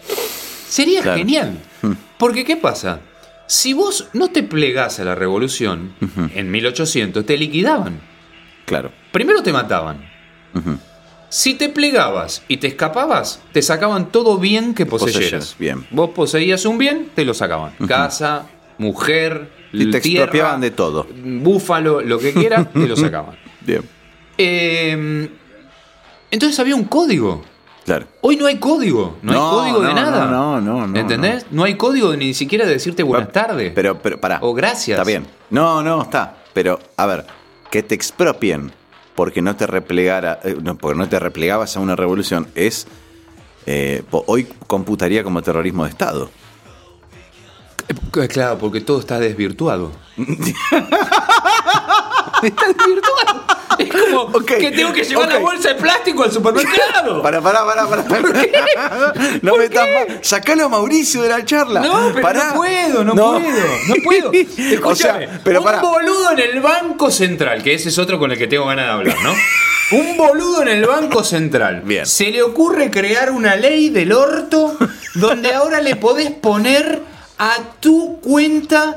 sería 0.67 1.01
Claro. 1.01 1.17
genial. 1.19 1.57
Porque, 2.17 2.43
¿qué 2.43 2.57
pasa? 2.57 2.99
Si 3.47 3.73
vos 3.73 4.07
no 4.13 4.29
te 4.29 4.43
plegás 4.43 4.99
a 4.99 5.03
la 5.03 5.15
revolución, 5.15 5.93
en 6.33 6.51
1800 6.51 7.25
te 7.25 7.37
liquidaban. 7.37 7.99
Claro. 8.65 8.91
Primero 9.11 9.43
te 9.43 9.53
mataban. 9.53 10.03
Si 11.29 11.53
te 11.55 11.69
plegabas 11.69 12.43
y 12.47 12.57
te 12.57 12.67
escapabas, 12.67 13.41
te 13.51 13.61
sacaban 13.61 14.11
todo 14.11 14.37
bien 14.37 14.73
que 14.73 14.85
poseyeras. 14.85 15.55
Bien. 15.59 15.85
Vos 15.91 16.11
poseías 16.11 16.65
un 16.65 16.77
bien, 16.77 17.09
te 17.13 17.25
lo 17.25 17.33
sacaban. 17.33 17.73
Casa, 17.87 18.47
mujer, 18.77 19.51
Y 19.73 19.91
te 19.91 19.99
tierra, 19.99 20.23
expropiaban 20.25 20.61
de 20.61 20.71
todo. 20.71 21.07
Búfalo, 21.13 22.01
lo 22.01 22.19
que 22.19 22.31
quieras, 22.33 22.71
te 22.71 22.87
lo 22.87 22.95
sacaban. 22.95 23.35
Bien, 23.61 23.81
Eh, 24.37 25.29
entonces 26.31 26.59
había 26.59 26.75
un 26.75 26.85
código. 26.85 27.43
Claro. 27.85 28.07
Hoy 28.21 28.35
no 28.35 28.45
hay 28.47 28.57
código, 28.59 29.15
no, 29.21 29.31
No, 29.33 29.61
hay 29.61 29.71
código 29.71 29.87
de 29.87 29.93
nada. 29.93 30.25
no, 30.25 30.59
no, 30.59 30.85
no, 30.87 30.99
¿Entendés? 30.99 31.45
No. 31.51 31.63
hay 31.63 31.75
código 31.77 32.15
ni 32.15 32.33
siquiera 32.33 32.65
de 32.65 32.73
decirte 32.73 33.03
buenas 33.03 33.31
tardes. 33.31 33.71
Pero, 33.73 34.01
pero, 34.01 34.19
pará. 34.19 34.39
O 34.41 34.53
gracias. 34.53 34.97
Está 34.99 35.07
bien. 35.07 35.25
No, 35.51 35.81
no, 35.83 36.01
está. 36.01 36.37
Pero, 36.53 36.79
a 36.97 37.05
ver, 37.05 37.25
que 37.71 37.83
te 37.83 37.95
expropien 37.95 38.71
porque 39.15 39.41
no 39.41 39.55
te 39.55 39.65
replegara, 39.67 40.39
eh, 40.43 40.57
porque 40.79 40.97
no 40.97 41.07
te 41.07 41.19
replegabas 41.19 41.77
a 41.77 41.79
una 41.79 41.95
revolución 41.95 42.47
es. 42.55 42.87
eh, 43.65 44.03
hoy 44.11 44.47
computaría 44.67 45.23
como 45.23 45.41
terrorismo 45.41 45.83
de 45.85 45.89
Estado. 45.91 46.29
Eh, 47.87 48.27
Claro, 48.27 48.57
porque 48.57 48.81
todo 48.81 48.99
está 48.99 49.19
desvirtuado. 49.19 49.91
está 52.43 52.67
desvirtuado. 52.67 53.45
Es 53.77 53.89
como 53.91 54.39
que 54.45 54.71
tengo 54.71 54.93
que 54.93 55.03
llevar 55.03 55.27
la 55.27 55.39
bolsa 55.39 55.69
de 55.69 55.75
plástico 55.75 56.23
al 56.23 56.31
supermercado. 56.31 57.21
Para, 57.21 57.41
para, 57.41 57.65
para, 57.65 57.87
para. 57.87 58.03
No 59.41 59.55
metas 59.57 59.85
más. 59.85 60.17
Sacalo 60.27 60.65
a 60.65 60.69
Mauricio 60.69 61.21
de 61.23 61.29
la 61.29 61.43
charla. 61.43 61.81
No, 61.81 62.09
pero 62.13 62.21
Pará. 62.21 62.49
no 62.49 62.55
puedo, 62.55 63.03
no, 63.03 63.13
puedo, 63.15 63.39
no 63.87 63.95
puedo. 64.03 64.31
Escúchame, 64.57 64.85
O 64.85 64.95
sea, 64.95 65.41
pero 65.43 65.59
un 65.59 65.65
pará. 65.65 65.81
boludo 65.81 66.31
en 66.31 66.39
el 66.39 66.61
Banco 66.61 67.11
Central, 67.11 67.61
que 67.63 67.73
ese 67.73 67.89
es 67.89 67.97
otro 67.97 68.17
con 68.19 68.31
el 68.31 68.37
que 68.37 68.47
tengo 68.47 68.65
ganas 68.65 68.85
de 68.85 68.91
hablar, 68.91 69.17
¿no? 69.23 69.33
Un 69.91 70.17
boludo 70.17 70.61
en 70.63 70.69
el 70.69 70.85
Banco 70.85 71.23
Central. 71.23 71.81
Bien. 71.83 72.05
Se 72.05 72.31
le 72.31 72.41
ocurre 72.43 72.89
crear 72.89 73.31
una 73.31 73.55
ley 73.55 73.89
del 73.89 74.13
orto 74.13 74.77
donde 75.15 75.53
ahora 75.53 75.81
le 75.81 75.95
podés 75.95 76.31
poner 76.31 77.01
a 77.37 77.55
tu 77.79 78.19
cuenta 78.21 78.95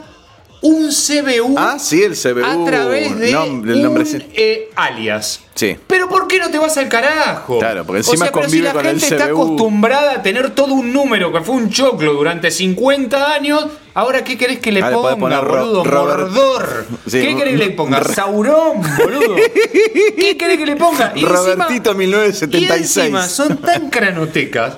un 0.62 0.90
CBU 0.90 1.54
Ah, 1.56 1.78
sí, 1.78 2.02
el 2.02 2.14
CBU. 2.16 2.44
a 2.44 2.64
través 2.66 3.18
de 3.18 3.32
nom- 3.32 3.62
el 3.68 3.76
un 3.76 3.82
nombre 3.82 4.04
sí. 4.04 4.18
eh, 4.34 4.70
alias. 4.76 5.40
Sí. 5.58 5.76
Pero 5.88 6.08
¿por 6.08 6.28
qué 6.28 6.38
no 6.38 6.50
te 6.50 6.58
vas 6.58 6.76
al 6.78 6.88
carajo? 6.88 7.58
Claro, 7.58 7.84
porque 7.84 7.98
o 7.98 8.04
encima 8.04 8.26
sea, 8.26 8.32
pero 8.32 8.44
si 8.44 8.50
convive 8.50 8.64
la 8.68 8.72
con 8.74 8.86
el 8.86 9.00
gente 9.00 9.14
está 9.16 9.24
acostumbrada 9.24 10.12
a 10.12 10.22
tener 10.22 10.50
todo 10.50 10.72
un 10.74 10.92
número 10.92 11.32
que 11.32 11.40
fue 11.40 11.56
un 11.56 11.68
choclo 11.68 12.12
durante 12.12 12.52
50 12.52 13.32
años, 13.32 13.66
ahora 13.92 14.22
¿qué 14.22 14.38
querés 14.38 14.60
que 14.60 14.70
le 14.70 14.82
Ah, 14.82 14.90
le 14.90 14.96
ponga, 14.96 15.40
Ro- 15.40 15.58
boludo? 15.66 15.84
Robert- 15.84 16.20
Mordor. 16.30 16.86
Sí, 17.08 17.20
¿Qué 17.22 17.34
querés 17.36 17.58
que 17.58 17.66
le 17.66 17.70
ponga? 17.70 17.98
Ro- 17.98 18.14
Saurón, 18.14 18.82
boludo. 18.98 19.34
¿Qué 20.16 20.36
querés 20.38 20.58
que 20.58 20.66
le 20.66 20.76
ponga? 20.76 21.12
Y 21.16 21.24
Robertito 21.24 21.92
1976. 21.92 22.96
Y 22.96 23.00
encima 23.00 23.26
son 23.26 23.56
tan 23.56 23.90
cranotecas 23.90 24.76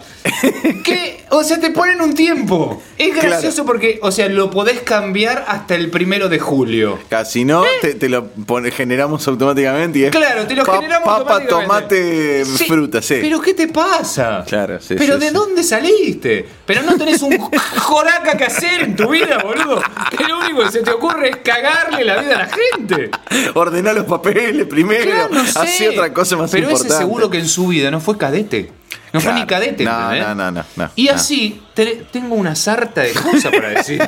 que, 0.84 1.24
o 1.30 1.42
sea, 1.42 1.60
te 1.60 1.70
ponen 1.70 2.00
un 2.00 2.14
tiempo. 2.14 2.82
Es 2.98 3.14
gracioso 3.14 3.64
porque, 3.64 3.98
o 4.02 4.10
sea, 4.12 4.28
lo 4.28 4.50
podés 4.50 4.80
cambiar 4.80 5.44
hasta 5.48 5.74
el 5.74 5.90
primero 5.90 6.28
de 6.28 6.38
julio. 6.38 6.98
Claro, 7.08 7.24
Si 7.24 7.44
no, 7.44 7.64
te, 7.80 7.94
te 7.94 8.08
lo 8.08 8.28
pone- 8.28 8.70
generamos 8.70 9.26
automáticamente 9.28 9.98
y 10.00 10.04
es 10.04 10.10
Claro, 10.10 10.46
te 10.46 10.54
lo 10.54 10.64
generamos 10.72 11.08
Papa, 11.22 11.46
tomate, 11.46 12.44
Sí, 12.44 12.64
fruta, 12.66 13.02
sí. 13.02 13.18
Pero 13.20 13.40
¿qué 13.40 13.54
te 13.54 13.68
pasa? 13.68 14.44
Claro, 14.46 14.80
sí, 14.80 14.94
Pero 14.96 15.14
sí, 15.14 15.20
¿de 15.20 15.28
sí. 15.28 15.34
dónde 15.34 15.62
saliste? 15.62 16.46
Pero 16.66 16.82
no 16.82 16.96
tenés 16.96 17.22
un 17.22 17.36
joraca 17.78 18.36
que 18.36 18.44
hacer 18.44 18.82
en 18.82 18.96
tu 18.96 19.08
vida, 19.08 19.38
boludo. 19.42 19.82
Que 20.16 20.24
lo 20.24 20.38
único 20.38 20.62
que 20.64 20.72
se 20.72 20.82
te 20.82 20.90
ocurre 20.90 21.30
es 21.30 21.36
cagarle 21.38 22.04
la 22.04 22.20
vida 22.20 22.34
a 22.34 22.38
la 22.38 22.48
gente. 22.48 23.10
Ordená 23.54 23.92
los 23.92 24.04
papeles 24.04 24.66
primero. 24.66 25.04
Claro, 25.04 25.28
no 25.34 25.44
sé. 25.46 25.58
Hacé 25.58 25.88
otra 25.90 26.12
cosa 26.12 26.36
más 26.36 26.50
Pero 26.50 26.64
importante. 26.64 26.92
ese 26.94 27.02
seguro 27.02 27.30
que 27.30 27.38
en 27.38 27.48
su 27.48 27.66
vida 27.68 27.90
no 27.90 28.00
fue 28.00 28.16
cadete. 28.18 28.72
No 29.12 29.20
fue 29.20 29.32
ni 29.32 29.44
cadete, 29.44 29.82
No, 29.82 30.14
no, 30.14 30.34
no, 30.36 30.50
no, 30.52 30.64
no, 30.76 30.90
Y 30.94 31.08
así 31.08 31.60
te- 31.74 32.04
tengo 32.12 32.36
una 32.36 32.54
sarta 32.54 33.00
de 33.00 33.12
cosas 33.12 33.50
para 33.52 33.70
decir. 33.70 34.00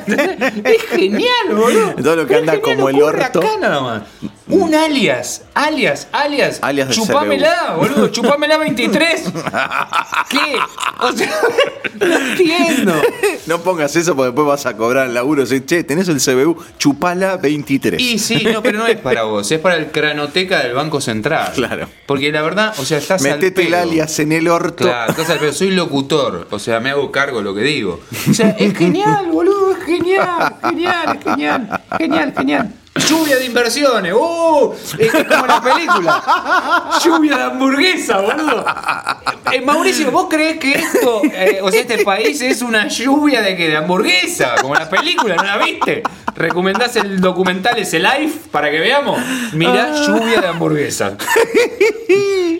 es 0.63 0.81
genial, 0.91 1.49
boludo. 1.51 1.95
Todo 2.01 2.15
lo 2.15 2.25
que 2.27 2.35
anda 2.37 2.61
como 2.61 2.87
el 2.87 3.01
orto. 3.01 3.39
acá 3.39 3.49
nada 3.59 3.81
más. 3.81 4.01
Un 4.53 4.75
alias, 4.75 5.41
alias, 5.55 6.07
alias. 6.11 6.59
Alias 6.61 6.89
de 6.89 6.93
Chupámela, 6.93 7.75
boludo. 7.75 8.07
Chupámela 8.09 8.57
23. 8.57 9.23
¿Qué? 10.29 10.57
O 10.99 11.11
sea, 11.11 11.31
no 11.99 12.17
entiendo. 12.17 12.93
No 13.47 13.59
pongas 13.61 13.95
eso 13.95 14.15
porque 14.15 14.27
después 14.27 14.47
vas 14.47 14.65
a 14.67 14.77
cobrar 14.77 15.07
el 15.07 15.15
laburo. 15.15 15.43
Che, 15.45 15.83
tenés 15.83 16.07
el 16.07 16.21
CBU, 16.21 16.55
chupala 16.77 17.37
23. 17.37 17.99
Y 17.99 18.19
sí, 18.19 18.45
no, 18.51 18.61
pero 18.61 18.77
no 18.77 18.87
es 18.87 18.97
para 18.97 19.23
vos, 19.23 19.51
es 19.51 19.59
para 19.59 19.75
el 19.75 19.89
cranoteca 19.89 20.59
del 20.59 20.73
Banco 20.73 21.01
Central. 21.01 21.51
Claro. 21.55 21.89
Porque 22.05 22.31
la 22.31 22.43
verdad, 22.43 22.75
o 22.77 22.85
sea, 22.85 22.99
estás 22.99 23.25
al 23.25 23.31
Metete 23.31 23.65
el 23.65 23.73
alias 23.73 24.19
en 24.19 24.31
el 24.33 24.47
orto. 24.47 24.83
Claro, 24.83 25.11
estás 25.11 25.31
al 25.31 25.39
pedo. 25.39 25.53
soy 25.53 25.71
locutor, 25.71 26.47
o 26.51 26.59
sea, 26.59 26.79
me 26.79 26.91
hago 26.91 27.11
cargo 27.11 27.39
de 27.39 27.43
lo 27.43 27.55
que 27.55 27.61
digo. 27.61 28.01
O 28.29 28.33
sea, 28.33 28.51
es 28.51 28.77
genial, 28.77 29.29
boludo, 29.31 29.71
es 29.71 29.83
genial, 29.83 30.55
genial, 30.61 31.19
genial, 31.23 31.81
genial, 31.97 32.33
genial. 32.37 32.73
Lluvia 33.09 33.37
de 33.37 33.45
inversiones, 33.45 34.13
¡uh! 34.13 34.73
Es 34.99 35.11
como 35.11 35.47
la 35.47 35.61
película. 35.61 36.91
Lluvia 37.03 37.37
de 37.37 37.43
hamburguesa, 37.43 38.19
boludo. 38.19 38.63
Eh, 39.51 39.61
Mauricio, 39.61 40.11
¿vos 40.11 40.27
crees 40.29 40.59
que 40.59 40.73
esto, 40.73 41.21
eh, 41.25 41.59
o 41.61 41.71
sea, 41.71 41.81
este 41.81 42.03
país 42.03 42.39
es 42.41 42.61
una 42.61 42.87
lluvia 42.87 43.41
de 43.41 43.57
que 43.57 43.67
de 43.69 43.77
hamburguesa? 43.77 44.55
Como 44.61 44.75
la 44.75 44.87
película, 44.89 45.35
¿no 45.35 45.43
la 45.43 45.57
viste? 45.57 46.03
¿Recomendás 46.35 46.95
el 46.95 47.19
documental 47.19 47.77
ese 47.79 47.97
live 47.99 48.31
para 48.51 48.69
que 48.69 48.79
veamos? 48.79 49.19
Mirá, 49.53 49.91
lluvia 50.05 50.41
de 50.41 50.47
hamburguesa. 50.47 51.17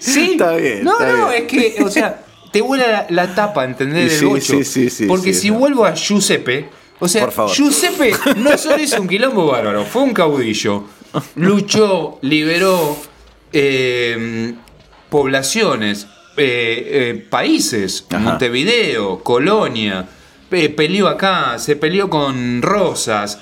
Sí. 0.01 0.31
Está 0.33 0.51
bien, 0.55 0.83
No, 0.83 0.93
está 0.99 1.13
no, 1.13 1.29
bien. 1.29 1.43
es 1.43 1.47
que, 1.47 1.83
o 1.83 1.89
sea, 1.89 2.23
te 2.51 2.61
vuela 2.61 2.87
la, 2.87 3.05
la 3.09 3.35
tapa, 3.35 3.63
¿entendés? 3.65 4.19
Sí, 4.19 4.25
bocho. 4.25 4.41
sí, 4.41 4.63
sí, 4.65 4.89
sí, 4.89 5.05
Porque 5.05 5.33
sí, 5.33 5.41
si 5.41 5.49
vuelvo 5.51 5.85
a 5.85 5.93
Giuseppe, 5.93 6.69
o 7.03 7.07
sea. 7.07 7.29
Giuseppe 7.53 8.13
no 8.37 8.57
solo 8.57 8.81
hizo 8.81 9.01
un 9.01 9.07
quilombo 9.07 9.47
bárbaro, 9.47 9.83
fue 9.85 10.03
un 10.03 10.13
caudillo. 10.13 10.85
Luchó, 11.35 12.17
liberó 12.21 12.97
eh, 13.51 14.53
poblaciones, 15.09 16.07
eh, 16.37 16.87
eh, 17.17 17.27
países, 17.29 18.05
Ajá. 18.09 18.19
Montevideo, 18.19 19.19
Colonia, 19.23 20.07
pe- 20.49 20.69
peleó 20.69 21.07
acá, 21.07 21.59
se 21.59 21.75
peleó 21.75 22.09
con 22.09 22.61
Rosas. 22.61 23.39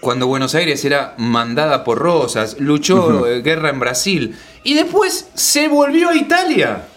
cuando 0.00 0.26
Buenos 0.26 0.54
Aires 0.54 0.84
era 0.84 1.14
mandada 1.18 1.82
por 1.84 1.98
Rosas, 1.98 2.56
luchó 2.60 3.22
guerra 3.42 3.70
en 3.70 3.80
Brasil 3.80 4.36
y 4.64 4.74
después 4.74 5.28
se 5.34 5.68
volvió 5.68 6.10
a 6.10 6.16
Italia. 6.16 6.88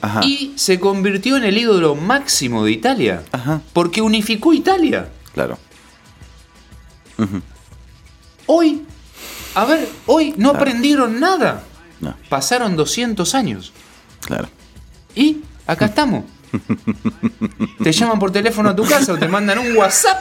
Ajá. 0.00 0.20
y 0.24 0.52
se 0.56 0.78
convirtió 0.78 1.36
en 1.36 1.44
el 1.44 1.58
ídolo 1.58 1.94
máximo 1.94 2.64
de 2.64 2.72
Italia. 2.72 3.24
Ajá. 3.32 3.60
Porque 3.72 4.00
unificó 4.00 4.52
Italia. 4.52 5.08
Claro. 5.34 5.58
Hoy, 8.46 8.82
a 9.54 9.64
ver, 9.64 9.88
hoy 10.06 10.34
no 10.36 10.50
aprendieron 10.50 11.18
nada. 11.20 11.64
No, 12.00 12.14
Pasaron 12.28 12.76
200 12.76 13.34
años. 13.34 13.72
claro. 14.20 14.48
Y 15.14 15.38
acá 15.66 15.86
estamos. 15.86 16.24
Te 17.82 17.90
llaman 17.92 18.18
por 18.20 18.30
teléfono 18.30 18.68
a 18.70 18.76
tu 18.76 18.84
casa 18.84 19.12
o 19.14 19.18
te 19.18 19.26
mandan 19.26 19.58
un 19.58 19.76
WhatsApp. 19.76 20.16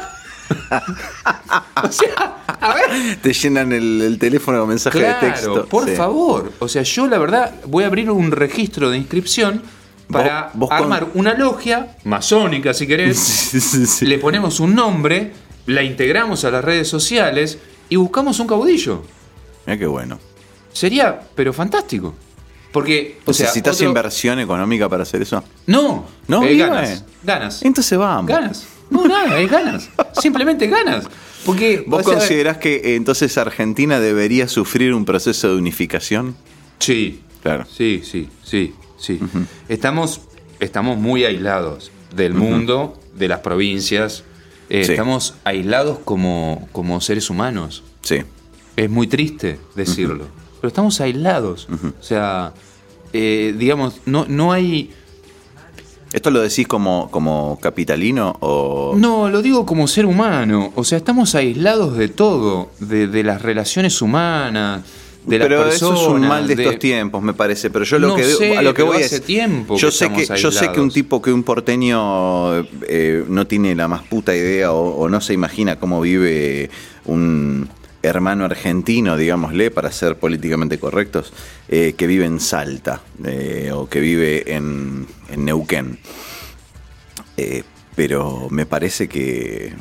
o 1.83 1.91
sea, 1.91 2.43
a 2.59 2.73
ver. 2.73 3.17
Te 3.21 3.33
llenan 3.33 3.71
el, 3.71 4.01
el 4.01 4.17
teléfono 4.19 4.59
con 4.59 4.69
mensaje 4.69 4.99
Claro, 4.99 5.25
de 5.25 5.31
texto. 5.31 5.65
por 5.67 5.85
Sí. 5.89 5.95
favor. 5.95 6.51
O 6.59 6.67
sea, 6.67 6.83
yo 6.83 7.07
la 7.07 7.17
verdad 7.17 7.53
voy 7.65 7.83
a 7.83 7.87
abrir 7.87 8.09
un 8.11 8.31
registro 8.31 8.89
de 8.89 8.97
inscripción 8.97 9.61
para 10.11 10.43
Vos- 10.45 10.51
vos 10.55 10.69
con- 10.69 10.77
armar 10.77 11.07
una 11.15 11.33
logia 11.33 11.95
masónica, 12.05 12.73
si 12.73 12.87
querés. 12.87 13.17
Sí, 13.51 13.59
sí, 13.59 13.85
sí. 13.85 14.05
Le 14.05 14.17
ponemos 14.19 14.59
un 14.59 14.73
nombre, 14.75 15.33
la 15.65 15.83
integramos 15.83 16.43
a 16.45 16.51
las 16.51 16.63
redes 16.63 16.87
sociales 16.87 17.57
y 17.89 17.95
buscamos 17.95 18.39
un 18.39 18.47
caudillo. 18.47 19.03
Mira 19.65 19.77
qué 19.77 19.85
bueno. 19.85 20.19
Sería, 20.73 21.19
pero 21.35 21.53
fantástico. 21.53 22.13
Porque, 22.71 23.19
o 23.25 23.33
sea, 23.33 23.45
¿Necesitas 23.45 23.75
otro- 23.77 23.87
inversión 23.87 24.39
económica 24.39 24.87
para 24.89 25.03
hacer 25.03 25.21
eso? 25.21 25.43
No, 25.65 26.05
No, 26.27 26.43
eh, 26.43 26.55
ganas. 26.57 27.03
Ganas. 27.23 27.63
Entonces 27.63 27.97
vamos. 27.97 28.27
Ganas. 28.27 28.65
No, 28.89 29.07
nada, 29.07 29.39
es 29.39 29.49
ganas. 29.51 29.89
Simplemente 30.21 30.67
ganas. 30.67 31.05
Porque. 31.45 31.83
¿Vos 31.85 32.01
o 32.01 32.03
sea, 32.09 32.17
considerás 32.19 32.57
que 32.57 32.75
eh, 32.75 32.95
entonces 32.95 33.37
Argentina 33.37 33.99
debería 33.99 34.47
sufrir 34.47 34.93
un 34.93 35.05
proceso 35.05 35.49
de 35.49 35.55
unificación? 35.57 36.35
Sí. 36.79 37.21
Claro. 37.43 37.65
Sí, 37.71 38.01
sí, 38.03 38.27
sí, 38.43 38.73
sí. 38.97 39.19
Estamos, 39.69 40.21
estamos 40.59 40.97
muy 40.97 41.23
aislados 41.23 41.91
del 42.15 42.33
mundo, 42.33 42.99
de 43.15 43.27
las 43.27 43.39
provincias. 43.39 44.23
Eh, 44.69 44.83
Sí. 44.83 44.91
Estamos 44.91 45.35
aislados 45.45 45.99
como, 46.03 46.67
como 46.73 46.99
seres 46.99 47.29
humanos. 47.29 47.83
Sí. 48.01 48.17
Es 48.75 48.89
muy 48.89 49.07
triste 49.07 49.59
decirlo. 49.75 50.27
Pero 50.59 50.67
estamos 50.67 50.99
aislados. 50.99 51.67
O 51.71 52.03
sea, 52.03 52.53
eh, 53.13 53.55
digamos, 53.57 54.01
no, 54.05 54.25
no 54.27 54.51
hay. 54.51 54.91
¿Esto 56.17 56.31
lo 56.31 56.41
decís 56.41 56.67
como, 56.67 57.09
como 57.11 57.59
capitalino 57.61 58.35
o...? 58.39 58.95
No, 58.97 59.29
lo 59.29 59.43
digo 59.43 59.67
como 59.67 59.87
ser 59.87 60.07
humano. 60.07 60.71
O 60.73 60.83
sea, 60.83 60.97
estamos 60.97 61.35
aislados 61.35 61.95
de 61.95 62.07
todo, 62.07 62.71
de, 62.79 63.05
de 63.07 63.21
las 63.23 63.43
relaciones 63.43 64.01
humanas, 64.01 64.81
de 65.27 65.37
pero 65.37 65.63
personas. 65.63 65.75
eso 65.75 65.93
es 65.93 66.07
un 66.21 66.27
mal 66.27 66.47
de, 66.47 66.55
de- 66.55 66.63
estos 66.63 66.79
tiempos, 66.79 67.21
me 67.21 67.35
parece. 67.35 67.69
Pero 67.69 67.85
yo 67.85 67.99
lo 67.99 68.07
No 68.07 68.15
que 68.15 68.23
sé, 68.23 68.57
a 68.57 68.63
lo 68.63 68.73
que 68.73 68.81
voy 68.81 69.03
hace 69.03 69.17
es 69.17 69.21
tiempo 69.25 69.77
yo 69.77 69.89
que 69.89 69.91
sé 69.91 70.09
que 70.11 70.25
yo 70.37 70.51
sé 70.51 70.71
que 70.71 70.79
un 70.81 70.89
tipo 70.89 71.21
que 71.21 71.31
un 71.31 71.43
porteño 71.43 72.61
eh, 72.87 73.23
no 73.27 73.45
tiene 73.45 73.75
la 73.75 73.87
más 73.87 74.01
puta 74.01 74.35
idea 74.35 74.71
o, 74.71 74.95
o 74.97 75.09
no 75.09 75.21
se 75.21 75.33
imagina 75.33 75.75
cómo 75.75 76.01
vive 76.01 76.71
un 77.05 77.69
hermano 78.03 78.45
argentino, 78.45 79.17
digámosle, 79.17 79.71
para 79.71 79.91
ser 79.91 80.17
políticamente 80.17 80.79
correctos, 80.79 81.33
eh, 81.67 81.93
que 81.97 82.07
vive 82.07 82.25
en 82.25 82.39
Salta 82.39 83.01
eh, 83.23 83.71
o 83.73 83.89
que 83.89 83.99
vive 83.99 84.53
en, 84.55 85.07
en 85.29 85.45
Neuquén. 85.45 85.99
Eh, 87.37 87.63
pero 87.95 88.47
me 88.49 88.65
parece 88.65 89.07
que 89.07 89.73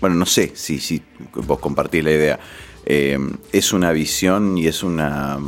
bueno, 0.00 0.16
no 0.16 0.26
sé 0.26 0.52
si, 0.54 0.78
si 0.78 1.02
vos 1.34 1.58
compartís 1.58 2.04
la 2.04 2.12
idea. 2.12 2.40
Es 2.84 3.72
una 3.72 3.92
visión 3.92 4.56
y 4.56 4.66
es 4.66 4.82
una. 4.82 5.38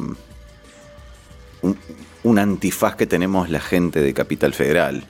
Un, 2.23 2.39
antifaz 2.39 2.97
que 2.97 3.07
tenemos 3.07 3.49
la 3.49 3.61
gente 3.61 4.01
de 4.01 4.13
Capital 4.13 4.53
Federal. 4.53 5.05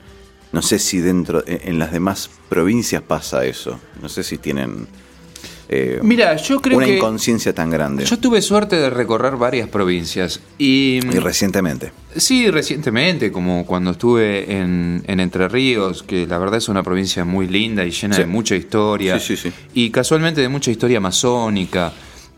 No 0.51 0.61
sé 0.61 0.79
si 0.79 0.99
dentro. 0.99 1.43
En, 1.47 1.69
en 1.69 1.79
las 1.79 1.91
demás 1.91 2.29
provincias 2.49 3.01
pasa 3.01 3.45
eso. 3.45 3.79
No 4.01 4.09
sé 4.09 4.23
si 4.23 4.37
tienen. 4.37 4.87
Eh, 5.73 5.99
Mira, 6.03 6.35
yo 6.35 6.59
creo 6.61 6.77
una 6.77 6.85
que. 6.85 6.97
inconsciencia 6.97 7.55
tan 7.55 7.69
grande. 7.69 8.03
Yo 8.05 8.19
tuve 8.19 8.41
suerte 8.41 8.75
de 8.75 8.89
recorrer 8.89 9.37
varias 9.37 9.69
provincias. 9.69 10.41
Y. 10.57 10.99
Y 11.05 11.19
recientemente. 11.19 11.93
Sí, 12.15 12.51
recientemente, 12.51 13.31
como 13.31 13.65
cuando 13.65 13.91
estuve 13.91 14.51
en, 14.57 15.01
en 15.07 15.19
Entre 15.21 15.47
Ríos, 15.47 16.03
que 16.03 16.27
la 16.27 16.37
verdad 16.39 16.57
es 16.57 16.67
una 16.67 16.83
provincia 16.83 17.23
muy 17.23 17.47
linda 17.47 17.85
y 17.85 17.91
llena 17.91 18.15
Sí. 18.15 18.21
de 18.23 18.27
mucha 18.27 18.55
historia. 18.55 19.17
Sí, 19.17 19.37
sí, 19.37 19.49
sí. 19.49 19.55
Y 19.73 19.89
casualmente 19.91 20.41
de 20.41 20.49
mucha 20.49 20.71
historia 20.71 20.99
masónica. 20.99 21.93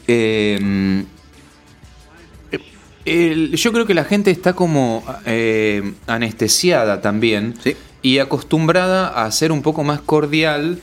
Eh, 0.08 1.04
el- 3.06 3.56
yo 3.56 3.72
creo 3.74 3.86
que 3.86 3.94
la 3.94 4.06
gente 4.06 4.32
está 4.32 4.54
como 4.54 5.04
eh, 5.26 5.94
anestesiada 6.08 7.02
también 7.02 7.56
Sí. 7.64 7.76
y 8.02 8.20
acostumbrada 8.20 9.08
a 9.26 9.32
ser 9.32 9.52
un 9.52 9.62
poco 9.62 9.84
más 9.84 10.02
cordial 10.02 10.80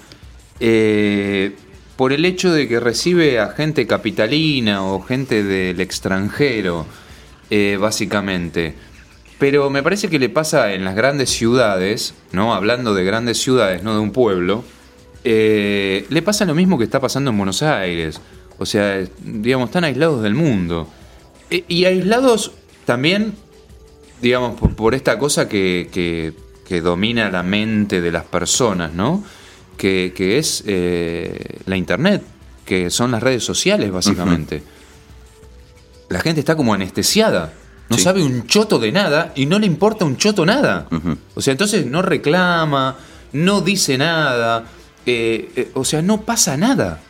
eh, 0.58 1.54
por 2.00 2.14
el 2.14 2.24
hecho 2.24 2.50
de 2.50 2.66
que 2.66 2.80
recibe 2.80 3.38
a 3.40 3.48
gente 3.48 3.86
capitalina 3.86 4.82
o 4.86 5.02
gente 5.02 5.44
del 5.44 5.78
extranjero, 5.82 6.86
eh, 7.50 7.76
básicamente. 7.78 8.74
Pero 9.38 9.68
me 9.68 9.82
parece 9.82 10.08
que 10.08 10.18
le 10.18 10.30
pasa 10.30 10.72
en 10.72 10.82
las 10.86 10.94
grandes 10.94 11.28
ciudades, 11.28 12.14
¿no? 12.32 12.54
Hablando 12.54 12.94
de 12.94 13.04
grandes 13.04 13.36
ciudades, 13.42 13.82
no 13.82 13.92
de 13.92 14.00
un 14.00 14.12
pueblo, 14.12 14.64
eh, 15.24 16.06
le 16.08 16.22
pasa 16.22 16.46
lo 16.46 16.54
mismo 16.54 16.78
que 16.78 16.84
está 16.84 17.00
pasando 17.00 17.32
en 17.32 17.36
Buenos 17.36 17.62
Aires. 17.62 18.18
O 18.56 18.64
sea, 18.64 19.04
digamos, 19.22 19.68
están 19.68 19.84
aislados 19.84 20.22
del 20.22 20.34
mundo. 20.34 20.88
E- 21.50 21.64
y 21.68 21.84
aislados 21.84 22.52
también, 22.86 23.34
digamos, 24.22 24.58
por, 24.58 24.74
por 24.74 24.94
esta 24.94 25.18
cosa 25.18 25.50
que, 25.50 25.90
que- 25.92 26.32
que 26.66 26.80
domina 26.80 27.28
la 27.30 27.42
mente 27.42 28.00
de 28.00 28.10
las 28.10 28.24
personas, 28.24 28.94
¿no? 28.94 29.22
Que, 29.80 30.12
que 30.14 30.36
es 30.38 30.62
eh, 30.66 31.56
la 31.64 31.74
Internet, 31.76 32.22
que 32.66 32.90
son 32.90 33.12
las 33.12 33.22
redes 33.22 33.42
sociales, 33.42 33.90
básicamente. 33.90 34.62
La 36.10 36.20
gente 36.20 36.40
está 36.40 36.54
como 36.54 36.74
anestesiada. 36.74 37.52
No 37.88 37.96
Sí. 37.96 38.02
sabe 38.04 38.22
un 38.22 38.46
choto 38.46 38.78
de 38.78 38.92
nada 38.92 39.32
y 39.34 39.46
no 39.46 39.58
le 39.58 39.64
importa 39.66 40.04
un 40.04 40.16
choto 40.18 40.44
nada. 40.44 40.86
O 41.34 41.40
sea, 41.40 41.52
entonces 41.52 41.86
no 41.86 42.02
reclama, 42.02 42.96
no 43.32 43.60
dice 43.62 43.96
nada. 43.98 44.64
eh, 45.06 45.48
eh, 45.56 45.70
o 45.74 45.82
sea, 45.84 46.02
no 46.02 46.20
pasa 46.20 46.58
nada. 46.58 47.00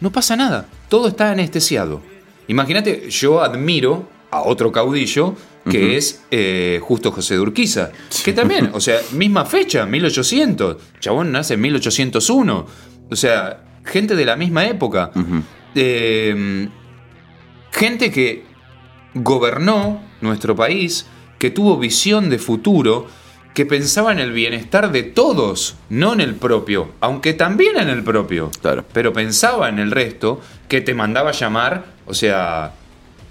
No 0.00 0.10
pasa 0.10 0.34
nada. 0.34 0.66
Todo 0.88 1.06
está 1.06 1.30
anestesiado. 1.30 2.02
Imagínate, 2.48 3.08
yo 3.10 3.40
admiro 3.42 4.08
a 4.32 4.42
otro 4.42 4.72
caudillo 4.72 5.36
que 5.70 5.96
es 5.96 6.24
eh, 6.32 6.80
Justo 6.82 7.12
José 7.12 7.34
de 7.34 7.40
Urquiza. 7.40 7.90
Que 8.24 8.32
también, 8.32 8.70
o 8.74 8.80
sea, 8.80 8.98
misma 9.12 9.44
fecha, 9.44 9.86
1800. 9.86 10.76
Chabón 10.98 11.30
nace 11.30 11.54
en 11.54 11.60
1801. 11.60 12.66
O 13.10 13.16
sea, 13.16 13.62
gente 13.84 14.16
de 14.16 14.24
la 14.24 14.34
misma 14.34 14.66
época. 14.66 15.12
Eh, 15.74 16.68
gente 17.70 18.10
que 18.10 18.44
gobernó 19.14 20.02
nuestro 20.20 20.56
país, 20.56 21.06
que 21.38 21.50
tuvo 21.50 21.78
visión 21.78 22.30
de 22.30 22.38
futuro, 22.38 23.06
que 23.54 23.66
pensaba 23.66 24.12
en 24.12 24.18
el 24.18 24.32
bienestar 24.32 24.90
de 24.92 25.02
todos, 25.02 25.76
no 25.90 26.14
en 26.14 26.22
el 26.22 26.34
propio, 26.34 26.92
aunque 27.00 27.34
también 27.34 27.76
en 27.78 27.90
el 27.90 28.02
propio. 28.02 28.50
Claro. 28.62 28.84
Pero 28.92 29.12
pensaba 29.12 29.68
en 29.68 29.78
el 29.78 29.90
resto, 29.90 30.40
que 30.68 30.80
te 30.80 30.94
mandaba 30.94 31.32
llamar, 31.32 31.84
o 32.06 32.14
sea, 32.14 32.72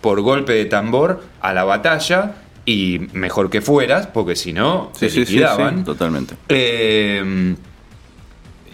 por 0.01 0.21
golpe 0.21 0.53
de 0.53 0.65
tambor 0.65 1.23
a 1.41 1.53
la 1.53 1.63
batalla 1.63 2.33
y 2.65 3.07
mejor 3.13 3.49
que 3.49 3.61
fueras, 3.61 4.07
porque 4.07 4.35
si 4.35 4.53
no, 4.53 4.91
te 4.99 5.09
Sí, 5.09 5.19
sí, 5.19 5.25
sí, 5.25 5.31
liquidaban. 5.33 5.79
sí, 5.79 5.83
totalmente. 5.83 6.35
Eh, 6.49 7.55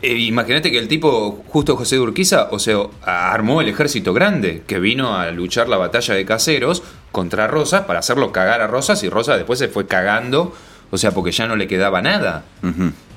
eh, 0.02 0.14
Imagínate 0.14 0.72
que 0.72 0.78
el 0.78 0.88
tipo, 0.88 1.44
justo 1.48 1.76
José 1.76 1.96
de 1.96 2.02
Urquiza, 2.02 2.50
o 2.52 2.60
sea, 2.60 2.78
armó 3.04 3.62
el 3.62 3.70
ejército 3.70 4.14
grande 4.14 4.62
que 4.68 4.80
vino 4.80 5.16
a 5.16 5.32
luchar 5.32 5.70
la 5.70 5.78
batalla 5.78 6.14
de 6.14 6.26
caseros 6.26 6.84
contra 7.12 7.48
Rosas 7.48 7.86
para 7.86 8.00
hacerlo 8.00 8.32
cagar 8.32 8.62
a 8.62 8.68
Rosas 8.68 9.04
y 9.04 9.10
Rosas 9.10 9.38
después 9.38 9.58
se 9.58 9.70
fue 9.70 9.88
cagando, 9.88 10.54
o 10.92 10.98
sea, 10.98 11.12
porque 11.12 11.32
ya 11.32 11.48
no 11.48 11.56
le 11.56 11.68
quedaba 11.68 12.02
nada. 12.02 12.44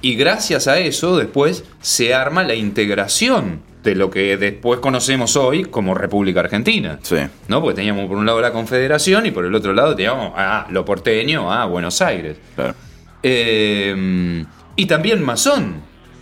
Y 0.01 0.15
gracias 0.15 0.69
a 0.69 0.79
eso 0.79 1.19
después 1.19 1.65
se 1.83 2.15
arma 2.15 2.43
la 2.45 2.55
integración 2.55 3.61
de 3.83 3.95
lo 3.95 4.11
que 4.11 4.37
después 4.37 4.81
conocemos 4.81 5.37
hoy 5.37 5.65
como 5.65 5.95
República 5.95 6.41
Argentina. 6.41 6.99
Sí. 7.03 7.17
¿No? 7.49 7.61
Porque 7.63 7.77
teníamos 7.77 8.07
por 8.09 8.17
un 8.19 8.27
lado 8.27 8.41
la 8.41 8.53
Confederación 8.53 9.27
y 9.27 9.31
por 9.31 9.45
el 9.47 9.55
otro 9.55 9.73
lado 9.73 9.95
teníamos 9.97 10.33
a 10.37 10.67
lo 10.71 10.85
porteño, 10.85 11.51
a 11.53 11.65
Buenos 11.67 12.01
Aires. 12.03 12.37
Claro. 12.55 12.75
Eh, 13.23 14.45
y 14.77 14.87
también 14.87 15.23
masón. 15.23 15.77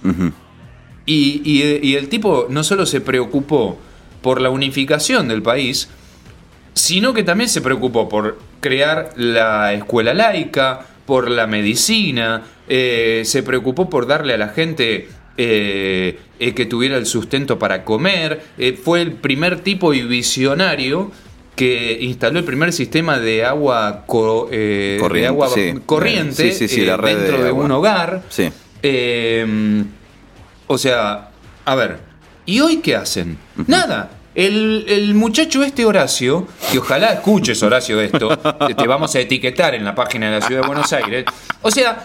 Ujú. 0.04 0.32
Y, 1.06 1.40
y- 1.44 1.80
y 1.88 1.94
el 1.96 2.08
tipo 2.08 2.46
no 2.50 2.62
solo 2.62 2.86
se 2.86 3.00
preocupó 3.00 3.78
por 4.22 4.40
la 4.40 4.50
unificación 4.50 5.26
del 5.28 5.42
país, 5.42 5.88
sino 6.74 7.14
que 7.14 7.22
también 7.22 7.48
se 7.48 7.60
preocupó 7.60 8.08
por 8.08 8.38
crear 8.60 9.10
la 9.16 9.72
escuela 9.74 10.14
laica, 10.14 10.86
por 11.06 11.30
la 11.30 11.46
medicina, 11.46 12.42
eh, 12.68 13.22
se 13.24 13.42
preocupó 13.42 13.88
por 13.88 14.06
darle 14.06 14.34
a 14.34 14.36
la 14.38 14.48
gente 14.48 15.08
eh, 15.38 16.18
eh, 16.38 16.52
que 16.54 16.66
tuviera 16.66 16.96
el 16.98 17.06
sustento 17.06 17.58
para 17.58 17.84
comer, 17.84 18.42
eh, 18.58 18.72
fue 18.82 19.00
el 19.00 19.12
primer 19.12 19.60
tipo 19.60 19.94
y 19.94 20.02
visionario 20.02 21.10
que 21.56 21.98
instaló 22.02 22.38
el 22.38 22.44
primer 22.44 22.72
sistema 22.72 23.18
de 23.18 23.44
agua, 23.44 24.04
co- 24.06 24.48
eh, 24.52 24.94
de 24.96 25.00
Corriente, 25.00 25.26
agua 25.28 25.48
sí. 25.48 25.74
corriente 25.86 26.52
Sí, 26.52 26.68
sí, 26.68 26.80
de 26.82 26.96
dentro 26.96 27.42
de, 27.42 27.50
un 27.50 27.70
hogar. 27.72 28.22
Eh, 28.82 29.84
o 30.66 30.78
sea, 30.78 31.30
a 31.64 31.74
ver, 31.74 31.98
¿y 32.46 32.60
hoy 32.60 32.76
qué 32.78 32.94
hacen? 32.96 33.38
Nada. 33.66 34.10
El, 34.34 34.84
el 34.88 35.14
muchacho 35.14 35.64
este 35.64 35.84
Horacio, 35.84 36.46
que 36.70 36.78
ojalá 36.78 37.08
escuches 37.14 37.60
Horacio 37.64 38.00
esto, 38.00 38.36
te 38.76 38.86
vamos 38.86 39.12
a 39.16 39.20
etiquetar 39.20 39.74
en 39.74 39.84
la 39.84 39.96
página 39.96 40.30
de 40.30 40.38
la 40.38 40.46
Ciudad 40.46 40.60
de 40.62 40.66
Buenos 40.68 40.92
Aires. 40.92 41.24
O 41.62 41.72
sea, 41.72 42.04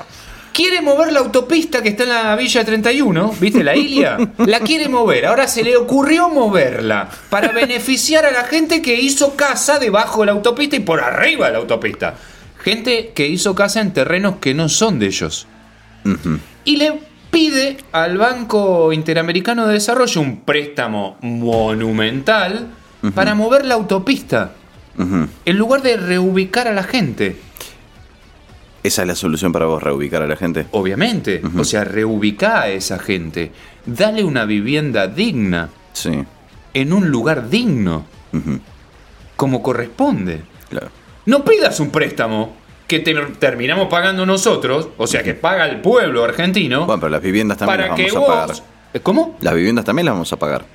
quiere 0.53 0.81
mover 0.81 1.11
la 1.11 1.19
autopista 1.19 1.81
que 1.81 1.89
está 1.89 2.03
en 2.03 2.09
la 2.09 2.35
Villa 2.35 2.63
31, 2.63 3.35
¿viste 3.39 3.63
la 3.63 3.75
Ilia? 3.75 4.17
La 4.45 4.59
quiere 4.59 4.87
mover. 4.87 5.25
Ahora 5.25 5.47
se 5.47 5.63
le 5.63 5.75
ocurrió 5.75 6.29
moverla 6.29 7.09
para 7.29 7.47
beneficiar 7.53 8.25
a 8.25 8.31
la 8.31 8.43
gente 8.43 8.81
que 8.81 8.95
hizo 8.95 9.35
casa 9.35 9.79
debajo 9.79 10.21
de 10.21 10.27
la 10.27 10.31
autopista 10.33 10.75
y 10.75 10.81
por 10.81 11.01
arriba 11.01 11.47
de 11.47 11.53
la 11.53 11.59
autopista. 11.59 12.15
Gente 12.63 13.11
que 13.13 13.27
hizo 13.27 13.55
casa 13.55 13.81
en 13.81 13.91
terrenos 13.91 14.35
que 14.39 14.53
no 14.53 14.69
son 14.69 14.99
de 14.99 15.07
ellos 15.07 15.47
y 16.65 16.77
le 16.77 16.99
pide 17.31 17.77
al 17.91 18.17
Banco 18.17 18.93
Interamericano 18.93 19.67
de 19.67 19.73
Desarrollo 19.73 20.21
un 20.21 20.41
préstamo 20.41 21.17
monumental 21.21 22.67
para 23.15 23.35
mover 23.35 23.65
la 23.65 23.73
autopista, 23.73 24.53
en 24.97 25.57
lugar 25.57 25.81
de 25.81 25.97
reubicar 25.97 26.67
a 26.67 26.73
la 26.73 26.83
gente. 26.83 27.37
Esa 28.83 29.01
es 29.03 29.07
la 29.07 29.15
solución 29.15 29.51
para 29.53 29.65
vos, 29.65 29.81
reubicar 29.81 30.21
a 30.21 30.27
la 30.27 30.35
gente. 30.35 30.67
Obviamente, 30.71 31.41
o 31.57 31.63
sea, 31.63 31.83
reubica 31.85 32.61
a 32.61 32.67
esa 32.69 32.99
gente, 32.99 33.51
dale 33.85 34.23
una 34.23 34.45
vivienda 34.45 35.07
digna, 35.07 35.69
Sí, 35.93 36.11
en 36.73 36.91
un 36.93 37.09
lugar 37.09 37.49
digno, 37.49 38.05
como 39.35 39.61
corresponde. 39.63 40.41
claro. 40.69 40.89
No 41.25 41.45
pidas 41.45 41.79
un 41.79 41.89
préstamo 41.89 42.57
que 42.85 42.99
te 42.99 43.15
terminamos 43.39 43.87
pagando 43.87 44.25
nosotros, 44.25 44.89
o 44.97 45.07
sea, 45.07 45.23
que 45.23 45.33
paga 45.33 45.65
el 45.67 45.79
pueblo 45.79 46.21
argentino, 46.25 46.85
Bueno, 46.85 46.99
pero 46.99 47.09
las 47.11 47.21
viviendas 47.21 47.57
también 47.57 47.77
para 47.79 47.87
las 47.89 47.95
que 47.97 48.11
vamos 48.11 48.29
a 48.29 48.33
pagar. 48.33 48.47
vos... 48.49 48.63
¿Cómo? 49.01 49.37
Las 49.39 49.53
viviendas 49.55 49.85
también 49.85 50.05
las 50.07 50.13
vamos 50.15 50.33
a 50.33 50.35
pagar. 50.37 50.65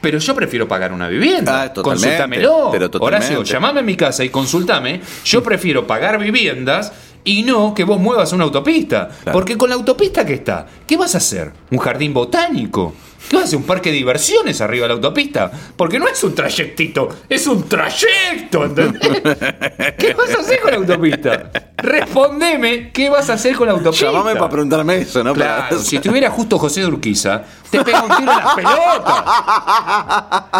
Pero 0.00 0.18
yo 0.18 0.34
prefiero 0.34 0.66
pagar 0.66 0.94
una 0.94 1.08
vivienda. 1.08 1.60
Ah, 1.64 1.72
totalmente, 1.74 2.06
Consúltamelo. 2.08 2.68
pero 2.72 2.90
totalmente. 2.90 3.34
Horacio, 3.34 3.42
llamame 3.44 3.80
a 3.80 3.82
mi 3.82 3.94
casa 3.96 4.24
y 4.24 4.30
consultame. 4.30 5.02
Yo 5.26 5.42
prefiero 5.42 5.86
pagar 5.86 6.18
viviendas 6.18 6.90
y 7.24 7.42
no 7.42 7.74
que 7.74 7.84
vos 7.84 7.98
muevas 8.00 8.32
una 8.32 8.44
autopista. 8.44 9.08
Claro. 9.08 9.32
Porque 9.32 9.56
con 9.56 9.68
la 9.68 9.76
autopista 9.76 10.24
que 10.24 10.34
está, 10.34 10.66
¿qué 10.86 10.96
vas 10.96 11.14
a 11.14 11.18
hacer? 11.18 11.52
¿Un 11.70 11.78
jardín 11.78 12.12
botánico? 12.14 12.94
¿Qué 13.28 13.36
vas 13.36 13.44
a 13.44 13.46
hacer? 13.48 13.58
¿Un 13.58 13.64
parque 13.64 13.90
de 13.90 13.96
diversiones 13.96 14.60
arriba 14.60 14.84
de 14.84 14.88
la 14.88 14.94
autopista? 14.94 15.50
Porque 15.76 15.98
no 15.98 16.08
es 16.08 16.24
un 16.24 16.34
trayectito, 16.34 17.08
es 17.28 17.46
un 17.46 17.68
trayecto, 17.68 18.64
¿entendés? 18.64 19.20
¿Qué 19.98 20.14
vas 20.14 20.34
a 20.34 20.40
hacer 20.40 20.60
con 20.60 20.70
la 20.70 20.78
autopista? 20.78 21.50
Respondeme, 21.76 22.90
¿qué 22.90 23.10
vas 23.10 23.28
a 23.30 23.34
hacer 23.34 23.54
con 23.56 23.66
la 23.68 23.74
autopista? 23.74 24.06
Llamame 24.06 24.34
para 24.34 24.48
preguntarme 24.48 24.96
eso, 24.96 25.22
¿no? 25.22 25.34
Claro, 25.34 25.78
si 25.78 25.96
estuviera 25.96 26.30
justo 26.30 26.58
José 26.58 26.80
de 26.80 26.86
Urquiza, 26.86 27.42
te 27.70 27.84
pega 27.84 28.02
un 28.02 28.16
tiro 28.16 28.32
en 28.32 28.38
las 28.38 28.54
pelotas. 28.54 29.24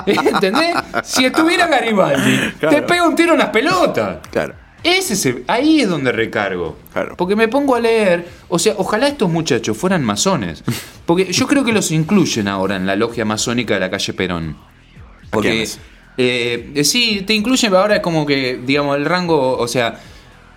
¿Entendés? 0.07 0.77
Si 1.05 1.25
estuviera 1.25 1.67
Garibaldi, 1.67 2.53
te 2.61 2.83
pega 2.83 3.09
un 3.09 3.17
tiro 3.17 3.33
en 3.33 3.39
las 3.39 3.49
pelotas. 3.49 4.19
Claro. 4.31 4.55
Ese 4.83 5.15
es 5.15 5.27
el- 5.27 5.45
ahí 5.47 5.81
es 5.81 5.89
donde 5.89 6.11
recargo. 6.13 6.77
Claro. 6.93 7.15
Porque 7.17 7.37
me 7.37 7.49
pongo 7.49 7.75
a 7.75 7.81
leer, 7.81 8.27
o 8.49 8.59
sea, 8.59 8.75
ojalá 8.79 9.09
estos 9.09 9.31
muchachos 9.31 9.77
fueran 9.77 10.03
masones. 10.03 10.63
Porque 11.07 11.33
yo 11.33 11.47
creo 11.47 11.65
que 11.65 11.73
los 11.73 11.91
incluyen 11.91 12.49
ahora 12.49 12.77
en 12.77 12.87
la 12.87 12.97
logia 12.97 13.25
masónica 13.25 13.75
de 13.75 13.81
la 13.81 13.91
calle 13.91 14.13
Perón. 14.15 14.57
Porque 15.31 15.67
eh, 16.17 16.71
eh, 16.75 16.85
sí, 16.85 17.23
te 17.27 17.35
incluyen, 17.35 17.71
pero 17.71 17.83
ahora 17.83 17.97
es 17.97 18.03
como 18.03 18.25
que, 18.27 18.61
digamos, 18.65 18.97
el 18.97 19.05
rango, 19.05 19.57
o 19.59 19.67
sea, 19.69 19.99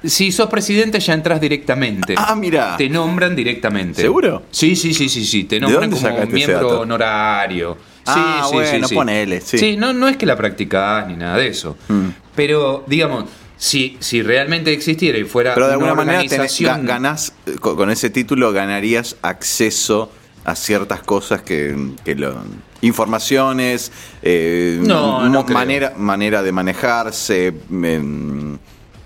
si 0.03 0.31
sos 0.31 0.49
presidente 0.49 0.99
ya 0.99 1.13
entras 1.13 1.39
directamente. 1.39 2.15
Ah, 2.17 2.35
mira. 2.35 2.75
Te 2.77 2.89
nombran 2.89 3.35
directamente. 3.35 4.01
¿Seguro? 4.01 4.43
Sí, 4.51 4.75
sí, 4.75 4.93
sí, 4.93 5.07
sí, 5.09 5.25
sí. 5.25 5.43
Te 5.45 5.59
nombran 5.59 5.89
como 5.91 6.25
miembro 6.27 6.81
honorario. 6.81 7.77
Sí, 8.05 8.11
Ah, 8.15 8.45
sí, 8.49 8.53
bueno, 8.55 8.87
sí, 8.87 8.89
sí. 8.89 8.95
ponele, 8.95 9.39
sí. 9.41 9.77
no, 9.77 9.93
no 9.93 10.09
es 10.09 10.17
que 10.17 10.25
la 10.25 10.35
practicás 10.35 11.07
ni 11.07 11.15
nada 11.15 11.37
de 11.37 11.47
eso. 11.47 11.77
Mm. 11.87 12.07
Pero, 12.35 12.83
digamos, 12.85 13.25
si, 13.63 13.95
si 14.01 14.21
realmente 14.21 14.73
existiera 14.73 15.17
y 15.17 15.23
fuera 15.23 15.53
Pero 15.53 15.69
de 15.69 15.77
una 15.77 15.91
alguna 15.91 16.03
manera 16.03 16.19
tenés- 16.23 16.33
organización... 16.33 16.85
ganás, 16.85 17.33
eh, 17.45 17.55
con 17.61 17.89
ese 17.89 18.09
título 18.09 18.51
ganarías 18.51 19.15
acceso 19.21 20.11
a 20.43 20.53
ciertas 20.55 21.01
cosas 21.03 21.43
que, 21.43 21.73
que 22.03 22.15
lo, 22.15 22.43
informaciones, 22.81 23.89
eh, 24.21 24.79
No, 24.81 25.29
no 25.29 25.43
manera, 25.45 25.93
manera 25.97 26.43
de 26.43 26.51
manejarse, 26.51 27.53
em, 27.71 28.57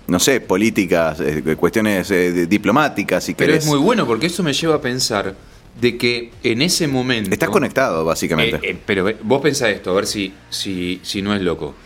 no 0.08 0.18
sé, 0.18 0.40
políticas, 0.40 1.20
eh, 1.20 1.54
cuestiones 1.56 2.10
eh, 2.10 2.32
de- 2.32 2.46
diplomáticas, 2.48 3.22
si 3.22 3.34
Pero 3.34 3.52
querés. 3.52 3.64
es 3.64 3.70
muy 3.70 3.78
bueno 3.78 4.06
porque 4.06 4.26
eso 4.26 4.42
me 4.42 4.52
lleva 4.52 4.74
a 4.74 4.80
pensar 4.80 5.36
de 5.80 5.96
que 5.96 6.32
en 6.42 6.62
ese 6.62 6.88
momento... 6.88 7.30
Estás 7.30 7.50
conectado, 7.50 8.04
básicamente. 8.04 8.58
Eh, 8.68 8.76
pero 8.84 9.08
vos 9.22 9.40
pensá 9.40 9.70
esto, 9.70 9.92
a 9.92 9.94
ver 9.94 10.06
si, 10.08 10.34
si, 10.50 10.98
si 11.04 11.22
no 11.22 11.32
es 11.32 11.42
loco. 11.42 11.76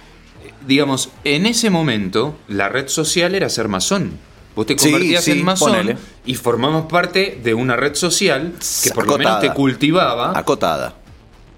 Digamos, 0.66 1.10
en 1.24 1.46
ese 1.46 1.70
momento, 1.70 2.36
la 2.48 2.68
red 2.68 2.88
social 2.88 3.34
era 3.34 3.48
ser 3.48 3.68
masón. 3.68 4.18
Vos 4.54 4.66
te 4.66 4.76
convertías 4.76 5.24
sí, 5.24 5.32
en 5.32 5.44
masón 5.44 5.96
y 6.26 6.34
formamos 6.34 6.86
parte 6.86 7.40
de 7.42 7.54
una 7.54 7.74
red 7.74 7.94
social 7.94 8.52
que 8.82 8.90
por 8.90 9.06
lo 9.06 9.16
menos 9.16 9.40
te 9.40 9.52
cultivaba. 9.52 10.38
Acotada. 10.38 10.94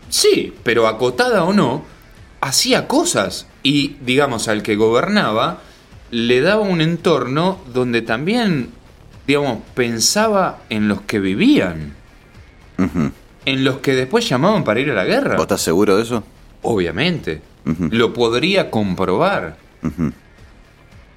Sí, 0.09 0.55
pero 0.63 0.87
acotada 0.87 1.43
o 1.45 1.53
no, 1.53 1.85
hacía 2.41 2.87
cosas. 2.87 3.49
Y, 3.63 3.97
digamos, 4.01 4.47
al 4.49 4.63
que 4.63 4.77
gobernaba, 4.77 5.61
le 6.11 6.41
daba 6.41 6.63
un 6.63 6.81
entorno 6.81 7.59
donde 7.73 8.03
también, 8.03 8.71
digamos, 9.27 9.59
pensaba 9.75 10.61
en 10.69 10.87
los 10.87 11.01
que 11.03 11.19
vivían. 11.19 11.95
En 13.47 13.65
los 13.65 13.79
que 13.79 13.95
después 13.95 14.29
llamaban 14.29 14.63
para 14.63 14.81
ir 14.81 14.91
a 14.91 14.95
la 14.95 15.05
guerra. 15.05 15.35
¿Vos 15.35 15.45
estás 15.45 15.63
seguro 15.63 15.97
de 15.97 16.03
eso? 16.05 16.23
Obviamente. 16.63 17.43
Lo 17.91 18.13
podría 18.13 18.71
comprobar. 18.71 19.57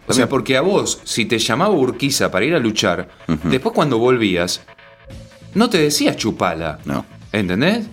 O 0.08 0.14
sea, 0.14 0.30
porque 0.30 0.56
a 0.56 0.62
vos, 0.62 1.02
si 1.04 1.26
te 1.26 1.38
llamaba 1.38 1.74
Urquiza 1.74 2.32
para 2.32 2.46
ir 2.46 2.56
a 2.56 2.60
luchar, 2.60 3.10
después 3.44 3.76
cuando 3.76 3.98
volvías, 3.98 4.62
no 5.54 5.70
te 5.70 5.80
decías 5.80 6.16
chupala. 6.16 6.80
No. 6.86 7.06
¿Entendés? 7.32 7.88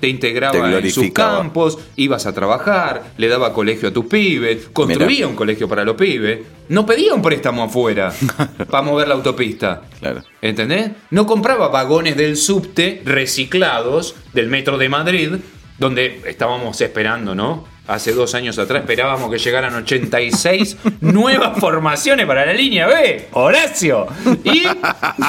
Te 0.00 0.08
integraba 0.08 0.52
Te 0.52 0.78
en 0.78 0.90
sus 0.92 1.10
campos, 1.10 1.76
ibas 1.96 2.24
a 2.26 2.32
trabajar, 2.32 3.12
le 3.16 3.26
daba 3.26 3.52
colegio 3.52 3.88
a 3.88 3.92
tus 3.92 4.06
pibes, 4.06 4.68
construía 4.72 5.08
Mirá. 5.08 5.26
un 5.26 5.34
colegio 5.34 5.68
para 5.68 5.84
los 5.84 5.96
pibes, 5.96 6.38
no 6.68 6.86
pedía 6.86 7.14
un 7.14 7.20
préstamo 7.20 7.64
afuera 7.64 8.12
para 8.70 8.82
mover 8.82 9.08
la 9.08 9.14
autopista. 9.14 9.82
Claro. 9.98 10.22
¿Entendés? 10.40 10.92
No 11.10 11.26
compraba 11.26 11.66
vagones 11.68 12.16
del 12.16 12.36
subte 12.36 13.02
reciclados 13.04 14.14
del 14.32 14.46
metro 14.46 14.78
de 14.78 14.88
Madrid, 14.88 15.30
donde 15.78 16.22
estábamos 16.26 16.80
esperando, 16.80 17.34
¿no? 17.34 17.64
Hace 17.88 18.12
dos 18.12 18.34
años 18.34 18.58
atrás 18.58 18.82
esperábamos 18.82 19.30
que 19.30 19.38
llegaran 19.38 19.74
86 19.74 20.76
nuevas 21.00 21.58
formaciones 21.58 22.26
para 22.26 22.44
la 22.44 22.52
línea 22.52 22.86
B, 22.86 23.28
Horacio. 23.32 24.06
Y 24.44 24.64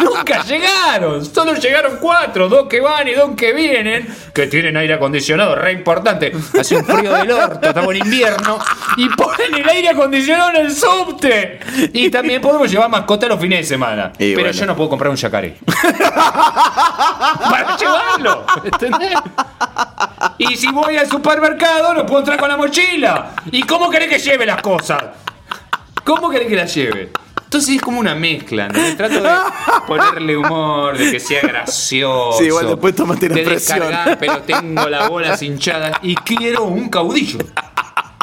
nunca 0.04 0.44
llegaron, 0.44 1.26
solo 1.26 1.54
llegaron 1.54 2.00
cuatro, 2.02 2.50
dos 2.50 2.68
que 2.68 2.82
van 2.82 3.08
y 3.08 3.14
dos 3.14 3.32
que 3.38 3.54
vienen, 3.54 4.14
que 4.34 4.48
tienen 4.48 4.76
aire 4.76 4.96
acondicionado, 4.96 5.56
re 5.56 5.72
importante. 5.72 6.34
Hace 6.60 6.76
un 6.76 6.84
frío 6.84 7.14
del 7.14 7.32
orto, 7.32 7.66
estamos 7.66 7.96
en 7.96 8.02
invierno, 8.06 8.60
y 8.98 9.08
ponen 9.08 9.56
el 9.56 9.70
aire 9.70 9.90
acondicionado 9.90 10.50
en 10.50 10.66
el 10.66 10.76
subte. 10.76 11.60
Y 11.94 12.10
también 12.10 12.42
podemos 12.42 12.70
llevar 12.70 12.90
mascota 12.90 13.28
los 13.28 13.40
fines 13.40 13.60
de 13.60 13.66
semana. 13.66 14.12
Y 14.20 14.36
pero 14.36 14.48
bueno. 14.48 14.52
yo 14.52 14.66
no 14.66 14.76
puedo 14.76 14.90
comprar 14.90 15.12
un 15.12 15.16
yacaré. 15.16 15.56
para 17.50 17.78
llevarlo. 17.78 18.46
¿Entendés? 18.66 19.14
Y 20.38 20.56
si 20.58 20.72
voy 20.72 20.98
al 20.98 21.08
supermercado, 21.08 21.94
no 21.94 22.06
puedo 22.06 22.20
entrar 22.20 22.38
con 22.40 22.49
la 22.50 22.58
mochila. 22.58 23.32
¿Y 23.52 23.64
cómo 23.64 23.90
querés 23.90 24.10
que 24.10 24.20
lleve 24.20 24.46
las 24.46 24.62
cosas? 24.62 25.04
¿Cómo 26.04 26.30
querés 26.30 26.48
que 26.48 26.56
las 26.56 26.74
lleve? 26.74 27.12
Entonces 27.44 27.78
es 27.78 27.82
como 27.82 28.00
una 28.00 28.14
mezcla, 28.14 28.68
¿no? 28.68 28.96
Trato 28.96 29.22
de 29.22 29.30
ponerle 29.88 30.38
humor, 30.38 30.98
de 30.98 31.12
que 31.12 31.20
sea 31.20 31.42
gracioso. 31.42 32.38
Sí, 32.38 32.46
igual 32.46 32.68
después 32.68 32.96
de 32.96 33.06
presión. 33.06 33.80
descargar, 33.80 34.18
pero 34.20 34.42
tengo 34.42 34.88
las 34.88 35.10
bolas 35.10 35.42
hinchadas 35.42 35.98
y 36.04 36.16
quiero 36.16 36.66
un 36.66 36.90
caudillo. 36.90 37.40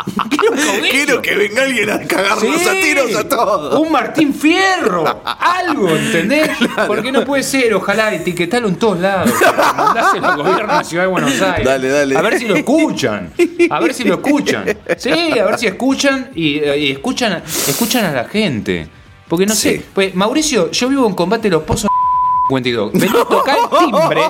Quiero 0.90 1.20
que 1.20 1.34
venga 1.34 1.62
alguien 1.62 1.90
a 1.90 1.98
cagarnos 2.00 2.40
Sí, 2.40 2.68
a 2.68 2.72
tiros 2.80 3.14
a 3.16 3.28
todos. 3.28 3.80
Un 3.80 3.90
Martín 3.92 4.32
Fierro. 4.34 5.20
Algo, 5.24 5.88
¿entendés? 5.90 6.50
Porque 6.86 7.10
no 7.12 7.24
puede 7.24 7.42
ser, 7.42 7.74
ojalá 7.74 8.14
etiquetarlo 8.14 8.68
en 8.68 8.76
todos 8.76 9.00
lados. 9.00 9.30
Mandáselo 9.76 10.26
al 10.28 10.36
gobierno 10.36 10.72
de 10.72 10.78
la 10.78 10.84
ciudad 10.84 11.04
de 11.04 11.08
Buenos 11.08 11.40
Aires. 11.42 11.64
Dale, 11.64 11.88
dale. 11.88 12.16
A 12.16 12.22
ver 12.22 12.38
si 12.38 12.46
lo 12.46 12.56
escuchan. 12.56 13.32
A 13.70 13.80
ver 13.80 13.94
si 13.94 14.04
lo 14.04 14.14
escuchan. 14.14 14.64
Sí, 14.96 15.10
a 15.38 15.44
ver 15.46 15.58
si 15.58 15.66
escuchan 15.66 16.30
y, 16.34 16.58
eh, 16.58 16.78
y 16.78 16.90
escuchan, 16.92 17.42
escuchan 17.66 18.04
a 18.06 18.12
la 18.12 18.24
gente. 18.24 18.88
Porque 19.28 19.44
no 19.46 19.54
Sí. 19.54 19.70
sé. 19.70 19.82
Pues, 19.92 20.14
Mauricio, 20.14 20.70
yo 20.70 20.88
vivo 20.88 21.06
en 21.06 21.14
combate 21.14 21.44
de 21.44 21.50
los 21.56 21.62
pozos. 21.64 21.90
52. 22.48 22.92
Venía 22.92 23.22
a 23.22 23.24
tocar 23.24 23.56
el 23.58 23.78
timbre 23.78 24.20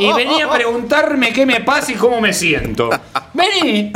y 0.00 0.12
venía 0.12 0.44
a 0.44 0.50
preguntarme 0.50 1.32
qué 1.32 1.46
me 1.46 1.60
pasa 1.62 1.90
y 1.92 1.94
cómo 1.94 2.20
me 2.20 2.34
siento. 2.34 2.90
Vení. 3.32 3.92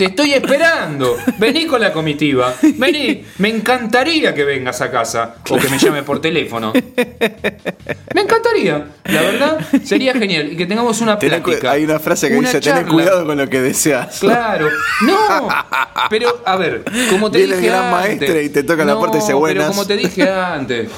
Te 0.00 0.06
estoy 0.06 0.32
esperando. 0.32 1.14
Vení 1.36 1.66
con 1.66 1.78
la 1.78 1.92
comitiva. 1.92 2.54
Vení. 2.62 3.22
Me 3.36 3.50
encantaría 3.50 4.34
que 4.34 4.44
vengas 4.44 4.80
a 4.80 4.90
casa 4.90 5.34
o 5.50 5.58
que 5.58 5.68
me 5.68 5.76
llame 5.76 6.02
por 6.04 6.22
teléfono. 6.22 6.72
Me 6.72 8.20
encantaría. 8.22 8.86
La 9.04 9.20
verdad, 9.20 9.58
sería 9.84 10.14
genial. 10.14 10.52
Y 10.52 10.56
que 10.56 10.64
tengamos 10.64 11.02
una 11.02 11.18
plática. 11.18 11.72
hay 11.72 11.84
una 11.84 11.98
frase 11.98 12.28
que 12.30 12.38
una 12.38 12.48
dice, 12.48 12.60
tenés 12.62 12.78
charla". 12.84 12.92
cuidado 12.94 13.26
con 13.26 13.36
lo 13.36 13.46
que 13.46 13.60
deseas. 13.60 14.20
Claro. 14.20 14.68
No. 15.02 15.48
Pero, 16.08 16.42
a 16.46 16.56
ver, 16.56 16.82
como 17.10 17.30
te 17.30 17.36
Viene 17.36 17.56
el 17.56 17.60
dije 17.60 17.70
gran 17.70 17.92
antes. 17.92 18.08
maestre 18.08 18.42
y 18.44 18.48
te 18.48 18.62
toca 18.62 18.86
la 18.86 18.98
puerta 18.98 19.18
y 19.18 19.28
No, 19.28 19.38
"Buenas". 19.38 19.64
Pero 19.64 19.74
como 19.74 19.86
te 19.86 19.96
dije 19.98 20.30
antes. 20.30 20.88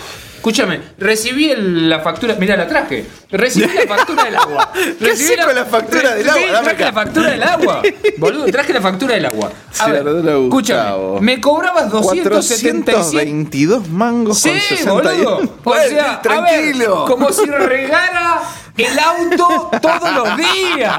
Escúchame, 0.43 0.81
recibí 0.99 1.51
el- 1.51 1.89
la 1.89 2.01
factura. 2.01 2.35
Mirá, 2.35 2.57
la 2.57 2.67
traje. 2.67 3.07
Recibí 3.31 3.65
la 3.87 3.87
factura 3.97 4.25
del 4.25 4.35
agua. 4.35 4.73
¿Qué 4.99 5.05
Recibí 5.05 5.37
la 5.37 5.65
factura 5.67 6.15
del 6.17 6.29
agua? 6.29 6.43
Traje 6.51 6.71
acá. 6.73 6.85
la 6.87 6.93
factura 6.93 7.31
del 7.31 7.43
agua. 7.45 7.83
Boludo, 8.19 8.47
traje 8.47 8.73
la 8.73 8.81
factura 8.81 9.15
del 9.15 9.27
agua. 9.27 9.53
A 9.79 9.87
ver, 9.89 10.05
escúchame, 10.09 11.21
me 11.21 11.41
cobrabas 11.41 11.89
277. 11.91 12.91
422 12.93 13.89
mangos 13.89 14.41
Sí, 14.41 14.49
con 14.51 14.59
61. 14.59 14.95
boludo. 14.95 15.59
O 15.65 15.75
sea, 15.75 16.15
a 16.29 16.41
ver, 16.41 16.75
como 17.07 17.33
si 17.33 17.47
regara 17.47 18.43
el 18.77 18.99
auto 18.99 19.71
todos 19.81 20.13
los 20.15 20.37
días. 20.37 20.99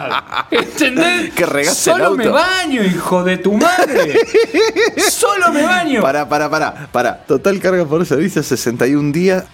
¿Entendés? 0.51 1.34
Que 1.36 1.45
regaste 1.45 1.89
el 1.89 1.95
Solo 1.95 2.05
auto. 2.05 2.17
me 2.17 2.28
baño, 2.28 2.84
hijo 2.84 3.24
de 3.24 3.38
tu 3.38 3.53
madre. 3.53 4.19
Solo 5.09 5.51
me 5.51 5.63
baño. 5.63 6.01
Para, 6.01 6.28
para, 6.30 6.49
para, 6.49 6.88
para. 6.91 7.17
Total 7.26 7.59
carga 7.59 7.86
por 7.86 8.05
servicio 8.05 8.43
61 8.43 9.11
días. 9.11 9.45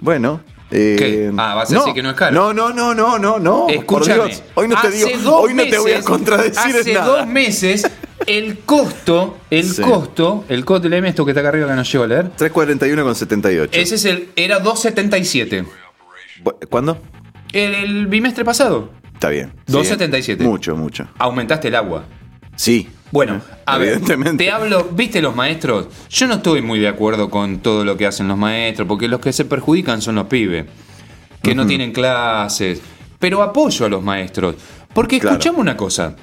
Bueno. 0.00 0.40
eh. 0.70 1.30
Ah, 1.36 1.54
vas 1.54 1.70
a 1.70 1.74
decir 1.78 1.94
que 1.94 2.02
no 2.02 2.10
es 2.10 2.16
caro. 2.16 2.34
No, 2.34 2.52
no, 2.52 2.70
no, 2.72 2.94
no, 2.94 3.18
no, 3.18 3.38
no. 3.38 3.66
Escúchame. 3.68 4.16
Por 4.18 4.26
Dios. 4.28 4.42
Hoy 4.54 4.68
no 4.68 4.80
te 4.80 4.88
hace 4.88 4.96
digo, 5.06 5.10
dos 5.22 5.34
hoy 5.44 5.54
no 5.54 5.62
te 5.64 5.78
voy 5.78 5.92
a 5.92 5.94
meses- 5.96 6.04
contradecir 6.06 6.76
hace 6.76 6.90
en 6.90 6.94
nada. 6.94 7.06
dos 7.06 7.26
meses 7.26 7.86
el 8.26 8.58
costo, 8.60 9.38
el 9.50 9.70
Sí. 9.70 9.82
costo, 9.82 10.44
el 10.48 10.64
costo, 10.64 10.88
léeme 10.88 11.10
esto 11.10 11.24
que 11.24 11.32
está 11.32 11.40
acá 11.40 11.50
arriba 11.50 11.68
que 11.68 11.74
no 11.74 11.82
llego 11.82 12.04
a 12.04 12.06
leer. 12.06 12.30
341 12.36 13.04
con 13.04 13.14
78. 13.14 13.70
Ese 13.78 13.94
es 13.96 14.04
el, 14.06 14.30
era 14.36 14.58
277. 14.60 15.64
Bu- 16.42 16.68
¿Cuándo? 16.68 16.98
El, 17.54 17.74
el 17.74 18.06
bimestre 18.08 18.44
pasado. 18.44 18.90
Está 19.14 19.28
bien. 19.30 19.52
2.77. 19.68 20.40
Mucho, 20.42 20.76
mucho. 20.76 21.08
Aumentaste 21.18 21.68
el 21.68 21.76
agua. 21.76 22.04
Sí. 22.56 22.88
Bueno, 23.10 23.40
a 23.64 23.78
ver, 23.78 24.00
te 24.36 24.50
hablo, 24.50 24.88
¿viste 24.92 25.22
los 25.22 25.36
maestros? 25.36 25.86
Yo 26.10 26.26
no 26.26 26.34
estoy 26.34 26.62
muy 26.62 26.80
de 26.80 26.88
acuerdo 26.88 27.30
con 27.30 27.60
todo 27.60 27.84
lo 27.84 27.96
que 27.96 28.06
hacen 28.06 28.26
los 28.26 28.36
maestros, 28.36 28.88
porque 28.88 29.06
los 29.06 29.20
que 29.20 29.32
se 29.32 29.44
perjudican 29.44 30.02
son 30.02 30.16
los 30.16 30.26
pibes, 30.26 30.64
que 31.40 31.54
no 31.54 31.64
tienen 31.64 31.92
clases. 31.92 32.80
Pero 33.20 33.40
apoyo 33.42 33.86
a 33.86 33.88
los 33.88 34.02
maestros, 34.02 34.56
porque 34.92 35.20
Claro. 35.20 35.36
escuchame 35.36 35.60
una 35.60 35.76
cosa. 35.76 36.16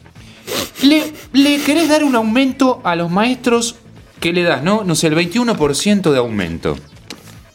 Le, 0.83 1.13
le 1.31 1.61
querés 1.61 1.87
dar 1.87 2.03
un 2.03 2.13
aumento 2.15 2.81
a 2.83 2.97
los 2.97 3.09
maestros 3.09 3.75
que 4.19 4.33
le 4.33 4.43
das, 4.43 4.61
¿no? 4.61 4.83
No 4.83 4.93
sé, 4.95 5.07
el 5.07 5.15
21% 5.15 6.11
de 6.11 6.17
aumento. 6.17 6.75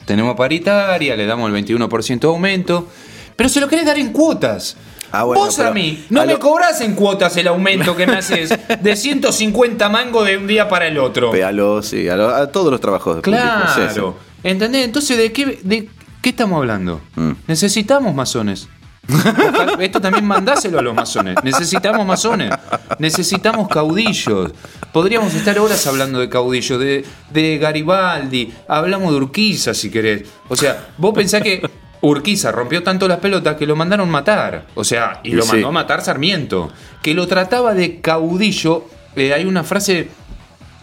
Tenemos 0.07 0.35
paritaria, 0.37 1.15
le 1.15 1.27
damos 1.27 1.53
el 1.53 1.55
21% 1.65 2.21
de 2.21 2.27
aumento, 2.29 2.89
pero 3.37 3.49
se 3.49 3.61
lo 3.61 3.69
querés 3.69 3.87
dar 3.87 3.99
en 3.99 4.13
cuotas. 4.13 4.77
Ah, 5.13 5.23
bueno, 5.23 5.45
Vos 5.45 5.59
a 5.61 5.63
pero 5.63 5.75
mí 5.75 6.05
no 6.11 6.21
a 6.21 6.27
me 6.27 6.37
cobras 6.39 6.81
en 6.81 6.95
cuotas 6.95 7.37
el 7.37 7.47
aumento 7.47 7.95
que 7.95 8.07
me 8.07 8.17
haces 8.19 8.51
de 8.83 8.97
150 8.97 9.89
mangos 9.89 10.27
de 10.27 10.37
un 10.37 10.47
día 10.49 10.69
para 10.69 10.89
el 10.89 10.99
otro. 10.99 11.33
A, 11.33 11.53
los, 11.53 11.87
sí, 11.87 12.09
a, 12.09 12.17
lo- 12.17 12.35
a 12.35 12.49
todos 12.51 12.71
los 12.73 12.81
trabajos 12.81 13.21
Claro. 13.23 13.69
sí, 13.75 13.81
sí. 13.95 14.01
¿Entendés? 14.43 14.85
Entonces, 14.85 15.17
¿de 15.17 15.33
qué, 15.33 15.61
de 15.63 15.89
qué 16.21 16.31
estamos 16.31 16.57
hablando? 16.59 17.01
Mm. 17.15 17.31
Necesitamos 17.47 18.15
masones. 18.15 18.69
Esto 19.79 20.01
también 20.01 20.25
mandáselo 20.27 20.81
a 20.81 20.83
los 20.83 20.95
masones. 20.95 21.37
Necesitamos 21.45 22.05
masones. 22.05 22.51
Necesitamos 22.99 23.69
caudillos. 23.69 24.51
Podríamos 24.93 25.33
estar 25.35 25.57
horas 25.61 25.87
hablando 25.87 26.19
de 26.19 26.29
caudillos, 26.29 26.81
de, 26.81 27.05
de 27.33 27.59
Garibaldi. 27.59 28.53
Hablamos 28.67 29.13
de 29.13 29.19
Urquiza, 29.19 29.75
si 29.75 29.91
querés. 29.91 30.25
O 30.49 30.57
sea, 30.57 30.89
vos 30.99 31.15
pensás 31.15 31.43
que 31.43 31.63
Urquiza 32.01 32.53
rompió 32.53 32.83
tanto 32.83 33.09
las 33.09 33.19
pelotas 33.19 33.57
que 33.57 33.67
lo 33.67 33.77
mandaron 33.77 34.11
matar. 34.11 34.67
O 34.75 34.85
sea, 34.85 35.21
y 35.25 35.33
lo 35.33 35.43
sí. 35.43 35.53
mandó 35.53 35.69
a 35.69 35.73
matar 35.73 36.03
Sarmiento. 36.03 36.71
Que 37.03 37.15
lo 37.15 37.27
trataba 37.27 37.75
de 37.75 38.01
caudillo. 38.01 38.85
Eh, 39.17 39.33
hay 39.33 39.45
una 39.45 39.65
frase 39.65 40.09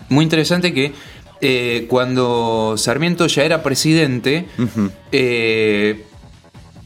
muy 0.09 0.23
interesante 0.23 0.73
que 0.73 0.93
eh, 1.41 1.87
cuando 1.89 2.75
Sarmiento 2.77 3.27
ya 3.27 3.43
era 3.43 3.61
presidente, 3.63 4.45
eh, 5.11 6.05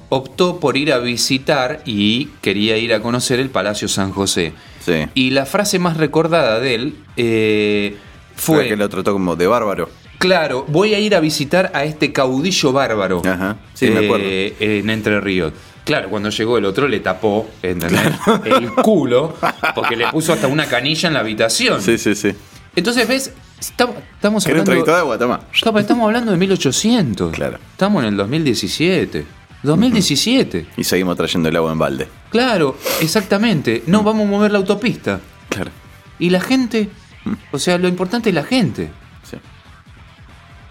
optó 0.10 0.60
por 0.60 0.78
ir 0.78 0.92
a 0.94 1.00
visitar 1.00 1.82
y 1.86 2.26
quería 2.42 2.78
ir 2.78 2.94
a 2.94 3.02
conocer 3.02 3.40
el 3.40 3.50
Palacio 3.50 3.88
San 3.88 4.12
José. 4.12 4.54
Sí. 4.84 5.06
Y 5.14 5.30
la 5.32 5.46
frase 5.46 5.80
más 5.80 5.98
recordada 5.98 6.60
de 6.60 6.76
él 6.76 6.96
eh, 7.18 7.98
Fue 8.36 8.58
fue, 8.58 8.68
que 8.70 8.78
lo 8.78 8.90
trató 8.90 9.14
como 9.14 9.36
de 9.36 9.48
bárbaro. 9.48 9.90
Claro, 10.18 10.66
voy 10.68 10.94
a 10.94 11.00
ir 11.00 11.16
a 11.16 11.20
visitar 11.20 11.72
a 11.74 11.84
este 11.84 12.12
caudillo 12.14 12.72
bárbaro 12.74 13.22
Ajá, 13.26 13.58
sí, 13.74 13.90
me 13.90 14.06
acuerdo. 14.06 14.26
eh, 14.28 14.56
en 14.60 14.90
Entre 14.90 15.20
Ríos. 15.22 15.54
Claro, 15.84 16.10
cuando 16.10 16.30
llegó 16.30 16.58
el 16.58 16.66
otro 16.66 16.88
le 16.88 17.00
tapó, 17.00 17.50
¿entendés? 17.64 18.02
El 18.46 18.72
culo, 18.74 19.36
porque 19.74 19.96
le 19.96 20.08
puso 20.10 20.34
hasta 20.34 20.48
una 20.48 20.66
canilla 20.66 21.08
en 21.08 21.14
la 21.14 21.22
habitación. 21.22 21.82
Sí, 21.82 21.98
sí, 21.98 22.14
sí. 22.14 22.34
Entonces, 22.76 23.08
¿ves? 23.08 23.32
Estamos, 23.60 23.96
estamos 24.16 24.44
¿Querés 24.44 24.64
un 24.64 24.70
hablando... 24.70 24.84
traguito 24.84 24.92
de 24.92 24.98
agua? 24.98 25.18
Toma. 25.18 25.80
Estamos 25.80 26.06
hablando 26.06 26.32
de 26.32 26.38
1800. 26.38 27.34
Claro. 27.34 27.58
Estamos 27.72 28.04
en 28.04 28.10
el 28.10 28.18
2017. 28.18 29.26
2017. 29.64 30.66
Y 30.78 30.84
seguimos 30.84 31.16
trayendo 31.16 31.50
el 31.50 31.56
agua 31.56 31.72
en 31.72 31.80
balde. 31.80 32.08
Claro, 32.30 32.78
exactamente. 33.02 33.84
No 33.88 34.04
vamos 34.04 34.28
a 34.28 34.30
mover 34.30 34.52
la 34.52 34.58
autopista. 34.58 35.20
Claro. 35.50 35.72
Y 36.20 36.30
la 36.30 36.42
gente, 36.42 36.90
o 37.52 37.60
sea, 37.60 37.78
lo 37.78 37.88
importante 37.88 38.30
es 38.30 38.36
la 38.36 38.44
gente. 38.44 38.90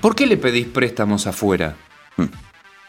¿Por 0.07 0.15
qué 0.15 0.25
le 0.29 0.37
pedís 0.37 0.69
préstamos 0.69 1.27
afuera? 1.27 1.75
Mm. 2.17 2.27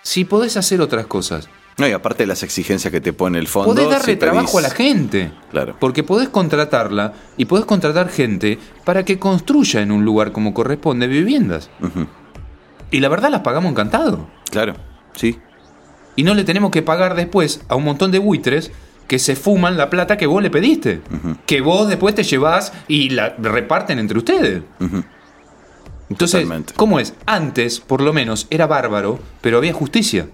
Si 0.04 0.24
podés 0.24 0.56
hacer 0.56 0.82
otras 0.82 1.08
cosas. 1.08 1.50
No, 1.80 1.88
y 1.88 1.92
aparte 1.92 2.22
de 2.22 2.28
las 2.28 2.44
exigencias 2.44 2.92
que 2.92 3.02
te 3.02 3.12
pone 3.12 3.40
el 3.40 3.48
fondo. 3.48 3.74
Podés 3.74 3.90
darle 3.90 4.06
si 4.06 4.12
pedís- 4.12 4.20
trabajo 4.20 4.60
a 4.60 4.62
la 4.62 4.70
gente. 4.70 5.32
Claro. 5.50 5.76
Porque 5.80 6.04
podés 6.04 6.30
contratarla 6.30 7.14
y 7.36 7.46
podés 7.46 7.66
contratar 7.66 8.10
gente 8.10 8.60
para 8.86 9.04
que 9.04 9.18
construya 9.18 9.82
en 9.82 9.92
un 9.92 10.06
lugar 10.06 10.32
como 10.32 10.54
corresponde 10.54 11.08
viviendas. 11.08 11.72
Y 12.92 13.00
la 13.00 13.10
verdad 13.10 13.32
las 13.32 13.42
pagamos 13.42 13.72
encantado. 13.72 14.28
Claro, 14.52 14.76
sí. 15.16 15.40
Y 16.16 16.22
no 16.22 16.36
le 16.36 16.44
tenemos 16.44 16.70
que 16.70 16.84
pagar 16.84 17.16
después 17.16 17.62
a 17.68 17.76
un 17.76 17.84
montón 17.84 18.12
de 18.12 18.20
buitres 18.20 18.72
que 19.08 19.18
se 19.18 19.36
fuman 19.36 19.76
la 19.76 19.90
plata 19.90 20.18
que 20.18 20.28
vos 20.28 20.44
le 20.44 20.52
pediste. 20.52 21.02
Que 21.48 21.62
vos 21.62 21.90
después 21.90 22.14
te 22.14 22.22
llevás 22.22 22.74
y 22.88 23.10
la 23.10 23.30
reparten 23.40 23.98
entre 23.98 24.20
ustedes. 24.20 24.62
Entonces, 26.10 26.42
Totalmente. 26.42 26.74
¿cómo 26.76 27.00
es? 27.00 27.14
Antes, 27.26 27.80
por 27.80 28.02
lo 28.02 28.14
menos, 28.14 28.48
era 28.50 28.68
bárbaro, 28.68 29.20
pero 29.42 29.58
había 29.58 29.74
justicia. 29.74 30.28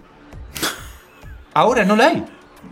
Ahora 1.54 1.86
no 1.86 1.96
la 1.96 2.08
hay. 2.08 2.26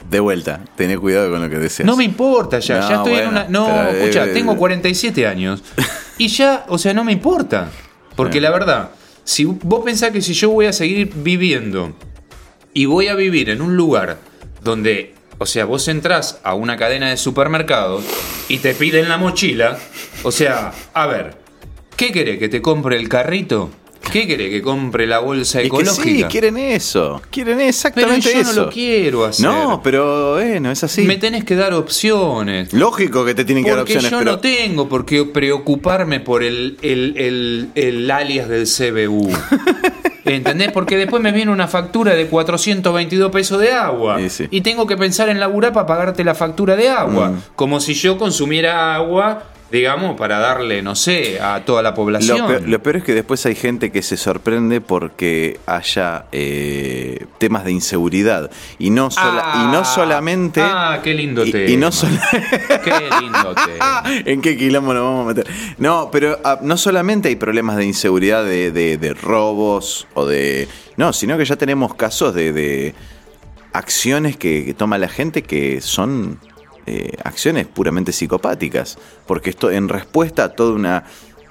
De 0.09 0.19
vuelta, 0.19 0.61
tené 0.75 0.97
cuidado 0.97 1.31
con 1.31 1.41
lo 1.41 1.49
que 1.49 1.57
deseas. 1.57 1.85
No 1.85 1.95
me 1.95 2.03
importa 2.03 2.59
ya. 2.59 2.79
No, 2.79 2.89
ya 2.89 2.95
estoy 2.97 3.13
en 3.13 3.27
una. 3.27 3.45
No, 3.47 3.65
pero, 3.65 3.89
eh, 3.89 3.99
escucha, 4.03 4.33
tengo 4.33 4.57
47 4.57 5.27
años. 5.27 5.63
Y 6.17 6.27
ya, 6.27 6.65
o 6.67 6.77
sea, 6.77 6.93
no 6.93 7.03
me 7.03 7.13
importa. 7.13 7.71
Porque 8.15 8.39
la 8.39 8.51
verdad, 8.51 8.91
si 9.23 9.45
vos 9.45 9.83
pensás 9.83 10.11
que 10.11 10.21
si 10.21 10.33
yo 10.33 10.51
voy 10.51 10.67
a 10.67 10.73
seguir 10.73 11.11
viviendo 11.15 11.95
y 12.75 12.85
voy 12.85 13.07
a 13.07 13.15
vivir 13.15 13.49
en 13.49 13.59
un 13.59 13.75
lugar 13.75 14.19
donde, 14.61 15.15
o 15.39 15.47
sea, 15.47 15.65
vos 15.65 15.87
entrás 15.87 16.39
a 16.43 16.53
una 16.53 16.77
cadena 16.77 17.09
de 17.09 17.17
supermercados 17.17 18.05
y 18.49 18.59
te 18.59 18.75
piden 18.75 19.09
la 19.09 19.17
mochila, 19.17 19.79
o 20.21 20.31
sea, 20.31 20.73
a 20.93 21.07
ver, 21.07 21.40
¿qué 22.07 22.11
querés? 22.11 22.39
¿Que 22.39 22.49
te 22.49 22.61
compre 22.61 22.97
el 22.97 23.07
carrito? 23.07 23.69
¿Qué 24.11 24.25
querés? 24.25 24.49
¿Que 24.49 24.61
compre 24.63 25.05
la 25.05 25.19
bolsa 25.19 25.59
que 25.59 25.67
ecológica? 25.67 26.03
sí, 26.03 26.23
quieren 26.23 26.57
eso. 26.57 27.21
Quieren 27.29 27.57
Pero 27.57 27.69
exactamente 27.69 28.33
yo 28.33 28.39
eso. 28.41 28.53
no 28.53 28.61
lo 28.65 28.69
quiero 28.71 29.25
hacer. 29.25 29.45
No, 29.45 29.81
pero 29.83 30.33
bueno, 30.33 30.71
es 30.71 30.83
así. 30.83 31.03
Me 31.03 31.17
tenés 31.17 31.43
que 31.45 31.55
dar 31.55 31.73
opciones. 31.75 32.73
Lógico 32.73 33.23
que 33.23 33.35
te 33.35 33.45
tienen 33.45 33.63
que 33.63 33.69
dar 33.69 33.79
Porque 33.81 33.93
opciones, 33.93 34.11
yo 34.11 34.17
pero 34.17 34.31
no 34.31 34.39
tengo 34.39 34.89
por 34.89 35.05
qué 35.05 35.23
preocuparme 35.25 36.19
por 36.19 36.41
el, 36.43 36.77
el, 36.81 37.13
el- 37.17 37.69
el 37.75 38.09
alias 38.09 38.49
del 38.49 38.65
CBU. 38.65 39.29
¿Entendés? 40.25 40.71
Porque 40.71 40.97
después 40.97 41.21
me 41.21 41.31
viene 41.31 41.51
una 41.51 41.67
factura 41.67 42.13
de 42.15 42.25
422 42.27 43.31
pesos 43.31 43.59
de 43.59 43.71
agua. 43.71 44.17
Sí, 44.19 44.29
sí. 44.29 44.47
Y 44.51 44.61
tengo 44.61 44.87
que 44.87 44.97
pensar 44.97 45.29
en 45.29 45.39
laburar 45.39 45.73
para 45.73 45.85
pagarte 45.85 46.23
la 46.23 46.35
factura 46.35 46.75
de 46.75 46.89
agua. 46.89 47.29
Mm. 47.29 47.41
Como 47.55 47.79
si 47.79 47.93
yo 47.93 48.17
consumiera 48.17 48.95
agua, 48.95 49.43
digamos, 49.71 50.17
para 50.17 50.37
darle, 50.39 50.81
no 50.81 50.95
sé, 50.95 51.39
a 51.39 51.63
toda 51.63 51.81
la 51.81 51.93
población. 51.93 52.39
Lo 52.39 52.47
peor, 52.47 52.67
lo 52.67 52.83
peor 52.83 52.95
es 52.97 53.03
que 53.03 53.13
después 53.13 53.45
hay 53.45 53.55
gente 53.55 53.91
que 53.91 54.01
se 54.01 54.17
sorprende 54.17 54.81
porque 54.81 55.59
haya 55.65 56.25
eh, 56.33 57.25
temas 57.37 57.63
de 57.63 57.71
inseguridad. 57.71 58.51
Y 58.79 58.89
no, 58.89 59.09
sola- 59.09 59.41
Ah, 59.45 59.65
y 59.67 59.71
no 59.71 59.85
solamente. 59.85 60.61
Ah, 60.61 60.99
qué 61.03 61.13
lindo 61.13 61.45
y, 61.45 61.51
tema. 61.51 61.69
y 61.69 61.77
no 61.77 61.91
sola- 61.91 62.21
Qué 62.83 63.09
lindo 63.21 63.55
tema. 63.55 64.03
¿En 64.25 64.41
qué 64.41 64.57
quilombo 64.57 64.93
nos 64.93 65.03
vamos 65.03 65.25
a 65.25 65.27
meter? 65.33 65.47
No, 65.77 66.09
pero 66.11 66.37
ah, 66.43 66.59
no 66.61 66.75
solamente 66.77 67.29
hay 67.29 67.35
problemas 67.37 67.77
de 67.77 67.85
inseguridad 67.85 68.43
de, 68.43 68.71
de- 68.71 68.97
de 68.97 69.13
robos 69.13 70.07
o 70.13 70.25
de. 70.25 70.67
No, 70.97 71.13
sino 71.13 71.37
que 71.37 71.45
ya 71.45 71.55
tenemos 71.55 71.95
casos 71.95 72.35
de, 72.35 72.51
de 72.51 72.93
acciones 73.73 74.35
que, 74.37 74.65
que 74.65 74.73
toma 74.73 74.97
la 74.97 75.07
gente 75.07 75.43
que 75.43 75.79
son 75.81 76.39
eh, 76.85 77.15
acciones 77.23 77.67
puramente 77.67 78.11
psicopáticas, 78.11 78.97
porque 79.27 79.49
esto 79.51 79.69
en 79.71 79.87
respuesta 79.89 80.43
a 80.45 80.49
toda 80.49 80.73
una 80.73 81.03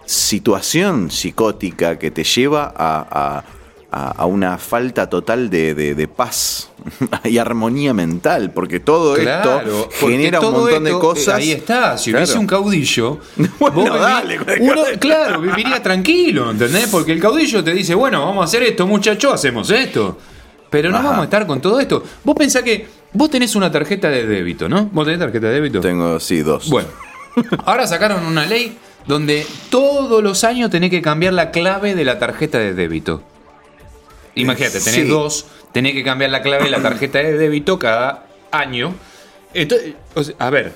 situación 0.07 1.11
psicótica 1.11 1.99
que 1.99 2.11
te 2.11 2.25
lleva 2.25 2.73
a, 2.77 3.45
a- 3.93 4.13
a- 4.19 4.27
una 4.27 4.57
falta 4.59 5.09
total 5.09 5.51
de, 5.51 5.75
de- 5.75 5.95
de 5.97 6.09
paz 6.09 6.71
y 7.25 7.39
armonía 7.39 7.93
mental, 7.95 8.53
porque 8.53 8.79
todo 8.81 9.15
Claro, 9.15 9.61
esto 9.61 9.89
genera 10.09 10.41
un 10.41 10.53
montón 10.53 10.85
de 10.85 10.91
esto, 10.91 11.01
cosas. 11.01 11.29
eh, 11.29 11.43
Ahí 11.43 11.51
está, 11.53 11.97
si 11.99 12.11
Claro. 12.11 12.25
hubiese 12.25 12.39
un 12.39 12.47
caudillo, 12.47 13.19
Bueno, 13.59 13.75
vos 13.77 14.01
dale, 14.01 14.39
uno, 14.61 14.83
claro, 15.01 15.41
viviría 15.41 15.83
tranquilo, 15.83 16.51
¿entendés? 16.53 16.87
Porque 16.89 17.13
el 17.13 17.21
caudillo 17.21 17.65
te 17.65 17.73
dice, 17.73 17.95
bueno, 17.95 18.25
vamos 18.25 18.43
a 18.43 18.45
hacer 18.45 18.63
esto, 18.63 18.87
muchachos, 18.87 19.35
hacemos 19.35 19.71
esto. 19.71 20.19
Pero 20.71 20.91
no 20.91 20.99
Ajá. 20.99 21.07
vamos 21.09 21.21
a 21.23 21.25
estar 21.25 21.47
con 21.49 21.61
todo 21.61 21.81
esto. 21.81 22.05
Vos 22.23 22.37
pensás 22.37 22.63
que 22.63 22.87
vos 23.13 23.31
tenés 23.31 23.55
una 23.57 23.71
tarjeta 23.71 24.09
de 24.11 24.27
débito, 24.27 24.69
¿no? 24.69 24.87
¿Vos 24.93 25.05
tenés 25.05 25.21
tarjeta 25.21 25.49
de 25.49 25.55
débito? 25.55 25.81
Tengo, 25.81 26.19
sí, 26.21 26.41
dos. 26.43 26.69
Bueno, 26.71 26.89
ahora 27.67 27.87
sacaron 27.87 28.25
una 28.27 28.47
ley 28.47 28.77
donde 29.07 29.47
todos 29.71 30.23
los 30.23 30.45
años 30.45 30.71
tenés 30.71 30.91
que 30.91 31.03
cambiar 31.03 31.33
la 31.33 31.51
clave 31.51 31.95
de 31.95 32.05
la 32.05 32.19
tarjeta 32.19 32.59
de 32.59 32.75
débito. 32.75 33.23
Imagínate, 34.35 34.79
tenés 34.81 34.95
Sí. 34.95 35.03
dos, 35.05 35.47
tenés 35.73 35.93
que 35.95 36.05
cambiar 36.05 36.31
la 36.31 36.43
clave 36.43 36.65
de 36.65 36.71
la 36.71 36.81
tarjeta 36.83 37.19
de 37.19 37.37
débito 37.37 37.79
cada 37.79 38.27
año. 38.53 38.95
Entonces, 39.55 39.95
o 40.15 40.23
sea, 40.23 40.35
a 40.39 40.51
ver. 40.51 40.73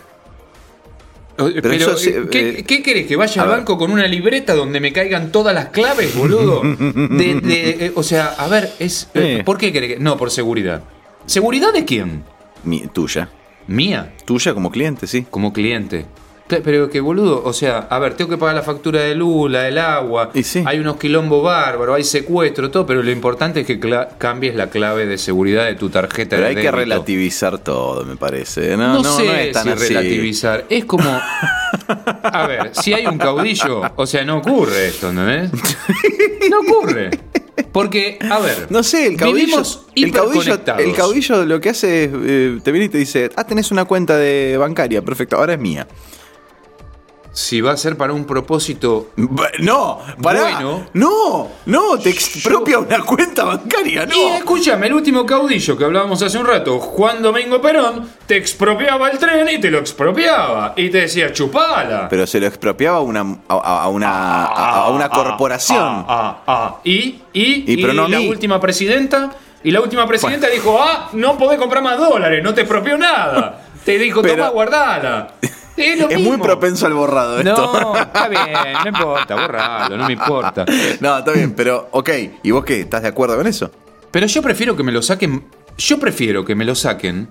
Pero, 1.36 1.72
eso 1.72 1.96
eh, 2.08 2.26
¿qué, 2.30 2.48
eh, 2.60 2.64
qué 2.64 2.80
querés? 2.82 3.06
¿Que 3.08 3.16
vaya 3.16 3.42
al 3.42 3.48
ver. 3.48 3.56
banco 3.58 3.76
con 3.76 3.90
una 3.90 4.06
libreta 4.06 4.54
donde 4.54 4.78
me 4.78 4.92
caigan 4.92 5.32
todas 5.32 5.52
las 5.54 5.66
claves, 5.70 6.14
boludo? 6.16 6.62
De- 6.94 7.40
de- 7.42 7.86
eh, 7.86 7.92
o 7.96 8.04
sea, 8.04 8.26
a 8.38 8.46
ver, 8.46 8.72
es, 8.78 9.08
eh, 9.14 9.38
Eh. 9.40 9.42
¿por 9.44 9.58
qué 9.58 9.72
querés 9.72 9.94
que.? 9.94 9.98
No, 10.00 10.16
por 10.16 10.30
seguridad. 10.30 10.82
¿Seguridad 11.26 11.72
de 11.72 11.84
quién? 11.84 12.24
Mi- 12.64 12.86
tuya. 12.86 13.28
Mía 13.66 14.12
Tuya 14.26 14.52
como 14.52 14.70
cliente, 14.70 15.06
sí. 15.06 15.26
como 15.30 15.52
cliente. 15.52 16.04
Pero 16.46 16.90
que 16.90 17.00
boludo, 17.00 17.42
o 17.42 17.54
sea, 17.54 17.78
a 17.90 17.98
ver, 17.98 18.12
tengo 18.14 18.28
que 18.28 18.36
pagar 18.36 18.54
la 18.54 18.62
factura 18.62 19.00
de 19.00 19.14
luz, 19.14 19.50
la 19.50 19.62
del 19.62 19.78
agua, 19.78 20.30
Y 20.34 20.42
sí. 20.42 20.62
hay 20.66 20.78
unos 20.78 20.98
quilombos 20.98 21.42
bárbaros, 21.42 21.96
hay 21.96 22.04
secuestro, 22.04 22.70
todo, 22.70 22.84
pero 22.84 23.02
lo 23.02 23.10
importante 23.10 23.60
es 23.60 23.66
que 23.66 23.80
cambies 24.18 24.54
la 24.54 24.68
clave 24.68 25.06
de 25.06 25.16
seguridad 25.16 25.64
de 25.64 25.74
tu 25.76 25.88
tarjeta 25.88 26.36
Pero 26.36 26.42
de 26.42 26.48
hay 26.50 26.56
que 26.56 26.70
relativizar 26.70 27.58
todo, 27.58 28.04
me 28.04 28.16
parece. 28.16 28.76
No, 28.76 28.88
No, 28.88 29.02
no, 29.02 29.16
sé 29.16 29.24
no 29.24 29.32
es 29.32 29.52
tan 29.52 29.64
si 29.64 29.70
así. 29.70 29.88
relativizar, 29.94 30.64
es 30.68 30.84
como... 30.84 31.08
A 32.22 32.46
ver, 32.46 32.70
si 32.74 32.92
hay 32.92 33.06
un 33.06 33.16
caudillo, 33.18 33.80
o 33.96 34.06
sea, 34.06 34.22
no 34.24 34.36
ocurre 34.38 34.88
esto, 34.88 35.08
¿entendés? 35.08 35.50
No 36.50 36.60
ocurre. 36.60 37.08
Porque, 37.72 38.18
a 38.30 38.40
ver, 38.40 38.66
No 38.70 38.82
sé, 38.82 39.06
el 39.06 39.16
caudillo, 39.16 39.62
el 39.94 40.92
caudillo 40.94 41.44
lo 41.44 41.60
que 41.60 41.70
hace 41.70 42.04
es, 42.04 42.10
eh, 42.12 42.58
te 42.62 42.72
viene 42.72 42.86
y 42.86 42.88
te 42.88 42.98
dice, 42.98 43.30
ah, 43.36 43.44
tenés 43.44 43.70
una 43.70 43.84
cuenta 43.84 44.16
de 44.16 44.56
bancaria, 44.58 45.02
perfecto, 45.02 45.36
ahora 45.36 45.54
es 45.54 45.60
mía. 45.60 45.86
Si 47.36 47.60
va 47.60 47.72
a 47.72 47.76
ser 47.76 47.96
para 47.96 48.12
un 48.12 48.26
propósito 48.26 49.10
No, 49.58 50.00
pará. 50.22 50.42
Bueno. 50.54 50.86
no, 50.92 51.48
no, 51.66 51.98
te 51.98 52.10
expropia 52.10 52.78
una 52.78 53.00
cuenta 53.02 53.42
bancaria, 53.42 54.04
Y 54.04 54.06
no. 54.28 54.34
escúchame, 54.36 54.86
el 54.86 54.94
último 54.94 55.26
caudillo 55.26 55.76
que 55.76 55.84
hablábamos 55.84 56.22
hace 56.22 56.38
un 56.38 56.46
rato, 56.46 56.78
Juan 56.78 57.20
Domingo 57.22 57.60
Perón, 57.60 58.08
te 58.26 58.36
expropiaba 58.36 59.10
el 59.10 59.18
tren 59.18 59.48
y 59.48 59.58
te 59.58 59.68
lo 59.68 59.78
expropiaba. 59.80 60.74
Y 60.76 60.90
te 60.90 60.98
decía, 61.02 61.32
chupala. 61.32 62.08
Pero 62.08 62.24
se 62.24 62.38
lo 62.38 62.46
expropiaba 62.46 62.98
a 62.98 63.00
una, 63.00 63.20
a, 63.48 63.82
a 63.82 63.88
una, 63.88 64.44
a, 64.44 64.84
a 64.84 64.90
una 64.90 65.08
corporación. 65.08 65.76
Ah, 65.80 66.04
ah, 66.08 66.42
ah. 66.46 66.76
Y, 66.84 67.20
y, 67.32 67.64
Y, 67.72 67.76
pero 67.82 67.94
no 67.94 68.06
la 68.06 68.18
mí. 68.20 68.28
última 68.28 68.60
presidenta. 68.60 69.32
Y 69.64 69.72
la 69.72 69.80
última 69.80 70.06
presidenta 70.06 70.46
dijo, 70.48 70.78
ah, 70.80 71.08
no 71.14 71.36
podés 71.36 71.58
comprar 71.58 71.82
más 71.82 71.98
dólares, 71.98 72.44
no 72.44 72.54
te 72.54 72.60
expropió 72.60 72.96
nada. 72.96 73.62
Te 73.84 73.98
dijo, 73.98 74.22
Pero- 74.22 74.36
toma, 74.36 74.48
guardala. 74.50 75.34
Es, 75.76 75.98
lo 75.98 76.08
es 76.08 76.20
muy 76.20 76.36
propenso 76.38 76.86
al 76.86 76.94
borrado 76.94 77.38
esto. 77.38 77.54
No, 77.54 77.96
está 77.96 78.28
bien, 78.28 78.42
no 78.84 78.88
importa, 78.88 79.34
borralo, 79.34 79.96
no 79.96 80.06
me 80.06 80.12
importa. 80.12 80.64
No, 81.00 81.18
está 81.18 81.32
bien, 81.32 81.52
pero 81.54 81.88
ok. 81.90 82.10
¿Y 82.42 82.50
vos 82.52 82.64
qué? 82.64 82.80
¿Estás 82.80 83.02
de 83.02 83.08
acuerdo 83.08 83.36
con 83.36 83.46
eso? 83.46 83.70
Pero 84.10 84.26
yo 84.26 84.40
prefiero 84.42 84.76
que 84.76 84.82
me 84.84 84.92
lo 84.92 85.02
saquen. 85.02 85.44
Yo 85.76 85.98
prefiero 85.98 86.44
que 86.44 86.54
me 86.54 86.64
lo 86.64 86.74
saquen. 86.74 87.28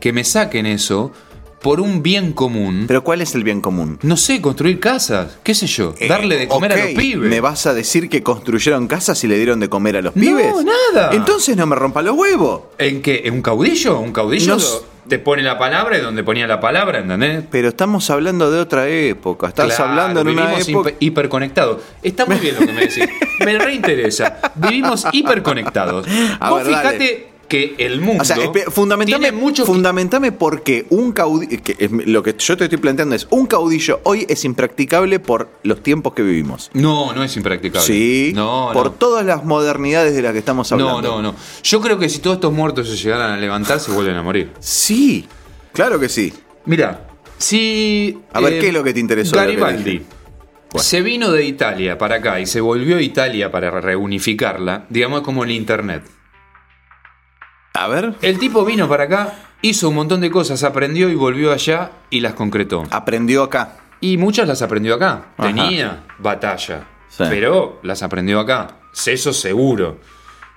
Que 0.00 0.12
me 0.12 0.24
saquen 0.24 0.66
eso 0.66 1.12
por 1.60 1.80
un 1.80 2.02
bien 2.02 2.32
común. 2.32 2.86
Pero 2.88 3.04
¿cuál 3.04 3.20
es 3.20 3.34
el 3.36 3.44
bien 3.44 3.60
común? 3.60 3.98
no 4.02 4.16
sé, 4.16 4.40
construir 4.40 4.80
casas. 4.80 5.38
¿Qué 5.44 5.54
sé 5.54 5.66
yo? 5.68 5.94
Darle 6.08 6.36
de 6.38 6.48
comer 6.48 6.72
a 6.72 6.76
los 6.76 6.86
pibes. 6.94 7.30
¿Me 7.30 7.40
vas 7.40 7.66
a 7.66 7.74
decir 7.74 8.08
que 8.08 8.22
construyeron 8.22 8.88
casas 8.88 9.22
y 9.22 9.28
le 9.28 9.36
dieron 9.36 9.60
de 9.60 9.68
comer 9.68 9.96
a 9.98 10.02
los 10.02 10.16
No, 10.16 10.20
pibes? 10.20 10.54
nada. 10.64 11.10
Entonces 11.12 11.56
no 11.56 11.66
me 11.66 11.76
rompa 11.76 12.02
los 12.02 12.16
huevos. 12.16 12.62
¿En 12.78 13.00
qué? 13.00 13.22
¿En 13.26 13.34
un 13.34 13.42
caudillo? 13.42 14.00
Un 14.00 14.12
caudillo 14.12 14.56
No 14.56 14.60
te 15.08 15.18
pone 15.18 15.42
la 15.42 15.58
palabra 15.58 15.98
y 15.98 16.00
donde 16.00 16.22
ponía 16.22 16.46
la 16.46 16.60
palabra, 16.60 17.00
¿entendés? 17.00 17.44
Pero 17.50 17.68
estamos 17.68 18.08
hablando 18.10 18.50
de 18.50 18.60
otra 18.60 18.88
época. 18.88 19.48
Estás 19.48 19.66
Claro, 19.74 19.84
hablando 19.90 20.20
en 20.20 20.28
una 20.28 20.54
época. 20.58 20.90
hiper- 20.90 20.96
hiperconectados. 21.00 21.82
Está 22.02 22.24
muy 22.26 22.36
bien 22.36 22.54
lo 22.54 22.66
que 22.66 22.72
me 22.72 22.80
decís. 22.82 23.08
Me 23.44 23.58
reinteresa. 23.58 24.38
Vivimos 24.54 25.06
hiperconectados. 25.12 26.06
Vos 26.48 26.64
ver, 26.64 26.72
dale. 26.72 27.31
Que 27.52 27.74
el 27.76 28.00
mundo 28.00 28.22
O 28.22 28.24
sea, 28.24 28.36
fundamentame, 28.70 29.04
tiene 29.20 29.32
mucho 29.32 29.66
fundamentame 29.66 30.32
porque 30.32 30.86
un 30.88 31.12
caudillo. 31.12 31.58
Lo 32.06 32.22
que 32.22 32.34
yo 32.38 32.56
te 32.56 32.64
estoy 32.64 32.78
planteando 32.78 33.14
es: 33.14 33.26
un 33.28 33.46
caudillo 33.46 34.00
hoy 34.04 34.24
es 34.26 34.46
impracticable 34.46 35.20
por 35.20 35.50
los 35.62 35.82
tiempos 35.82 36.14
que 36.14 36.22
vivimos. 36.22 36.70
No, 36.72 37.12
no 37.12 37.22
es 37.22 37.36
impracticable. 37.36 37.86
Sí, 37.86 38.32
no, 38.34 38.70
por 38.72 38.86
no. 38.86 38.92
todas 38.92 39.26
las 39.26 39.44
modernidades 39.44 40.14
de 40.16 40.22
las 40.22 40.32
que 40.32 40.38
estamos 40.38 40.70
No, 40.72 40.88
hablando. 40.88 41.20
no, 41.20 41.32
no. 41.32 41.34
Yo 41.62 41.80
creo 41.82 41.98
que 41.98 42.08
si 42.08 42.20
todos 42.20 42.36
estos 42.36 42.54
muertos 42.54 42.88
se 42.88 42.96
llegaran 42.96 43.32
a 43.32 43.36
levantar, 43.36 43.80
se 43.80 43.92
vuelven 43.92 44.16
a 44.16 44.22
morir. 44.22 44.50
Sí, 44.58 45.28
claro 45.74 46.00
que 46.00 46.08
sí. 46.08 46.32
Mira, 46.64 47.06
si. 47.36 48.18
A 48.32 48.40
ver, 48.40 48.60
¿qué 48.60 48.68
es 48.68 48.72
lo 48.72 48.82
que 48.82 48.94
te 48.94 49.00
interesó 49.00 49.36
Garibaldi? 49.36 49.98
Bueno. 50.70 50.82
se 50.84 51.02
vino 51.02 51.30
de 51.30 51.44
Italia 51.44 51.98
para 51.98 52.14
acá 52.16 52.40
y 52.40 52.46
se 52.46 52.62
volvió 52.62 52.96
a 52.96 53.02
Italia 53.02 53.52
para 53.52 53.70
reunificarla, 53.78 54.86
digamos 54.88 55.20
como 55.20 55.44
el 55.44 55.50
Internet. 55.50 56.02
A 57.84 57.88
ver, 57.88 58.14
El 58.22 58.38
tipo 58.38 58.64
vino 58.64 58.88
para 58.88 59.04
acá, 59.04 59.34
hizo 59.62 59.88
un 59.88 59.94
montón 59.96 60.20
de 60.20 60.30
cosas, 60.30 60.62
aprendió 60.64 61.08
y 61.10 61.14
volvió 61.14 61.52
allá 61.52 61.90
y 62.10 62.20
las 62.20 62.34
concretó. 62.34 62.84
aprendió 62.90 63.42
acá. 63.42 63.76
Y 64.00 64.16
muchas 64.16 64.48
las 64.48 64.62
aprendió 64.62 64.94
acá. 64.94 65.26
Ajá. 65.36 65.48
Tenía 65.48 66.04
batalla, 66.18 66.86
Sí. 67.08 67.24
pero 67.28 67.78
las 67.82 68.02
aprendió 68.02 68.40
acá. 68.40 68.78
Eso 69.06 69.32
seguro. 69.32 69.98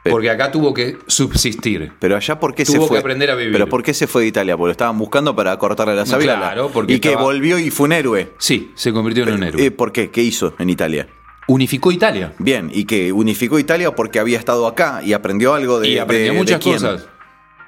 Porque 0.07 0.29
acá 0.29 0.51
tuvo 0.51 0.71
que 0.71 0.97
subsistir. 1.07 1.91
Pero 1.99 2.15
allá, 2.15 2.39
¿por 2.39 2.53
qué 2.53 2.63
se 2.63 2.73
Tuvo 2.73 2.83
que 2.85 2.89
fue? 2.89 2.99
aprender 2.99 3.31
a 3.31 3.35
vivir. 3.35 3.53
¿Pero 3.53 3.67
por 3.67 3.81
qué 3.81 3.91
se 3.93 4.05
fue 4.05 4.21
de 4.21 4.27
Italia? 4.27 4.55
Porque 4.55 4.67
lo 4.67 4.71
estaban 4.71 4.97
buscando 4.99 5.35
para 5.35 5.57
cortarle 5.57 5.95
la 5.95 6.05
sabia. 6.05 6.37
Claro, 6.37 6.69
porque 6.71 6.93
Y 6.93 6.99
que 6.99 7.15
volvió 7.15 7.57
y 7.57 7.71
fue 7.71 7.85
un 7.87 7.93
héroe. 7.93 8.31
Sí, 8.37 8.71
se 8.75 8.93
convirtió 8.93 9.23
en 9.27 9.33
un 9.33 9.43
héroe. 9.43 9.65
Eh, 9.65 9.71
¿Por 9.71 9.91
qué? 9.91 10.11
¿Qué 10.11 10.21
hizo 10.21 10.53
en 10.59 10.69
Italia? 10.69 11.07
Unificó 11.47 11.91
Italia. 11.91 12.33
Bien, 12.39 12.69
y 12.73 12.85
que 12.85 13.11
unificó 13.13 13.57
Italia 13.57 13.95
porque 13.95 14.19
había 14.19 14.37
estado 14.37 14.67
acá 14.67 15.01
y 15.03 15.13
aprendió 15.13 15.55
algo 15.55 15.79
de. 15.79 15.87
y 15.89 15.97
aprendió 15.97 16.33
de- 16.33 16.37
muchas 16.37 16.59
de 16.59 16.63
quién. 16.63 16.75
cosas. 16.75 17.07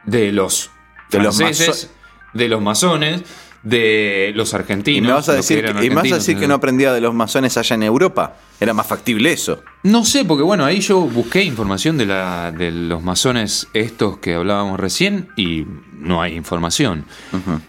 De 0.08 0.32
los 0.32 0.72
De 1.12 1.20
los 1.20 1.38
de 2.34 2.48
los 2.50 2.62
masones, 2.62 3.24
de 3.64 4.32
los 4.36 4.54
Y 4.54 4.56
argentinos. 4.56 5.08
me 5.08 5.14
vas 5.14 5.30
a 5.30 5.34
decir, 5.34 5.64
que, 5.64 5.86
y 5.86 5.90
vas 5.90 6.12
a 6.12 6.16
decir 6.16 6.38
que 6.38 6.48
no 6.48 6.56
aprendía 6.56 6.94
de 6.94 7.02
los 7.02 7.14
masones 7.14 7.58
allá 7.58 7.76
en 7.76 7.84
Europa. 7.84 8.36
Era 8.60 8.74
más 8.74 8.86
factible 8.88 9.32
eso. 9.32 9.64
No 9.84 10.06
sé, 10.06 10.24
porque 10.26 10.44
bueno, 10.44 10.64
ahí 10.66 10.80
yo 10.80 11.00
busqué 11.02 11.44
información 11.44 11.98
de, 11.98 12.06
la, 12.06 12.52
de 12.52 12.72
los 12.72 13.02
masones 13.04 13.68
estos 13.74 14.18
que 14.20 14.36
hablábamos 14.36 14.80
recién 14.80 15.30
y 15.36 15.66
no 15.94 16.22
hay 16.22 16.36
información. 16.36 17.06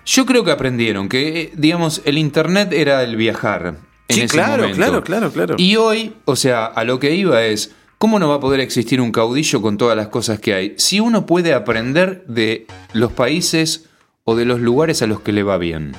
Yo 0.05 0.27
creo 0.27 0.45
que 0.45 0.51
aprendieron 0.51 1.09
que, 1.09 1.41
eh, 1.41 1.53
digamos, 1.57 2.03
el 2.05 2.19
Internet 2.19 2.73
era 2.73 3.03
el 3.03 3.17
viajar. 3.17 3.77
En 4.09 4.15
Sí, 4.17 4.23
ese 4.23 4.35
claro, 4.35 4.63
momento. 4.65 4.77
claro, 4.77 5.03
claro, 5.03 5.33
claro. 5.33 5.55
Y 5.59 5.77
hoy, 5.77 6.15
o 6.25 6.37
sea, 6.37 6.67
a 6.67 6.85
lo 6.85 6.99
que 6.99 7.15
iba 7.15 7.45
es, 7.45 7.73
¿cómo 7.99 8.19
no 8.19 8.29
va 8.29 8.37
a 8.37 8.41
poder 8.41 8.61
existir 8.61 9.01
un 9.01 9.13
caudillo 9.13 9.61
con 9.61 9.77
todas 9.77 9.97
las 9.97 10.09
cosas 10.09 10.41
que 10.41 10.55
hay? 10.55 10.75
Si 10.79 11.01
uno 11.01 11.27
puede 11.27 11.53
aprender 11.53 12.25
de 12.27 12.67
los 12.93 13.13
países 13.13 13.87
o 14.25 14.37
de 14.37 14.45
los 14.45 14.61
lugares 14.61 15.03
a 15.03 15.07
los 15.07 15.21
que 15.21 15.33
le 15.33 15.43
va 15.43 15.59
bien. 15.59 15.95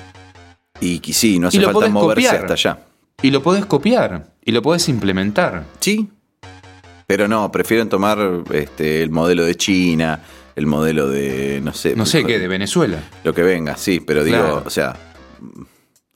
Y 0.82 1.02
sí, 1.14 1.40
no 1.40 1.50
hace 1.50 1.62
falta 1.62 1.90
moverse 1.90 2.28
copiar. 2.28 2.36
hasta 2.42 2.54
allá. 2.54 2.80
Y 3.22 3.32
lo 3.32 3.44
podés 3.44 3.66
copiar. 3.66 4.28
Y 4.44 4.52
lo 4.52 4.62
podés 4.62 4.88
implementar. 4.88 5.66
Sí. 5.80 6.10
Pero 7.06 7.28
no, 7.28 7.52
prefieren 7.52 7.90
tomar 7.90 8.44
este, 8.54 9.04
el 9.04 9.10
modelo 9.10 9.44
de 9.44 9.56
China, 9.56 10.22
el 10.56 10.68
modelo 10.68 11.10
de. 11.10 11.60
no 11.62 11.74
sé. 11.74 11.96
No 11.96 12.06
sé 12.06 12.24
qué, 12.24 12.40
de 12.40 12.48
Venezuela. 12.48 13.00
Lo 13.24 13.34
que 13.34 13.42
venga, 13.42 13.76
sí, 13.76 14.00
pero 14.00 14.24
digo, 14.24 14.38
Claro. 14.38 14.64
o 14.66 14.70
sea. 14.70 14.96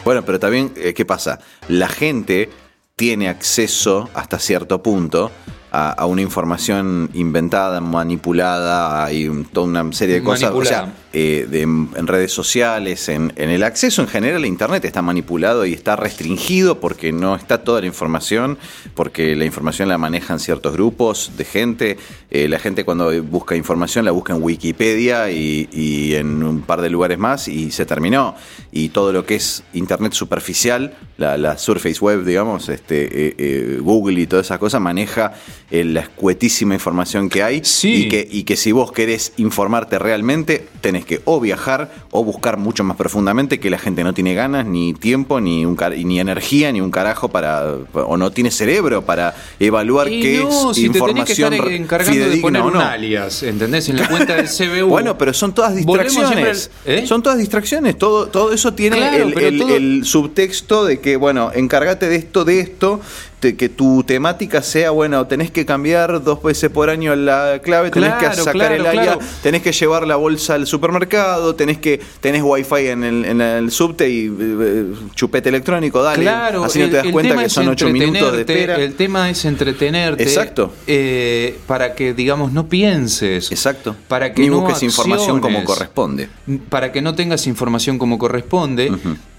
Bueno, 0.06 0.24
pero 0.24 0.40
también, 0.40 0.72
eh, 0.76 0.94
¿qué 0.94 1.06
pasa? 1.06 1.40
La 1.68 1.88
gente 1.88 2.50
tiene 2.96 3.28
acceso 3.28 4.10
hasta 4.14 4.38
cierto 4.38 4.84
punto 4.84 5.32
a, 5.74 5.90
a 5.92 6.06
una 6.06 6.22
información 6.22 7.10
inventada, 7.16 7.82
manipulada, 7.82 9.04
hay 9.04 9.28
un- 9.28 9.44
toda 9.46 9.66
una 9.68 9.92
serie 9.92 10.16
de 10.16 10.24
cosas. 10.24 10.52
O 10.52 10.64
sea, 10.66 10.94
eh, 11.14 11.48
de- 11.50 11.62
en 11.64 12.08
redes 12.08 12.32
sociales, 12.32 13.10
en, 13.10 13.34
en 13.36 13.50
el 13.50 13.64
acceso 13.64 14.02
en 14.02 14.08
general 14.08 14.44
a 14.44 14.48
Internet 14.48 14.86
está 14.86 15.02
manipulado 15.02 15.66
y 15.66 15.74
está 15.74 15.96
restringido 15.96 16.80
porque 16.80 17.12
no 17.12 17.36
está 17.36 17.64
toda 17.64 17.82
la 17.82 17.88
información, 17.88 18.58
porque 18.96 19.36
la 19.36 19.46
información 19.46 19.90
la 19.90 19.98
manejan 19.98 20.40
ciertos 20.40 20.74
grupos 20.74 21.32
de 21.38 21.46
gente. 21.46 21.98
Eh, 22.32 22.48
la 22.48 22.60
gente 22.60 22.86
cuando 22.86 23.12
busca 23.24 23.56
información 23.56 24.06
la 24.06 24.12
busca 24.12 24.34
en 24.36 24.42
Wikipedia 24.44 25.32
y, 25.32 25.70
y 25.72 26.14
en 26.16 26.44
un 26.44 26.62
par 26.62 26.82
de 26.82 26.90
lugares 26.90 27.18
más 27.18 27.48
y 27.48 27.72
se 27.72 27.86
terminó. 27.86 28.36
Y 28.72 28.90
todo 28.90 29.12
lo 29.12 29.26
que 29.26 29.36
es 29.36 29.64
Internet 29.74 30.14
superficial, 30.14 30.94
la, 31.18 31.38
la 31.38 31.58
Surface 31.58 32.00
Web, 32.00 32.26
digamos, 32.26 32.70
este, 32.70 33.08
eh, 33.12 33.80
Google 33.82 34.20
y 34.22 34.28
todas 34.28 34.46
esas 34.48 34.60
cosas, 34.60 34.82
maneja 34.82 35.34
eh, 35.74 35.84
la 35.84 36.02
escuetísima 36.02 36.76
información 36.76 37.30
que 37.30 37.42
hay 37.42 37.62
Sí. 37.64 38.06
y 38.06 38.08
que 38.10 38.28
y 38.32 38.44
que 38.44 38.56
si 38.56 38.72
vos 38.72 38.92
querés 38.92 39.34
informarte 39.38 39.98
realmente, 39.98 40.68
tenés 40.82 41.04
que 41.04 41.22
o 41.26 41.40
viajar 41.40 41.92
o 42.12 42.24
buscar 42.24 42.58
mucho 42.58 42.84
más 42.84 42.96
profundamente 42.96 43.60
que 43.60 43.70
la 43.72 43.80
gente 43.80 44.04
no 44.04 44.14
tiene 44.14 44.36
ganas, 44.36 44.68
ni 44.68 44.94
tiempo, 44.94 45.42
ni 45.42 45.66
un 45.66 45.76
ni 46.06 46.20
energía, 46.20 46.72
ni 46.72 46.80
un 46.80 46.92
carajo 46.92 47.30
para. 47.30 47.66
o 47.94 48.18
no 48.18 48.32
tiene 48.32 48.52
cerebro 48.52 49.02
para 49.04 49.34
evaluar 49.60 50.12
Y 50.12 50.22
qué 50.22 50.38
no, 50.44 50.70
es 50.72 50.78
si 50.78 50.90
te 50.90 51.00
tenés 51.00 51.26
que 51.26 51.34
información 51.42 51.54
estar 51.54 52.00
de 52.00 52.06
fidedigna 52.06 52.42
poner 52.42 52.62
o 52.62 52.66
un 52.68 52.74
no. 52.74 52.80
alias, 52.82 53.42
¿entendés? 53.44 53.90
En 53.90 53.98
la 53.98 54.08
cuenta 54.08 54.36
del 54.36 54.48
CBU. 54.48 54.88
Bueno, 54.94 55.18
pero 55.18 55.34
son 55.34 55.56
todas 55.56 55.76
distracciones. 55.76 56.70
al- 56.86 56.92
¿eh? 56.94 57.08
Son 57.08 57.24
todas 57.24 57.40
distracciones. 57.40 57.98
Todo, 57.98 58.28
todo 58.28 58.54
eso 58.54 58.74
tiene 58.76 58.98
Claro, 58.98 59.24
el, 59.24 59.38
el- 59.40 59.58
todo- 59.60 59.76
el 59.76 60.06
subtexto 60.06 60.86
de 60.86 61.00
que, 61.00 61.16
bueno, 61.18 61.52
encárgate 61.54 62.08
de 62.10 62.16
esto, 62.18 62.46
de 62.46 62.60
esto, 62.60 63.02
de 63.44 63.56
que 63.56 63.70
tu 63.70 64.04
temática 64.04 64.62
sea, 64.62 64.92
bueno, 64.92 65.28
tenés 65.28 65.52
que 65.52 65.66
cambiar 65.66 66.24
dos 66.24 66.42
veces 66.42 66.70
por 66.70 66.90
año 66.90 67.16
la 67.16 67.60
clave, 67.62 67.92
tenés 67.92 68.14
que 68.14 68.26
sacar 68.34 68.52
claro, 68.54 68.76
el 68.76 68.82
claro. 68.82 69.20
tenés 69.44 69.62
que 69.62 69.72
llevar 69.72 70.08
la 70.08 70.16
bolsa 70.16 70.56
al 70.56 70.66
supermercado, 70.66 71.54
tenés 71.56 71.78
que 71.78 72.00
tenés 72.22 72.42
wifi 72.42 72.88
en 72.88 73.04
el, 73.04 73.26
en 73.26 73.42
el 73.42 73.70
subte 73.70 74.10
y 74.10 74.34
eh, 74.40 74.86
chupete 75.14 75.50
electrónico, 75.50 76.02
dale. 76.02 76.24
Claro, 76.24 76.64
así 76.64 76.80
no 76.80 76.90
te 76.90 76.96
das 76.98 77.08
cuenta 77.08 77.38
que 77.38 77.50
son 77.50 77.68
ocho 77.68 77.90
minutos 77.90 78.32
de 78.32 78.40
espera. 78.40 78.76
El 78.78 78.96
tema 78.96 79.30
es 79.30 79.44
entretenerte. 79.46 80.24
Exacto. 80.24 80.74
eh, 80.88 81.60
para 81.68 81.94
que, 81.96 82.14
digamos, 82.14 82.54
no 82.54 82.68
pienses. 82.68 83.52
Exacto. 83.52 83.96
Para 84.08 84.34
que 84.34 84.42
Ni 84.42 84.50
no 84.50 84.62
busques 84.62 84.84
información 84.84 85.42
como 85.42 85.64
corresponde. 85.64 86.30
Para 86.70 86.92
que 86.92 87.02
no 87.02 87.14
tengas 87.14 87.46
información 87.46 87.98
como 87.98 88.18
corresponde. 88.18 88.92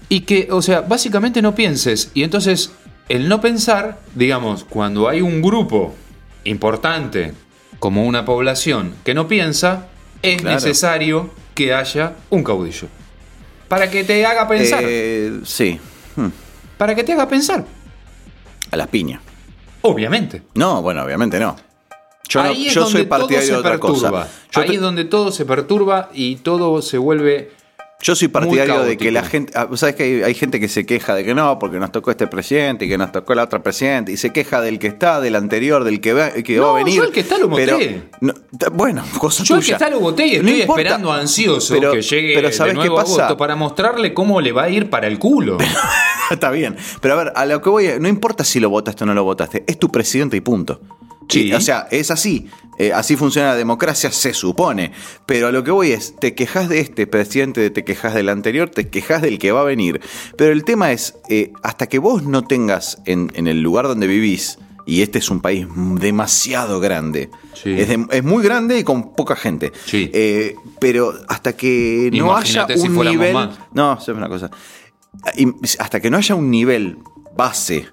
Y 0.07 0.21
que, 0.21 0.47
o 0.51 0.61
sea, 0.61 0.81
básicamente 0.81 1.41
no 1.41 1.55
pienses. 1.55 2.11
Y 2.13 2.21
entonces, 2.21 2.71
el 3.09 3.27
no 3.29 3.41
pensar, 3.41 3.99
digamos, 4.15 4.63
cuando 4.63 5.07
hay 5.09 5.21
un 5.21 5.41
grupo 5.41 5.93
importante, 6.43 7.33
como 7.79 8.05
una 8.05 8.25
población, 8.25 8.95
que 9.03 9.13
no 9.13 9.27
piensa, 9.27 9.87
es 10.21 10.41
Claro. 10.41 10.55
necesario 10.55 11.29
que 11.53 11.73
haya 11.73 12.13
un 12.29 12.43
caudillo. 12.43 12.87
Para 13.67 13.89
que 13.89 14.03
te 14.03 14.25
haga 14.25 14.47
pensar. 14.47 14.83
Eh, 14.85 15.39
sí, 15.43 15.79
Hmm. 16.15 16.29
Para 16.77 16.95
que 16.95 17.03
te 17.03 17.11
haga 17.13 17.27
pensar. 17.27 17.65
a 18.71 18.77
las 18.77 18.87
piñas. 18.87 19.21
Obviamente. 19.83 20.41
No, 20.55 20.81
bueno, 20.81 21.03
obviamente 21.03 21.39
no. 21.39 21.55
Yo, 22.27 22.41
no- 22.41 22.49
Ahí 22.49 22.67
es 22.67 22.73
yo 22.73 22.81
donde 22.81 22.99
soy 22.99 23.05
partidario 23.07 23.39
de 23.39 23.47
todo 23.47 23.55
se 23.55 23.59
otra 23.59 23.71
perturba. 23.71 24.09
cosa. 24.23 24.31
Yo, 24.51 24.61
Ahí 24.61 24.67
te- 24.69 24.75
es 24.75 24.81
donde 24.81 25.05
todo 25.05 25.31
se 25.31 25.45
perturba 25.45 26.09
y 26.13 26.37
todo 26.37 26.81
se 26.81 26.97
vuelve. 26.97 27.51
Yo 28.05 28.15
soy 28.15 28.27
partidario 28.27 28.83
de 28.83 28.97
que 28.97 29.11
la 29.11 29.23
gente. 29.23 29.51
ah, 29.55 29.67
¿Sabes 29.75 29.95
que 29.95 30.03
hay, 30.03 30.23
hay 30.23 30.33
gente 30.35 30.59
que 30.59 30.67
se 30.67 30.85
queja 30.85 31.15
de 31.15 31.23
que 31.25 31.33
no, 31.33 31.57
porque 31.57 31.79
nos 31.79 31.91
tocó 31.91 32.11
este 32.11 32.27
presidente 32.27 32.85
y 32.85 32.89
que 32.89 32.97
nos 32.99 33.11
tocó 33.11 33.33
la 33.33 33.43
otra 33.43 33.63
presidente 33.63 34.11
y 34.11 34.17
se 34.17 34.31
queja 34.31 34.61
del 34.61 34.77
que 34.77 34.87
está, 34.87 35.19
del 35.21 35.35
anterior, 35.35 35.83
del 35.83 35.99
que 36.01 36.13
va, 36.13 36.29
que 36.31 36.57
No, 36.57 36.63
va 36.65 36.71
a 36.71 36.83
venir? 36.83 36.97
yo 36.97 37.03
el 37.05 37.11
que 37.11 37.21
está 37.21 37.37
lo 37.39 37.47
voté. 37.47 37.65
Pero, 37.65 38.03
no, 38.21 38.33
bueno, 38.73 39.03
cosa 39.17 39.43
Yo 39.43 39.55
el 39.55 39.61
tuya. 39.61 39.77
que 39.77 39.83
está 39.83 39.89
lo 39.89 39.99
voté 39.99 40.27
y 40.27 40.31
No 40.33 40.35
estoy 40.47 40.61
importa. 40.61 40.81
esperando 40.81 41.11
ansioso 41.11 41.73
Pero- 41.73 41.91
que 41.93 42.01
llegue 42.03 42.35
pero 42.35 42.47
de 42.49 42.53
¿sabes 42.53 42.75
nuevo 42.75 42.95
qué 42.95 43.01
pasa? 43.01 43.13
agosto 43.15 43.37
para 43.37 43.55
mostrarle 43.55 44.13
cómo 44.13 44.39
le 44.39 44.51
va 44.51 44.63
a 44.65 44.69
ir 44.69 44.89
para 44.91 45.07
el 45.07 45.17
culo. 45.17 45.57
Está 46.29 46.51
bien. 46.51 46.75
Pero 47.01 47.13
a 47.15 47.17
ver, 47.23 47.33
a 47.35 47.45
lo 47.45 47.61
que 47.61 47.69
voy, 47.69 47.87
no 47.99 48.07
importa 48.07 48.43
si 48.43 48.59
lo 48.59 48.69
votaste 48.69 49.03
o 49.03 49.07
no 49.07 49.13
lo 49.15 49.23
votaste, 49.23 49.63
es 49.67 49.79
tu 49.79 49.89
presidente 49.91 50.37
y 50.37 50.41
punto. 50.41 50.79
Sí. 51.27 51.47
Y, 51.47 51.53
o 51.53 51.59
sea, 51.61 51.87
es 51.89 52.11
así. 52.11 52.47
Eh, 52.77 52.91
así 52.93 53.15
funciona 53.15 53.49
la 53.49 53.55
democracia, 53.55 54.11
se 54.11 54.33
supone. 54.33 54.91
Pero 55.25 55.47
a 55.47 55.51
lo 55.51 55.63
que 55.63 55.71
voy 55.71 55.91
es, 55.91 56.15
te 56.15 56.35
quejas 56.35 56.67
de 56.69 56.79
este 56.79 57.07
presidente, 57.07 57.69
te 57.69 57.83
quejas 57.83 58.13
del 58.13 58.29
anterior, 58.29 58.69
te 58.69 58.89
quejas 58.89 59.21
del 59.21 59.39
que 59.39 59.51
va 59.51 59.61
a 59.61 59.65
venir. 59.65 60.01
Pero 60.37 60.51
el 60.51 60.63
tema 60.63 60.91
es, 60.91 61.15
eh, 61.29 61.53
hasta 61.63 61.87
que 61.87 61.99
vos 61.99 62.23
no 62.23 62.43
tengas 62.43 62.97
en, 63.05 63.31
en 63.35 63.47
el 63.47 63.61
lugar 63.61 63.87
donde 63.87 64.07
vivís, 64.07 64.57
y 64.87 65.01
este 65.01 65.17
es 65.19 65.29
un 65.31 65.39
país 65.41 65.65
demasiado 65.75 66.79
grande, 66.79 67.29
Sí. 67.53 67.73
es, 67.79 67.87
de- 67.87 68.05
es 68.11 68.23
muy 68.23 68.43
grande 68.43 68.77
y 68.77 68.83
con 68.83 69.15
poca 69.15 69.35
gente. 69.35 69.71
Sí. 69.85 70.11
Eh, 70.13 70.55
pero 70.79 71.13
hasta 71.27 71.55
que 71.55 72.09
no 72.13 72.35
haya 72.35 72.65
Imagínate 72.67 72.79
un 72.81 73.05
nivel... 73.05 73.33
más. 73.33 73.57
No, 73.73 73.97
es 73.99 74.07
una 74.09 74.27
cosa. 74.29 74.51
Y 75.35 75.47
hasta 75.79 75.99
que 75.99 76.09
no 76.11 76.17
haya 76.17 76.35
un 76.35 76.51
nivel 76.51 76.97
base 77.35 77.87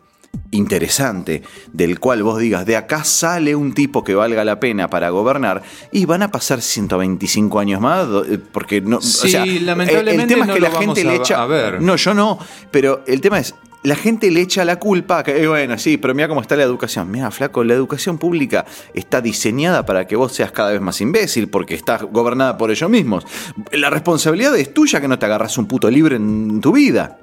interesante 0.53 1.43
del 1.73 1.99
cual 1.99 2.23
vos 2.23 2.39
digas, 2.39 2.65
de 2.65 2.77
acá 2.77 3.05
sale 3.05 3.57
un 3.57 3.73
tipo 3.73 4.05
que 4.05 4.15
valga 4.15 4.45
la 4.45 4.61
pena 4.61 4.89
para 4.89 5.11
gobernar, 5.11 5.63
y 5.91 6.05
van 6.05 6.23
a 6.23 6.31
pasar 6.31 6.63
125 6.63 7.59
años 7.59 7.81
más, 7.81 8.07
eh, 8.29 8.39
porque 8.53 8.81
no... 8.81 9.01
Sí, 9.01 9.27
o 9.27 9.31
sea, 9.31 9.47
lamentablemente 9.47 10.23
el 10.23 10.29
tema 10.29 10.47
no 10.47 10.53
es 10.53 10.57
que 10.57 10.63
la 10.63 10.79
gente 10.79 11.05
le 11.05 11.17
echa... 11.17 11.43
a 11.43 11.47
ver. 11.47 11.83
No, 11.83 11.97
yo 11.97 12.15
no, 12.15 12.39
pero 12.71 13.03
el 13.07 13.21
tema 13.21 13.41
es... 13.41 13.55
La 13.85 13.97
gente 13.97 14.31
le 14.31 14.41
echa 14.41 14.65
la 14.65 14.79
culpa, 14.79 15.25
que, 15.25 15.43
eh, 15.43 15.49
bueno, 15.49 15.77
sí, 15.77 15.97
pero 15.97 16.15
mira 16.15 16.29
cómo 16.29 16.41
está 16.41 16.55
la 16.55 16.63
educación. 16.63 17.11
Mira, 17.11 17.33
flaco, 17.33 17.65
la 17.65 17.75
educación 17.75 18.17
pública 18.17 18.65
está 18.95 19.21
diseñada 19.21 19.85
para 19.85 20.07
que 20.07 20.15
vos 20.15 20.33
seas 20.33 20.53
cada 20.53 20.71
vez 20.71 20.81
más 20.81 21.01
imbécil, 21.01 21.49
porque 21.49 21.75
está 21.75 21.97
gobernada 21.97 22.57
por 22.57 22.71
ellos 22.71 22.89
mismos. 22.89 23.27
La 23.73 23.91
responsabilidad 23.91 24.57
es 24.57 24.73
tuya 24.73 25.01
que 25.01 25.09
no 25.09 25.19
te 25.19 25.27
agarras 25.27 25.59
un 25.59 25.67
puto 25.67 25.91
libro 25.91 26.15
en 26.15 26.61
tu 26.61 26.71
vida. 26.71 27.19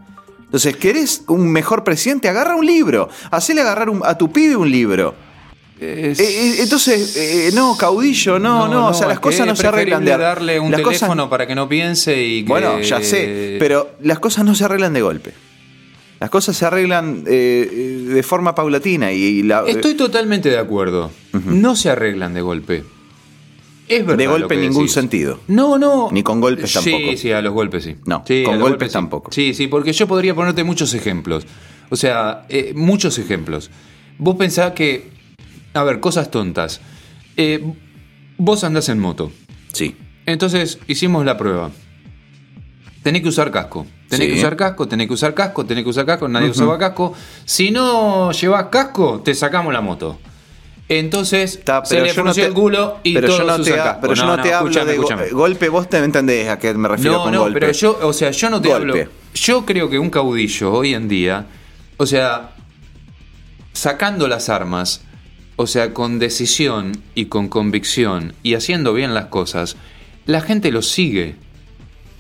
Entonces, 0.50 0.76
¿querés 0.78 1.24
un 1.28 1.52
mejor 1.52 1.84
presidente? 1.84 2.28
Agarra 2.28 2.56
un 2.56 2.66
libro. 2.66 3.08
Hacele 3.30 3.62
agarrar 3.62 3.90
un- 3.90 4.02
a 4.04 4.18
tu 4.18 4.32
pibe 4.32 4.56
un 4.56 4.72
libro. 4.72 5.14
Es- 5.80 6.20
Eh, 6.20 6.24
eh, 6.28 6.56
entonces, 6.64 7.16
eh, 7.16 7.52
no, 7.54 7.78
caudillo, 7.78 8.40
no, 8.40 8.68
no, 8.68 8.88
o 8.88 8.94
sea, 8.94 9.08
las 9.08 9.20
cosas 9.20 9.46
no 9.48 9.56
se 9.56 9.68
arreglan 9.68 10.04
de 10.04 10.18
darle 10.18 10.60
un 10.60 10.72
las 10.72 10.82
cosas- 10.82 11.00
teléfono 11.02 11.30
para 11.30 11.46
que 11.48 11.56
no 11.56 11.70
piense 11.70 12.22
y 12.22 12.42
que... 12.44 12.50
Bueno, 12.50 12.82
ya 12.82 13.02
sé, 13.02 13.58
pero 13.60 13.92
las 14.02 14.20
cosas 14.20 14.44
no 14.44 14.56
se 14.56 14.66
arreglan 14.66 14.92
de 14.94 15.02
golpe. 15.02 15.34
Las 16.20 16.30
cosas 16.30 16.58
se 16.58 16.66
arreglan 16.66 17.24
eh, 17.28 18.06
de 18.10 18.24
forma 18.24 18.54
paulatina 18.56 19.12
y, 19.14 19.42
la, 19.44 19.64
Estoy 19.68 19.94
totalmente 19.94 20.50
de 20.50 20.58
acuerdo. 20.58 21.12
No 21.46 21.76
se 21.78 21.90
arreglan 21.92 22.34
de 22.34 22.42
golpe. 22.42 22.84
Es 23.90 24.06
verdad. 24.06 24.18
de 24.18 24.28
golpe 24.28 24.54
en 24.56 24.62
ningún 24.62 24.84
decís. 24.84 24.94
sentido. 24.94 25.40
No, 25.48 25.78
no. 25.78 26.10
Ni 26.12 26.24
con 26.24 26.40
golpes 26.40 26.72
sí, 26.72 26.92
tampoco. 26.92 27.18
Sí, 27.18 27.32
a 27.32 27.42
los 27.42 27.54
golpes 27.54 27.84
sí. 27.84 27.96
No, 28.06 28.24
Sí, 28.26 28.44
con 28.46 28.60
golpes 28.60 28.90
sí. 28.90 28.94
tampoco. 28.94 29.32
Sí, 29.32 29.54
sí, 29.54 29.68
porque 29.68 29.92
yo 29.94 30.08
podría 30.08 30.34
ponerte 30.36 30.64
muchos 30.64 30.94
ejemplos. 30.94 31.46
O 31.90 31.96
sea, 31.96 32.46
eh, 32.50 32.74
muchos 32.76 33.18
ejemplos. 33.18 33.70
Vos 34.18 34.36
pensás 34.36 34.72
que. 34.74 35.10
A 35.74 35.84
ver, 35.84 36.00
cosas 36.00 36.30
tontas. 36.32 36.82
Eh, 37.36 37.64
vos 38.38 38.64
andás 38.64 38.90
en 38.90 39.00
moto. 39.00 39.32
Sí. 39.74 39.96
Entonces 40.26 40.80
hicimos 40.88 41.26
la 41.26 41.38
prueba. 41.38 41.72
Tenés 43.02 43.22
que 43.22 43.30
usar 43.30 43.50
casco. 43.52 43.88
Tenés 44.10 44.28
Sí. 44.28 44.34
que 44.34 44.40
usar 44.40 44.56
casco, 44.56 44.88
tenés 44.88 45.08
que 45.08 45.14
usar 45.14 45.34
casco, 45.34 45.66
tenés 45.66 45.84
que 45.84 45.90
usar 45.92 46.06
casco, 46.06 46.28
nadie 46.28 46.50
usaba 46.50 46.78
casco. 46.78 47.14
Si 47.46 47.72
no 47.72 48.32
llevas 48.32 48.66
casco, 48.66 49.22
te 49.24 49.34
sacamos 49.36 49.72
la 49.72 49.82
moto. 49.82 50.20
Entonces 50.92 51.56
Está, 51.58 51.86
se 51.86 51.96
pero 51.96 52.06
le 52.08 52.12
yo 52.12 52.16
no 52.18 52.24
frunció 52.24 52.44
te- 52.44 52.48
el 52.48 52.54
culo 52.56 52.98
y 53.04 53.14
pero 53.14 53.28
yo 53.28 53.38
todos 53.38 53.60
no 53.60 53.64
te, 53.64 53.80
ha- 53.80 54.02
pero 54.02 54.14
yo 54.16 54.26
no, 54.26 54.42
te 54.42 54.54
hablo 54.54 54.70
escúchame, 54.72 54.92
de 54.92 54.98
go- 54.98 55.04
escúchame. 55.04 55.30
golpe, 55.30 55.70
vos 55.70 55.88
te 55.90 55.98
entendés 56.00 56.50
a 56.50 56.58
qué 56.58 56.74
me 56.74 56.88
refiero 56.88 57.14
No, 57.14 57.24
con 57.24 57.32
no, 57.34 57.40
golpe. 57.42 57.60
pero 57.60 57.72
yo, 57.74 58.00
o 58.02 58.12
sea, 58.12 58.32
yo 58.32 58.50
no 58.50 58.60
te 58.60 58.70
Golpe. 58.70 59.02
hablo. 59.02 59.12
Yo 59.36 59.66
creo 59.66 59.88
que 59.90 60.00
un 60.00 60.10
caudillo 60.10 60.74
hoy 60.74 60.96
en 60.96 61.08
día, 61.08 61.46
o 61.98 62.06
sea, 62.08 62.56
sacando 63.74 64.28
las 64.28 64.50
armas, 64.50 65.02
o 65.58 65.68
sea, 65.68 65.94
con 65.94 66.20
decisión 66.20 66.94
y 67.16 67.26
con 67.26 67.50
convicción 67.50 68.34
y 68.44 68.56
haciendo 68.56 68.94
bien 68.94 69.14
las 69.14 69.26
cosas, 69.26 69.76
la 70.26 70.42
gente 70.42 70.72
lo 70.72 70.82
sigue. 70.82 71.36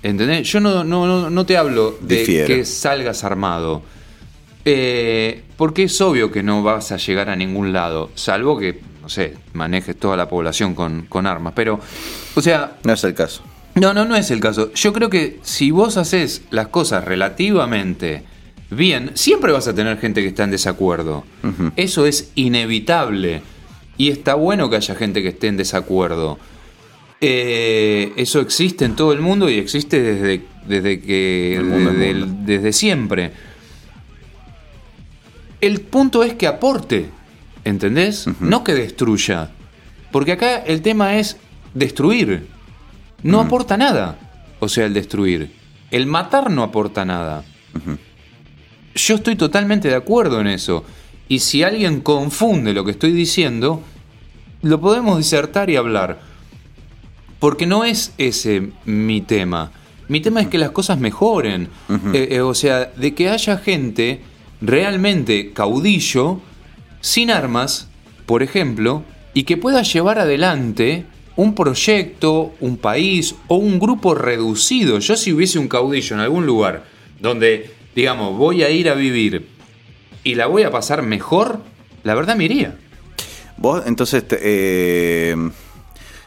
¿Entendés? 0.04 0.48
Yo 0.50 0.60
no, 0.62 0.84
no, 0.84 1.06
no, 1.08 1.30
no 1.30 1.46
te 1.46 1.58
hablo 1.58 1.98
de 2.02 2.20
Difiero. 2.20 2.48
que 2.48 2.66
salgas 2.66 3.24
armado. 3.24 3.82
Eh, 4.66 5.44
porque 5.58 5.84
es 5.84 6.02
obvio 6.02 6.32
que 6.32 6.44
no 6.44 6.64
vas 6.64 6.92
a 6.92 6.98
llegar 6.98 7.30
a 7.30 7.36
ningún 7.36 7.72
lado, 7.74 8.12
salvo 8.16 8.58
que, 8.60 8.80
no 9.02 9.10
sé, 9.10 9.36
manejes 9.54 9.96
toda 9.98 10.18
la 10.18 10.30
población 10.30 10.76
con, 10.76 11.04
con 11.08 11.26
armas. 11.26 11.54
Pero, 11.56 11.80
o 12.36 12.42
sea, 12.42 12.78
No 12.84 12.94
es 12.94 13.04
el 13.04 13.14
caso. 13.14 13.42
no, 13.76 13.94
no, 13.94 14.06
no 14.06 14.16
es 14.16 14.32
el 14.32 14.40
caso. 14.40 14.72
Yo 14.74 14.94
creo 14.94 15.10
que 15.10 15.40
si 15.44 15.72
vos 15.72 15.98
haces 15.98 16.44
las 16.52 16.68
cosas 16.68 17.06
relativamente 17.06 18.24
bien, 18.70 19.12
siempre 19.16 19.52
vas 19.52 19.68
a 19.68 19.74
tener 19.74 19.98
gente 19.98 20.22
que 20.22 20.28
está 20.28 20.44
en 20.44 20.52
desacuerdo. 20.52 21.24
Eso 21.76 22.06
es 22.06 22.32
inevitable. 22.36 23.42
Y 23.98 24.10
está 24.12 24.36
bueno 24.36 24.70
que 24.70 24.76
haya 24.78 24.96
gente 24.96 25.22
que 25.22 25.30
esté 25.30 25.48
en 25.48 25.58
desacuerdo. 25.58 26.38
Eh, 27.22 28.14
eso 28.16 28.40
existe 28.40 28.86
en 28.86 28.96
todo 28.96 29.12
el 29.12 29.20
mundo 29.20 29.50
y 29.50 29.58
existe 29.58 30.02
desde, 30.02 30.42
desde 30.66 31.02
que. 31.02 31.56
El 31.58 31.66
mundo 31.66 31.90
es 31.92 31.98
desde, 31.98 32.10
el- 32.12 32.26
mundo. 32.26 32.42
desde 32.46 32.72
siempre. 32.74 33.32
El 35.62 35.82
punto 35.82 36.24
es 36.24 36.34
que 36.36 36.48
aporte. 36.48 37.10
¿Entendés? 37.66 38.28
No 38.40 38.64
que 38.64 38.74
destruya. 38.74 39.52
Porque 40.12 40.34
acá 40.34 40.58
el 40.58 40.82
tema 40.82 41.18
es 41.18 41.38
destruir. 41.74 42.48
No 43.24 43.42
aporta 43.42 43.78
nada. 43.78 44.18
O 44.60 44.70
sea, 44.70 44.86
el 44.86 44.94
destruir. 44.94 45.52
El 45.92 46.06
matar 46.06 46.50
no 46.50 46.64
aporta 46.64 47.06
nada. 47.06 47.44
Yo 48.96 49.16
estoy 49.16 49.36
totalmente 49.36 49.88
de 49.88 49.96
acuerdo 49.96 50.40
en 50.40 50.48
eso. 50.48 50.86
Y 51.28 51.40
si 51.40 51.64
alguien 51.64 52.02
confunde 52.02 52.74
lo 52.74 52.86
que 52.86 52.92
estoy 52.92 53.12
diciendo, 53.12 53.82
lo 54.62 54.80
podemos 54.80 55.18
disertar 55.18 55.70
y 55.70 55.76
hablar. 55.76 56.20
Porque 57.40 57.66
no 57.66 57.84
es 57.84 58.14
ese 58.18 58.72
mi 58.86 59.22
tema. 59.22 59.72
Mi 60.08 60.22
tema 60.22 60.42
es 60.42 60.48
que 60.48 60.58
las 60.58 60.72
cosas 60.72 61.00
mejoren. 61.00 61.70
Eh, 62.14 62.30
eh, 62.32 62.42
o 62.42 62.54
sea, 62.54 62.86
de 62.86 63.14
que 63.14 63.30
haya 63.30 63.58
gente 63.58 64.22
realmente 64.62 65.52
caudillo, 65.54 66.42
sin 67.02 67.32
armas, 67.32 67.88
por 68.26 68.44
ejemplo, 68.44 69.04
y 69.34 69.44
que 69.44 69.58
pueda 69.58 69.84
llevar 69.84 70.20
adelante 70.20 71.06
un 71.36 71.56
proyecto, 71.56 72.54
un 72.60 72.78
país 72.78 73.36
o 73.48 73.56
un 73.56 73.80
grupo 73.80 74.14
reducido. 74.14 75.00
Yo 75.00 75.16
si 75.16 75.32
hubiese 75.32 75.60
un 75.60 75.68
caudillo 75.68 76.16
en 76.16 76.22
algún 76.22 76.46
lugar 76.46 76.84
donde, 77.20 77.72
digamos, 77.96 78.38
voy 78.38 78.64
a 78.64 78.70
ir 78.70 78.90
a 78.90 78.94
vivir 78.94 79.48
y 80.24 80.36
la 80.36 80.48
voy 80.48 80.64
a 80.64 80.72
pasar 80.72 81.02
mejor, 81.02 81.62
la 82.04 82.14
verdad 82.14 82.36
me 82.36 82.46
iría. 82.46 82.76
Vos 83.56 83.84
entonces 83.86 84.26
eh, 84.32 85.36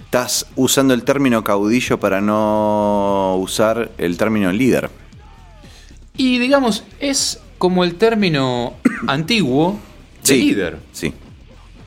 estás 0.04 0.46
usando 0.56 0.94
el 0.94 1.04
término 1.04 1.44
caudillo 1.44 1.98
para 1.98 2.20
no 2.20 3.36
usar 3.38 3.90
el 3.98 4.16
término 4.16 4.52
líder. 4.52 4.90
Y 6.16 6.38
digamos, 6.38 6.84
es 7.00 7.40
como 7.62 7.84
el 7.84 7.94
término 7.94 8.74
antiguo 9.06 9.78
de 10.24 10.26
Sí, 10.26 10.42
líder. 10.42 10.78
Sí. 10.90 11.14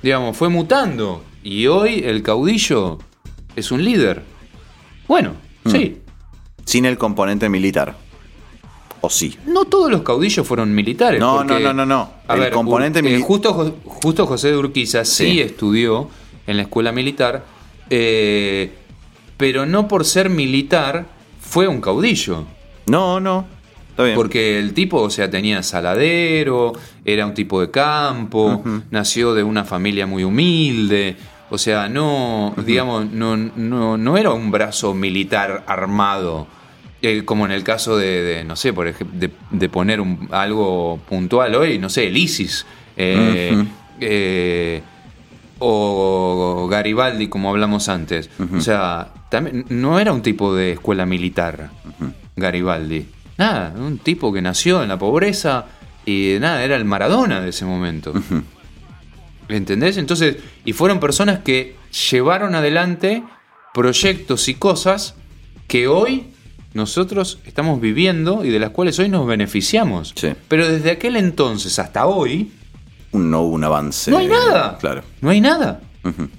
Digamos, 0.01 0.37
fue 0.37 0.47
mutando. 0.47 1.21
Y 1.43 1.67
hoy 1.67 2.01
el 2.05 2.23
caudillo 2.23 2.97
es 3.57 3.73
un 3.73 3.83
líder. 3.83 4.23
Bueno, 5.05 5.33
Mm. 5.65 5.69
sí. 5.69 5.97
Sin 6.63 6.85
el 6.85 6.97
componente 6.97 7.49
militar. 7.49 7.93
¿O 9.01 9.09
sí? 9.09 9.37
No 9.47 9.65
todos 9.65 9.91
los 9.91 10.01
caudillos 10.03 10.47
fueron 10.47 10.73
militares. 10.73 11.19
No, 11.19 11.39
porque- 11.39 11.55
no, 11.55 11.59
no, 11.59 11.73
no, 11.73 11.85
no. 11.85 12.09
A 12.25 12.35
El 12.35 12.39
ver, 12.39 12.53
componente 12.53 12.99
eh, 12.99 13.03
mili- 13.03 13.21
justo, 13.21 13.75
justo 13.83 14.25
José 14.25 14.51
de 14.51 14.57
Urquiza 14.57 15.03
sí, 15.03 15.25
Sí. 15.31 15.41
estudió 15.41 16.09
en 16.47 16.55
la 16.55 16.63
escuela 16.63 16.93
militar, 16.93 17.43
eh, 17.89 18.71
pero 19.35 19.65
no 19.65 19.89
por 19.89 20.05
ser 20.05 20.29
militar 20.29 21.05
fue 21.41 21.67
un 21.67 21.81
caudillo. 21.81 22.45
No, 22.87 23.19
no. 23.19 23.53
Porque 24.15 24.59
el 24.59 24.73
tipo, 24.73 25.01
o 25.01 25.09
sea, 25.09 25.29
tenía 25.29 25.63
saladero, 25.63 26.73
era 27.05 27.25
un 27.25 27.33
tipo 27.33 27.61
de 27.61 27.71
campo, 27.71 28.61
nació 28.91 29.33
de 29.33 29.43
una 29.43 29.63
familia 29.63 30.05
muy 30.05 30.23
humilde. 30.23 31.15
O 31.49 31.57
sea, 31.57 31.87
no, 31.87 32.53
digamos, 32.65 33.11
no, 33.11 33.37
no, 33.37 33.97
no 33.97 34.17
era 34.17 34.31
un 34.31 34.51
brazo 34.51 34.93
militar 34.93 35.63
armado. 35.67 36.47
eh, 37.01 37.23
como 37.23 37.45
en 37.45 37.51
el 37.51 37.63
caso 37.63 37.97
de, 37.97 38.23
de, 38.23 38.43
no 38.43 38.55
sé, 38.55 38.73
por 38.73 38.87
ejemplo, 38.87 39.19
de, 39.19 39.29
de 39.51 39.69
poner 39.69 40.01
un- 40.01 40.27
algo 40.31 40.99
puntual 41.07 41.53
hoy, 41.53 41.77
no 41.77 41.87
sé, 41.89 42.07
el 42.07 42.17
ISIS. 42.17 42.65
eh, 42.97 43.63
eh, 44.01 44.81
o 45.59 46.67
Garibaldi, 46.69 47.27
como 47.27 47.49
hablamos 47.49 47.89
antes. 47.89 48.29
O 48.57 48.61
sea, 48.61 49.09
también 49.29 49.65
no 49.69 49.99
era 49.99 50.11
un 50.13 50.21
tipo 50.21 50.53
de 50.55 50.73
escuela 50.73 51.05
militar, 51.05 51.69
Garibaldi. 52.35 53.05
Nada, 53.37 53.73
un 53.77 53.97
tipo 53.97 54.31
que 54.31 54.41
nació 54.41 54.81
en 54.83 54.89
la 54.89 54.97
pobreza 54.97 55.65
y 56.05 56.35
nada, 56.39 56.63
era 56.63 56.75
el 56.75 56.85
Maradona 56.85 57.41
de 57.41 57.49
ese 57.49 57.65
momento. 57.65 58.13
¿Entendés? 59.49 59.97
Entonces, 59.97 60.37
y 60.63 60.73
fueron 60.73 60.99
personas 60.99 61.39
que 61.39 61.75
llevaron 62.11 62.55
adelante 62.55 63.23
proyectos 63.73 64.47
y 64.47 64.55
cosas 64.55 65.15
que 65.67 65.87
hoy 65.87 66.27
nosotros 66.73 67.39
estamos 67.45 67.79
viviendo 67.79 68.43
y 68.43 68.49
de 68.49 68.59
las 68.59 68.71
cuales 68.71 68.97
hoy 68.99 69.09
nos 69.09 69.27
beneficiamos. 69.27 70.13
Sí. 70.15 70.29
Pero 70.47 70.67
desde 70.67 70.91
aquel 70.91 71.15
entonces 71.15 71.77
hasta 71.79 72.05
hoy, 72.05 72.51
no 73.13 73.41
hubo 73.41 73.55
un 73.55 73.63
avance. 73.63 74.11
no 74.11 74.17
hay 74.17 74.27
nada. 74.27 74.77
Claro. 74.79 75.03
No 75.21 75.29
hay 75.29 75.41
nada. 75.41 75.81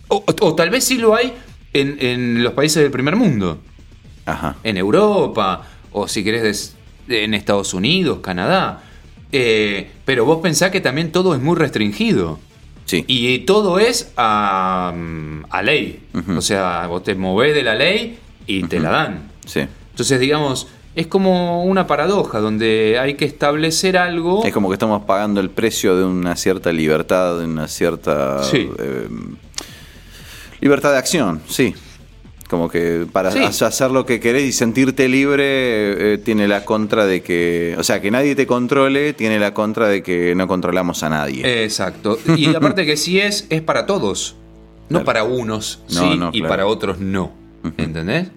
O, 0.09 0.17
o- 0.27 0.47
o 0.47 0.55
tal 0.55 0.71
vez 0.71 0.85
sí 0.85 0.99
lo 0.99 1.15
hay 1.15 1.33
en, 1.73 1.97
en 2.01 2.43
los 2.45 2.53
países 2.53 2.83
del 2.83 2.93
primer 2.93 3.17
mundo. 3.17 3.59
Ajá. 4.27 4.57
En 4.63 4.77
Europa, 4.77 5.63
o 5.93 6.07
si 6.09 6.23
querés, 6.23 6.76
en 7.09 7.35
Estados 7.35 7.75
Unidos, 7.75 8.19
Canadá. 8.23 8.83
Eh, 9.33 9.91
pero 10.05 10.25
vos 10.25 10.39
pensás 10.43 10.71
que 10.71 10.81
también 10.81 11.13
todo 11.13 11.35
es 11.35 11.41
muy 11.41 11.57
restringido. 11.57 12.39
Sí. 12.85 13.05
Y 13.09 13.41
todo 13.41 13.79
es 13.81 14.13
a, 14.17 14.95
a 15.51 15.63
ley. 15.63 16.01
O 16.37 16.41
sea, 16.41 16.87
vos 16.87 17.03
te 17.03 17.15
movés 17.17 17.55
de 17.55 17.63
la 17.65 17.75
ley 17.75 18.19
y 18.47 18.63
te 18.65 18.79
la 18.79 18.91
dan. 18.91 19.29
Sí. 19.45 19.61
Entonces, 19.91 20.21
digamos, 20.21 20.69
es 20.95 21.09
como 21.09 21.65
una 21.65 21.87
paradoja 21.89 22.39
donde 22.39 22.97
hay 23.01 23.15
que 23.15 23.25
establecer 23.25 23.99
algo. 23.99 24.45
Es 24.45 24.53
como 24.53 24.69
que 24.69 24.75
estamos 24.75 25.03
pagando 25.05 25.41
el 25.41 25.51
precio 25.51 25.97
de 25.97 26.05
una 26.05 26.37
cierta 26.37 26.71
libertad, 26.73 27.39
de 27.41 27.45
una 27.47 27.67
cierta 27.67 28.43
Sí. 28.45 28.71
eh, 28.79 29.09
libertad 30.61 30.93
de 30.93 30.99
acción, 30.99 31.41
sí. 31.49 31.75
Como 32.49 32.69
que 32.69 33.07
para 33.11 33.31
Sí. 33.33 33.41
hacer 33.65 33.91
lo 33.91 34.07
que 34.07 34.21
querés 34.21 34.45
y 34.45 34.53
sentirte 34.53 35.09
libre 35.09 36.15
eh, 36.15 36.19
tiene 36.19 36.47
la 36.47 36.65
contra 36.65 37.05
de 37.07 37.21
que, 37.23 37.75
o 37.79 37.83
sea, 37.83 38.01
que 38.01 38.11
nadie 38.11 38.37
te 38.37 38.47
controle 38.47 39.13
tiene 39.15 39.39
la 39.41 39.53
contra 39.53 39.89
de 39.89 40.03
que 40.03 40.35
no 40.37 40.47
controlamos 40.47 41.03
a 41.03 41.09
nadie. 41.09 41.65
Exacto. 41.65 42.19
Y 42.37 42.47
aparte 42.55 42.87
que 42.87 42.97
sí 42.97 43.19
es, 43.19 43.47
es 43.51 43.63
para 43.63 43.87
todos. 43.87 44.37
No 44.89 44.99
Claro. 44.99 45.05
para 45.05 45.25
unos, 45.25 45.81
No, 45.91 46.13
sí, 46.13 46.19
no, 46.19 46.29
y 46.33 46.39
claro. 46.39 46.49
para 46.49 46.67
otros 46.67 47.01
no. 47.01 47.33
¿Entendés? 47.77 48.29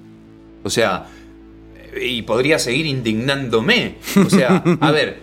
O 0.63 0.69
sea, 0.71 1.05
y 2.01 2.23
podría 2.23 2.57
seguir 2.57 2.87
indignándome. 2.87 3.95
O 4.25 4.29
sea, 4.29 4.63
a 4.81 4.91
ver, 4.91 5.19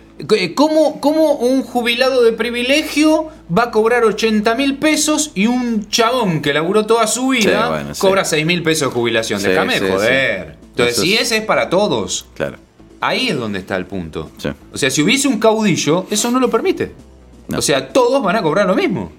¿cómo, 0.55 0.99
cómo 0.99 1.33
un 1.33 1.61
jubilado 1.63 2.23
de 2.23 2.33
privilegio 2.33 3.29
va 3.55 3.63
a 3.65 3.71
cobrar 3.71 4.03
80 4.05 4.55
mil 4.55 4.77
pesos 4.77 5.31
y 5.35 5.47
un 5.47 5.87
chabón 5.89 6.41
que 6.41 6.53
laburó 6.53 6.85
toda 6.85 7.05
su 7.07 7.29
vida 7.29 7.63
Sí, 7.65 7.69
bueno, 7.69 7.95
sí. 7.95 8.01
cobra 8.01 8.25
6 8.25 8.45
mil 8.45 8.63
pesos 8.63 8.89
de 8.89 8.93
jubilación? 8.95 9.39
Sí, 9.39 9.47
Déjame 9.49 9.79
joder. 9.79 10.57
Entonces, 10.69 10.97
si 10.97 11.13
es- 11.15 11.21
ese 11.21 11.37
es 11.37 11.43
para 11.45 11.69
todos, 11.69 12.27
Claro. 12.35 12.57
ahí 13.01 13.29
es 13.29 13.37
donde 13.37 13.59
está 13.59 13.75
el 13.75 13.85
punto. 13.85 14.31
O 14.73 14.77
sea, 14.77 14.89
si 14.89 15.01
hubiese 15.01 15.27
un 15.27 15.39
caudillo, 15.39 16.05
eso 16.09 16.31
no 16.31 16.39
lo 16.39 16.49
permite. 16.49 16.91
No. 17.47 17.59
O 17.59 17.61
sea, 17.61 17.89
todos 17.89 18.21
van 18.23 18.35
a 18.35 18.41
cobrar 18.41 18.65
lo 18.67 18.75
mismo. 18.75 19.11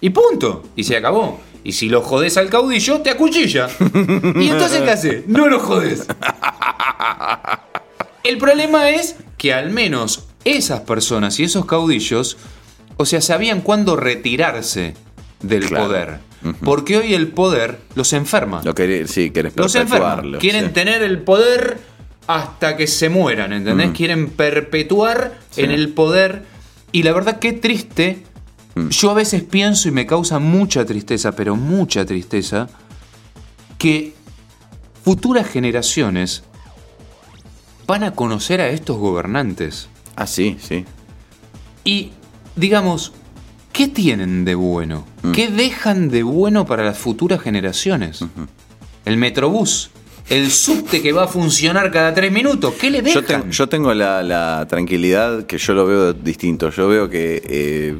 Y 0.00 0.10
punto. 0.10 0.64
Y 0.76 0.84
se 0.84 0.96
acabó. 0.96 1.40
Y 1.64 1.72
si 1.72 1.88
lo 1.88 2.02
jodes 2.02 2.36
al 2.36 2.48
caudillo, 2.50 3.00
te 3.00 3.10
acuchilla. 3.10 3.68
¿Y 4.36 4.48
entonces 4.48 4.82
qué 4.82 4.90
hace? 4.90 5.24
No 5.26 5.48
lo 5.48 5.58
jodes. 5.58 6.06
El 8.28 8.36
problema 8.36 8.90
es 8.90 9.16
que 9.38 9.54
al 9.54 9.70
menos 9.70 10.26
esas 10.44 10.80
personas 10.80 11.40
y 11.40 11.44
esos 11.44 11.64
caudillos, 11.64 12.36
o 12.98 13.06
sea, 13.06 13.22
sabían 13.22 13.62
cuándo 13.62 13.96
retirarse 13.96 14.92
del 15.40 15.64
Claro. 15.64 15.86
poder. 15.86 16.18
Porque 16.62 16.98
hoy 16.98 17.14
el 17.14 17.28
poder 17.28 17.78
los 17.94 18.12
enferma. 18.12 18.60
Lo 18.64 18.74
que 18.74 19.06
sí, 19.08 19.32
Los 19.56 19.74
enferma. 19.76 20.22
Quieren 20.38 20.66
sí. 20.66 20.70
tener 20.72 21.02
el 21.02 21.20
poder 21.20 21.78
hasta 22.26 22.76
que 22.76 22.86
se 22.86 23.08
mueran, 23.08 23.54
¿entendés? 23.54 23.88
Mm. 23.88 23.92
Quieren 23.94 24.28
perpetuar 24.30 25.38
Sí. 25.48 25.62
en 25.62 25.70
el 25.70 25.88
poder. 25.94 26.42
Y 26.92 27.04
la 27.04 27.14
verdad, 27.14 27.38
qué 27.38 27.54
triste. 27.54 28.24
Mm. 28.74 28.88
Yo 28.90 29.10
a 29.10 29.14
veces 29.14 29.42
pienso 29.42 29.88
y 29.88 29.92
me 29.92 30.04
causa 30.06 30.38
mucha 30.38 30.84
tristeza, 30.84 31.32
pero 31.32 31.56
mucha 31.56 32.04
tristeza, 32.04 32.68
que 33.78 34.12
futuras 35.02 35.48
generaciones 35.48 36.42
van 37.88 38.04
a 38.04 38.12
conocer 38.12 38.60
a 38.60 38.68
estos 38.68 38.96
gobernantes. 38.98 39.88
Ah, 40.14 40.26
sí, 40.28 40.56
sí. 40.60 40.84
Y, 41.84 42.12
digamos, 42.54 43.12
¿qué 43.72 43.88
tienen 43.88 44.44
de 44.44 44.54
bueno? 44.54 45.04
Mm. 45.22 45.32
¿Qué 45.32 45.48
dejan 45.48 46.08
de 46.10 46.22
bueno 46.22 46.66
para 46.66 46.84
las 46.84 46.98
futuras 46.98 47.40
generaciones? 47.40 48.20
El 49.04 49.16
metrobús, 49.16 49.90
el 50.28 50.50
subte 50.50 51.00
que 51.00 51.12
va 51.12 51.24
a 51.24 51.28
funcionar 51.28 51.90
cada 51.90 52.12
tres 52.12 52.30
minutos, 52.30 52.74
¿qué 52.78 52.90
le 52.90 52.98
Yo, 52.98 53.22
dejan? 53.22 53.42
ten- 53.42 53.50
yo 53.50 53.68
tengo 53.68 53.94
la, 53.94 54.22
la 54.22 54.66
tranquilidad 54.68 55.46
que 55.46 55.56
yo 55.58 55.72
lo 55.72 55.86
veo 55.86 56.12
distinto. 56.12 56.70
Yo 56.70 56.88
veo 56.88 57.08
que 57.08 57.42
eh, 57.48 57.96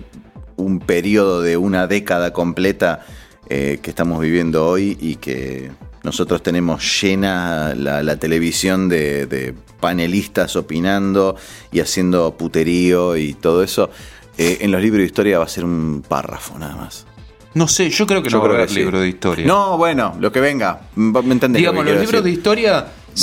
un 0.56 0.80
periodo 0.80 1.40
de 1.40 1.56
una 1.56 1.86
década 1.86 2.32
completa 2.34 3.06
eh, 3.48 3.78
que 3.80 3.88
estamos 3.88 4.20
viviendo 4.20 4.66
hoy 4.68 4.98
y 5.00 5.14
que 5.16 5.70
nosotros 6.04 6.42
tenemos 6.42 7.00
llena 7.02 7.74
la, 7.74 8.02
la 8.02 8.16
televisión 8.18 8.88
de, 8.90 9.26
de 9.26 9.54
panelistas 9.80 10.56
opinando 10.56 11.36
y 11.72 11.80
haciendo 11.80 12.36
puterío 12.36 13.16
y 13.16 13.34
todo 13.34 13.62
eso. 13.62 13.90
eh, 14.36 14.58
en 14.60 14.70
los 14.70 14.80
libros 14.80 15.00
de 15.00 15.06
historia 15.06 15.38
va 15.38 15.44
a 15.44 15.48
ser 15.48 15.64
un 15.64 16.02
párrafo 16.06 16.58
nada 16.58 16.76
más. 16.76 17.06
No 17.54 17.66
sé, 17.66 17.90
yo 17.90 18.06
creo 18.06 18.22
que 18.22 18.28
Yo 18.28 18.36
no 18.38 18.42
va 18.42 18.46
a 18.46 18.50
creo 18.50 18.56
haber 18.58 18.68
que 18.68 18.74
sí. 18.74 18.80
libro 18.80 19.00
de 19.00 19.08
historia. 19.08 19.46
No, 19.46 19.76
bueno, 19.76 20.14
lo 20.20 20.30
que 20.30 20.40
venga. 20.40 20.82
¿Me 20.94 21.18
entendés? 21.20 21.50
lo 21.62 21.72
Digamos, 21.72 21.84
que 21.84 21.90
los 21.92 22.00
libros 22.02 22.22
de 22.22 22.30
decir? 22.30 22.42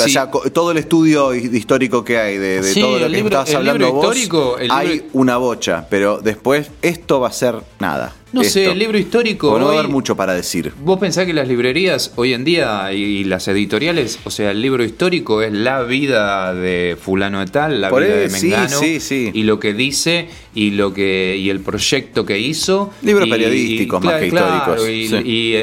O 0.03 0.07
sea, 0.09 0.29
todo 0.31 0.71
el 0.71 0.77
estudio 0.77 1.33
hi- 1.33 1.49
histórico 1.53 2.03
que 2.03 2.17
hay 2.17 2.37
de, 2.37 2.61
de 2.61 2.73
Sí, 2.73 2.81
todo 2.81 2.99
lo 2.99 3.05
que 3.05 3.09
libro- 3.09 3.27
estabas 3.29 3.49
el 3.49 3.55
hablando 3.57 3.93
vos, 3.93 4.05
histórico, 4.05 4.57
hay 4.69 4.87
libro- 4.89 5.05
una 5.13 5.37
bocha, 5.37 5.87
pero 5.89 6.19
después 6.19 6.69
esto 6.81 7.19
va 7.19 7.29
a 7.29 7.33
ser 7.33 7.55
nada. 7.79 8.13
No 8.33 8.43
sé, 8.43 8.65
el 8.69 8.77
libro 8.79 8.97
histórico 8.97 9.47
Porque 9.49 9.59
no 9.61 9.65
va 9.67 9.71
a 9.71 9.73
hoy- 9.75 9.79
haber 9.79 9.91
mucho 9.91 10.17
para 10.17 10.33
decir. 10.33 10.73
Vos 10.83 10.99
pensás 10.99 11.25
que 11.25 11.33
las 11.33 11.47
librerías 11.47 12.11
hoy 12.17 12.33
en 12.33 12.43
día 12.43 12.91
y, 12.91 12.97
y 13.01 13.23
las 13.23 13.47
editoriales, 13.47 14.19
o 14.25 14.29
sea, 14.29 14.51
el 14.51 14.61
libro 14.61 14.83
histórico 14.83 15.41
es 15.41 15.53
la 15.53 15.83
vida 15.83 16.53
de 16.53 16.97
fulano 17.01 17.39
de 17.39 17.45
tal, 17.45 17.79
la 17.79 17.89
Por 17.89 18.03
vida 18.03 18.15
de 18.17 18.27
Mengano 18.27 18.77
sí, 18.79 18.99
sí. 18.99 19.31
y 19.33 19.43
lo 19.43 19.57
que 19.61 19.73
dice 19.73 20.27
y 20.53 20.71
lo 20.71 20.93
que 20.93 21.37
y 21.39 21.49
el 21.49 21.61
proyecto 21.61 22.25
que 22.25 22.37
hizo. 22.37 22.91
Libros 23.03 23.29
periodísticos 23.29 24.03
más 24.03 24.19
que 24.19 24.27
claro, 24.29 24.75
históricos, 24.75 24.89
Y, 24.89 25.07
sí. 25.07 25.15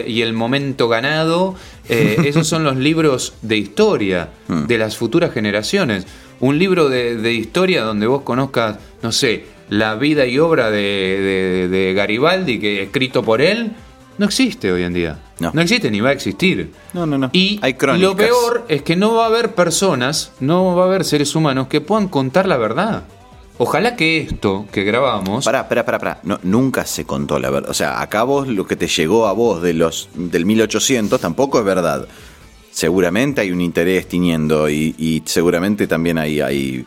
y- 0.06 0.10
y 0.10 0.22
el 0.22 0.32
momento 0.32 0.88
ganado, 0.88 1.54
eh, 1.88 2.16
esos 2.24 2.46
son 2.46 2.64
los 2.64 2.76
libros 2.76 3.34
de 3.42 3.56
historia 3.56 4.30
Mm. 4.48 4.66
de 4.66 4.78
las 4.78 4.96
futuras 4.96 5.32
generaciones. 5.32 6.06
Un 6.40 6.58
libro 6.58 6.88
de, 6.88 7.16
de 7.16 7.32
historia 7.32 7.82
donde 7.84 8.06
vos 8.06 8.22
conozcas, 8.22 8.78
no 9.02 9.12
sé, 9.12 9.44
la 9.68 9.94
vida 9.94 10.26
y 10.26 10.38
obra 10.38 10.70
de, 10.70 10.78
de- 10.80 11.68
de 11.68 11.94
Garibaldi, 11.94 12.58
que 12.58 12.82
escrito 12.82 13.22
por 13.22 13.40
él, 13.40 13.72
no 14.18 14.26
existe 14.26 14.70
hoy 14.72 14.82
en 14.82 14.92
día. 14.92 15.18
No. 15.38 15.50
No 15.54 15.60
existe 15.62 15.90
ni 15.90 16.00
va 16.00 16.10
a 16.10 16.12
existir. 16.12 16.70
No, 16.92 17.06
no, 17.06 17.16
no. 17.18 17.30
Y 17.32 17.58
Hay 17.62 17.74
crónicas. 17.74 18.10
lo 18.10 18.16
peor 18.16 18.64
es 18.68 18.82
que 18.82 18.94
no 18.96 19.14
va 19.14 19.24
a 19.24 19.26
haber 19.28 19.54
personas, 19.54 20.32
no 20.40 20.76
va 20.76 20.84
a 20.84 20.86
haber 20.86 21.04
seres 21.04 21.34
humanos 21.34 21.68
que 21.68 21.80
puedan 21.80 22.08
contar 22.08 22.46
la 22.46 22.56
verdad. 22.58 23.04
Ojalá 23.62 23.94
que 23.94 24.18
esto 24.18 24.66
que 24.72 24.82
grabamos. 24.82 25.44
Pará, 25.44 25.68
pará, 25.68 25.84
pará, 25.84 25.98
pará. 26.00 26.20
No, 26.24 26.40
nunca 26.42 26.84
se 26.84 27.04
contó 27.04 27.38
la 27.38 27.48
verdad. 27.48 27.70
O 27.70 27.74
sea, 27.74 28.02
acá 28.02 28.24
vos 28.24 28.48
lo 28.48 28.66
que 28.66 28.74
te 28.74 28.88
llegó 28.88 29.28
a 29.28 29.32
vos 29.32 29.62
de 29.62 29.72
los 29.72 30.08
del 30.14 30.44
1800 30.46 31.20
tampoco 31.20 31.60
es 31.60 31.64
verdad. 31.64 32.08
Seguramente 32.72 33.40
hay 33.40 33.52
un 33.52 33.60
interés 33.60 34.08
tiniendo 34.08 34.68
y, 34.68 34.96
y 34.98 35.22
seguramente 35.26 35.86
también 35.86 36.18
hay, 36.18 36.40
hay 36.40 36.84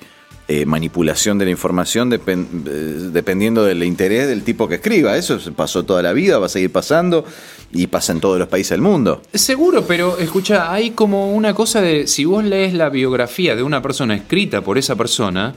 eh, 0.50 0.66
manipulación 0.66 1.38
de 1.38 1.46
la 1.46 1.52
información 1.52 2.12
eh, 2.12 2.20
dependiendo 2.20 3.64
del 3.64 3.82
interés 3.82 4.28
del 4.28 4.44
tipo 4.44 4.68
que 4.68 4.76
escriba. 4.76 5.16
Eso 5.16 5.40
pasó 5.56 5.86
toda 5.86 6.02
la 6.04 6.12
vida, 6.12 6.40
va 6.40 6.48
a 6.48 6.50
seguir 6.50 6.74
pasando 6.74 7.24
y 7.72 7.88
pasa 7.88 8.12
en 8.12 8.20
todos 8.20 8.38
los 8.38 8.50
países 8.50 8.72
del 8.72 8.82
mundo. 8.82 9.22
Seguro, 9.34 9.86
pero 9.88 10.18
escucha, 10.20 10.74
hay 10.74 10.92
como 10.92 11.32
una 11.32 11.54
cosa 11.54 11.80
de 11.80 12.06
si 12.06 12.26
vos 12.26 12.44
lees 12.44 12.74
la 12.74 12.90
biografía 12.90 13.56
de 13.56 13.64
una 13.64 13.82
persona 13.82 14.14
escrita 14.14 14.60
por 14.60 14.78
esa 14.78 14.98
persona 14.98 15.56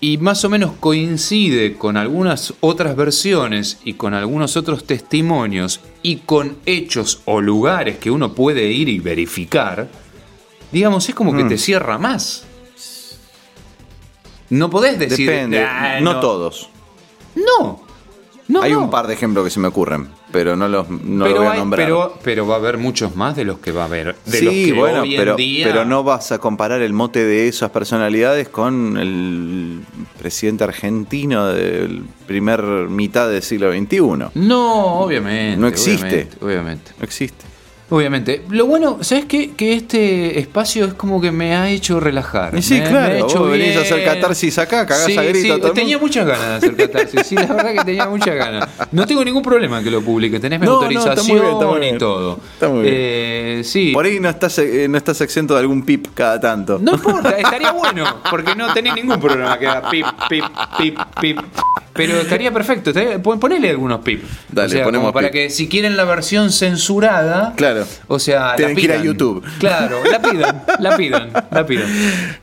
y 0.00 0.18
más 0.18 0.44
o 0.44 0.50
menos 0.50 0.72
coincide 0.78 1.74
con 1.76 1.96
algunas 1.96 2.52
otras 2.60 2.96
versiones 2.96 3.78
y 3.84 3.94
con 3.94 4.12
algunos 4.14 4.56
otros 4.56 4.84
testimonios 4.84 5.80
y 6.02 6.16
con 6.16 6.58
hechos 6.66 7.22
o 7.24 7.40
lugares 7.40 7.96
que 7.98 8.10
uno 8.10 8.34
puede 8.34 8.70
ir 8.72 8.88
y 8.88 8.98
verificar, 8.98 9.88
digamos, 10.70 11.08
es 11.08 11.14
como 11.14 11.34
que 11.36 11.44
te 11.44 11.56
cierra 11.58 11.96
más. 11.98 12.44
No 14.50 14.70
podés 14.70 14.98
decir... 14.98 15.28
Depende, 15.30 15.64
"Ah, 15.64 15.98
no, 16.00 16.20
todos. 16.20 16.68
No. 17.34 17.85
No, 18.48 18.62
hay 18.62 18.72
no. 18.72 18.84
un 18.84 18.90
par 18.90 19.08
de 19.08 19.14
ejemplos 19.14 19.44
que 19.44 19.50
se 19.50 19.58
me 19.58 19.66
ocurren, 19.68 20.06
pero 20.30 20.54
no 20.54 20.68
los 20.68 20.88
no 20.88 21.24
pero, 21.24 21.34
los 21.34 21.38
voy 21.38 21.46
a 21.48 21.52
hay- 21.52 21.58
nombrar. 21.58 21.84
pero, 21.84 22.14
pero 22.22 22.46
va 22.46 22.54
a 22.54 22.58
haber 22.58 22.78
muchos 22.78 23.16
más 23.16 23.34
de 23.34 23.44
los 23.44 23.58
que 23.58 23.72
va 23.72 23.82
a 23.82 23.86
haber. 23.86 24.14
De 24.24 24.42
los 24.42 24.54
sí, 24.54 24.66
que 24.66 24.72
bueno, 24.72 25.02
hoy 25.02 25.14
en 25.14 25.20
pero, 25.20 25.34
día- 25.36 25.66
pero 25.66 25.84
no 25.84 26.04
vas 26.04 26.30
a 26.30 26.38
comparar 26.38 26.80
el 26.80 26.92
mote 26.92 27.24
de 27.24 27.48
esas 27.48 27.70
personalidades 27.70 28.48
con 28.48 28.96
el 28.98 29.80
presidente 30.18 30.62
argentino 30.62 31.46
del 31.48 32.04
primer 32.28 32.62
mitad 32.88 33.28
del 33.28 33.42
siglo 33.42 33.72
XXI. 33.72 34.00
No 34.00 34.30
No, 34.34 35.00
obviamente. 35.00 35.56
No 35.60 35.66
existe. 35.66 36.06
Obviamente. 36.06 36.44
Obviamente. 36.44 36.92
existe. 37.00 37.44
Obviamente. 37.88 38.42
Lo 38.50 38.66
bueno, 38.66 38.98
¿sabes 39.02 39.26
qué? 39.26 39.52
Que 39.52 39.74
este 39.74 40.40
espacio 40.40 40.86
es 40.86 40.94
como 40.94 41.20
que 41.20 41.30
me 41.30 41.54
ha 41.54 41.70
hecho 41.70 42.00
relajar. 42.00 42.56
Y 42.58 42.62
sí, 42.62 42.74
Me- 42.74 42.80
me 42.80 42.88
claro, 42.88 43.14
ha 43.14 43.18
hecho 43.18 43.38
vos 43.38 43.50
venís 43.52 43.76
a 43.76 43.80
hacer 43.82 44.04
catarsis 44.04 44.58
acá, 44.58 44.84
cagás 44.86 45.06
Sí, 45.06 45.16
a 45.16 45.22
grito 45.22 45.38
sí, 45.40 45.50
a 45.52 45.56
todo 45.58 45.68
el 45.68 45.72
tenía 45.74 45.96
muchas 45.98 46.26
ganas 46.26 46.48
de 46.48 46.54
hacer 46.56 46.76
catarsis. 46.76 47.20
Sí, 47.26 47.36
la 47.36 47.46
verdad 47.46 47.72
que 47.74 47.84
tenía 47.84 48.08
muchas 48.08 48.34
ganas. 48.34 48.68
No 48.90 49.06
tengo 49.06 49.24
ningún 49.24 49.42
problema 49.42 49.78
en 49.78 49.84
que 49.84 49.90
lo 49.92 50.02
publique. 50.02 50.40
Tenés 50.40 50.58
mi 50.58 50.66
No, 50.66 50.72
no, 50.72 50.78
autorización 50.78 51.12
está 51.16 51.22
muy 51.32 51.40
bien, 51.40 51.52
está 51.52 51.66
muy 51.66 51.86
y 51.86 51.98
todo. 51.98 52.40
Está 52.54 52.68
muy 52.68 52.82
bien. 52.82 52.94
Eh, 52.96 53.60
sí. 53.64 53.92
Por 53.92 54.04
ahí 54.04 54.18
no 54.18 54.28
estás, 54.30 54.58
eh, 54.58 54.86
no 54.88 54.98
estás 54.98 55.20
exento 55.20 55.54
de 55.54 55.60
algún 55.60 55.84
pip 55.84 56.08
cada 56.12 56.40
tanto. 56.40 56.80
No 56.82 56.94
importa, 56.94 57.30
estaría 57.38 57.70
bueno, 57.70 58.04
porque 58.30 58.56
no 58.56 58.72
tenés 58.74 58.94
ningún 58.96 59.20
programa 59.20 59.56
que 59.60 59.66
haga 59.68 59.88
pip, 59.88 60.06
pip, 60.28 60.44
pip, 60.78 60.98
pip. 61.20 61.38
Pero 61.92 62.20
estaría 62.20 62.52
perfecto, 62.52 62.90
estaría- 62.90 63.22
pon- 63.22 63.40
ponele 63.40 63.70
algunos 63.70 64.00
pip. 64.00 64.22
Dale, 64.50 64.66
o 64.66 64.70
sea, 64.70 64.84
ponemos 64.84 65.04
como 65.04 65.12
para 65.14 65.28
pip. 65.28 65.32
que 65.32 65.50
si 65.50 65.66
quieren 65.66 65.96
la 65.96 66.04
versión 66.04 66.50
censurada, 66.52 67.54
Claro. 67.56 67.75
O 68.08 68.18
sea, 68.18 68.48
la 68.48 68.56
Tienen 68.56 68.76
que 68.76 68.82
ir 68.82 68.92
a 68.92 68.94
pidan. 68.94 69.06
YouTube. 69.06 69.44
Claro, 69.58 69.98
la 70.10 70.22
pidan, 70.22 70.62
la 70.78 70.96
pidan, 70.96 71.30
la 71.50 71.66
pidan. 71.66 71.88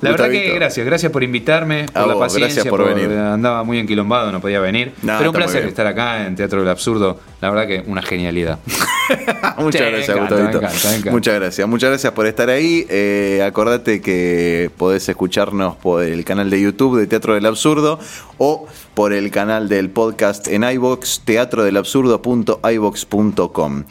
La 0.02 0.12
verdad 0.12 0.30
que 0.30 0.54
gracias, 0.54 0.86
gracias 0.86 1.12
por 1.12 1.24
invitarme, 1.24 1.86
por 1.92 2.02
A 2.04 2.08
la 2.08 2.14
vos, 2.14 2.24
paciencia, 2.24 2.64
gracias 2.64 2.68
por 2.72 2.86
venir. 2.86 3.10
andaba 3.18 3.64
muy 3.64 3.80
enquilombado, 3.80 4.32
no 4.32 4.40
podía 4.42 4.60
venir. 4.60 4.94
No, 5.02 5.18
Pero 5.18 5.32
un 5.32 5.36
placer 5.36 5.66
estar 5.66 5.88
acá 5.88 6.26
en 6.26 6.36
Teatro 6.36 6.60
del 6.60 6.70
Absurdo, 6.70 7.20
la 7.42 7.50
verdad 7.50 7.68
que 7.68 7.84
una 7.88 8.02
genialidad. 8.02 8.60
Muchas 9.58 9.82
gracias, 9.82 10.10
encanta, 10.10 10.36
Gustavito. 10.36 10.62
me 10.62 10.68
encanta, 10.68 10.88
me 10.90 10.96
encanta. 10.96 11.12
Muchas 11.12 11.34
gracias. 11.36 11.68
Muchas 11.68 11.90
gracias 11.90 12.14
por 12.14 12.26
estar 12.28 12.50
ahí. 12.50 12.86
Eh, 12.90 13.44
acordate 13.46 14.02
que 14.02 14.72
podés 14.78 15.08
escucharnos 15.10 15.76
por 15.76 16.04
el 16.04 16.24
canal 16.26 16.50
de 16.50 16.62
YouTube 16.62 16.98
de 17.00 17.08
Teatro 17.08 17.34
del 17.36 17.46
Absurdo 17.46 18.00
o 18.38 18.68
por 18.94 19.12
el 19.14 19.32
canal 19.32 19.68
del 19.70 19.90
podcast 19.90 20.48
en 20.48 20.64
iVox, 20.64 21.22
teatrodelabsurdo.ivox.com. 21.26 23.84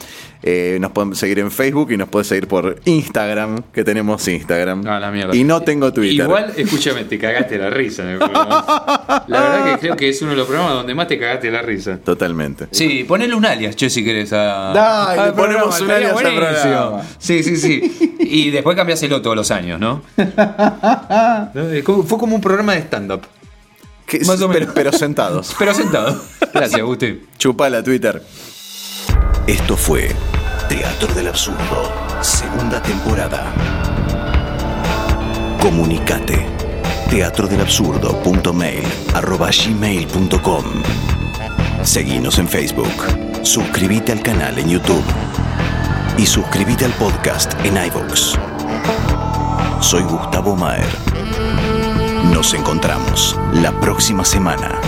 Eh, 0.45 0.77
nos 0.81 0.91
pueden 0.91 1.15
seguir 1.15 1.39
en 1.39 1.49
Facebook 1.51 1.91
y 1.93 1.97
nos 1.97 2.09
puedes 2.09 2.27
seguir 2.27 2.47
por 2.49 2.77
Instagram, 2.83 3.63
que 3.71 3.85
tenemos 3.85 4.27
Instagram. 4.27 4.85
Ah, 4.85 4.99
la 4.99 5.09
mierda. 5.09 5.33
Y 5.33 5.45
no 5.45 5.61
tengo 5.61 5.93
Twitter. 5.93 6.25
Igual, 6.25 6.51
escúchame, 6.57 7.05
te 7.05 7.17
cagaste 7.17 7.57
la 7.57 7.69
risa 7.69 8.03
en 8.03 8.09
el 8.09 8.17
programa. 8.17 9.23
La 9.27 9.41
verdad 9.41 9.73
que 9.75 9.79
creo 9.79 9.95
que 9.95 10.09
es 10.09 10.21
uno 10.21 10.31
de 10.31 10.37
los 10.37 10.45
programas 10.47 10.73
donde 10.73 10.93
más 10.95 11.07
te 11.07 11.17
cagaste 11.17 11.49
la 11.49 11.61
risa. 11.61 11.97
Totalmente. 11.97 12.67
Sí, 12.71 13.05
ponele 13.07 13.33
un 13.35 13.45
alias, 13.45 13.75
che, 13.77 13.89
si 13.89 14.03
querés. 14.03 14.33
A, 14.33 14.73
Dale, 14.73 15.21
al 15.21 15.27
le 15.27 15.31
ponemos 15.33 15.79
un 15.79 15.91
alias 15.91 16.11
al 16.17 16.35
programa. 16.35 17.01
Sí, 17.19 17.41
sí, 17.41 17.55
sí. 17.55 18.17
Y 18.19 18.49
después 18.51 18.75
cambiáselo 18.75 19.21
todos 19.21 19.37
los 19.37 19.49
años, 19.49 19.79
¿no? 19.79 20.01
Como- 21.83 22.03
Fue 22.03 22.17
como 22.17 22.35
un 22.35 22.41
programa 22.41 22.73
de 22.73 22.79
stand-up. 22.81 23.21
Que- 24.05 24.19
Más 24.25 24.41
o 24.41 24.47
pero, 24.49 24.59
menos. 24.59 24.73
pero 24.75 24.91
sentados. 24.91 25.55
Pero 25.57 25.73
sentado. 25.73 26.21
Gracias, 26.53 26.81
Gusti. 26.81 27.21
Chupala 27.37 27.81
Twitter. 27.81 28.21
Esto 29.47 29.75
fue 29.75 30.09
Teatro 30.69 31.13
del 31.13 31.27
Absurdo, 31.27 31.91
segunda 32.21 32.81
temporada. 32.81 33.53
Comunicate. 35.61 36.45
teatrodelabsurdo.mail 37.09 38.83
arroba 39.13 39.49
gmail.com 39.51 40.63
Seguinos 41.83 42.39
en 42.39 42.47
Facebook. 42.47 43.43
Suscríbete 43.43 44.11
al 44.13 44.21
canal 44.21 44.57
en 44.57 44.69
YouTube. 44.69 45.03
Y 46.17 46.25
suscríbete 46.25 46.85
al 46.85 46.93
podcast 46.93 47.53
en 47.63 47.77
iVoox. 47.85 48.37
Soy 49.81 50.03
Gustavo 50.03 50.55
Maer. 50.55 50.87
Nos 52.33 52.53
encontramos 52.53 53.37
la 53.53 53.71
próxima 53.79 54.23
semana. 54.25 54.79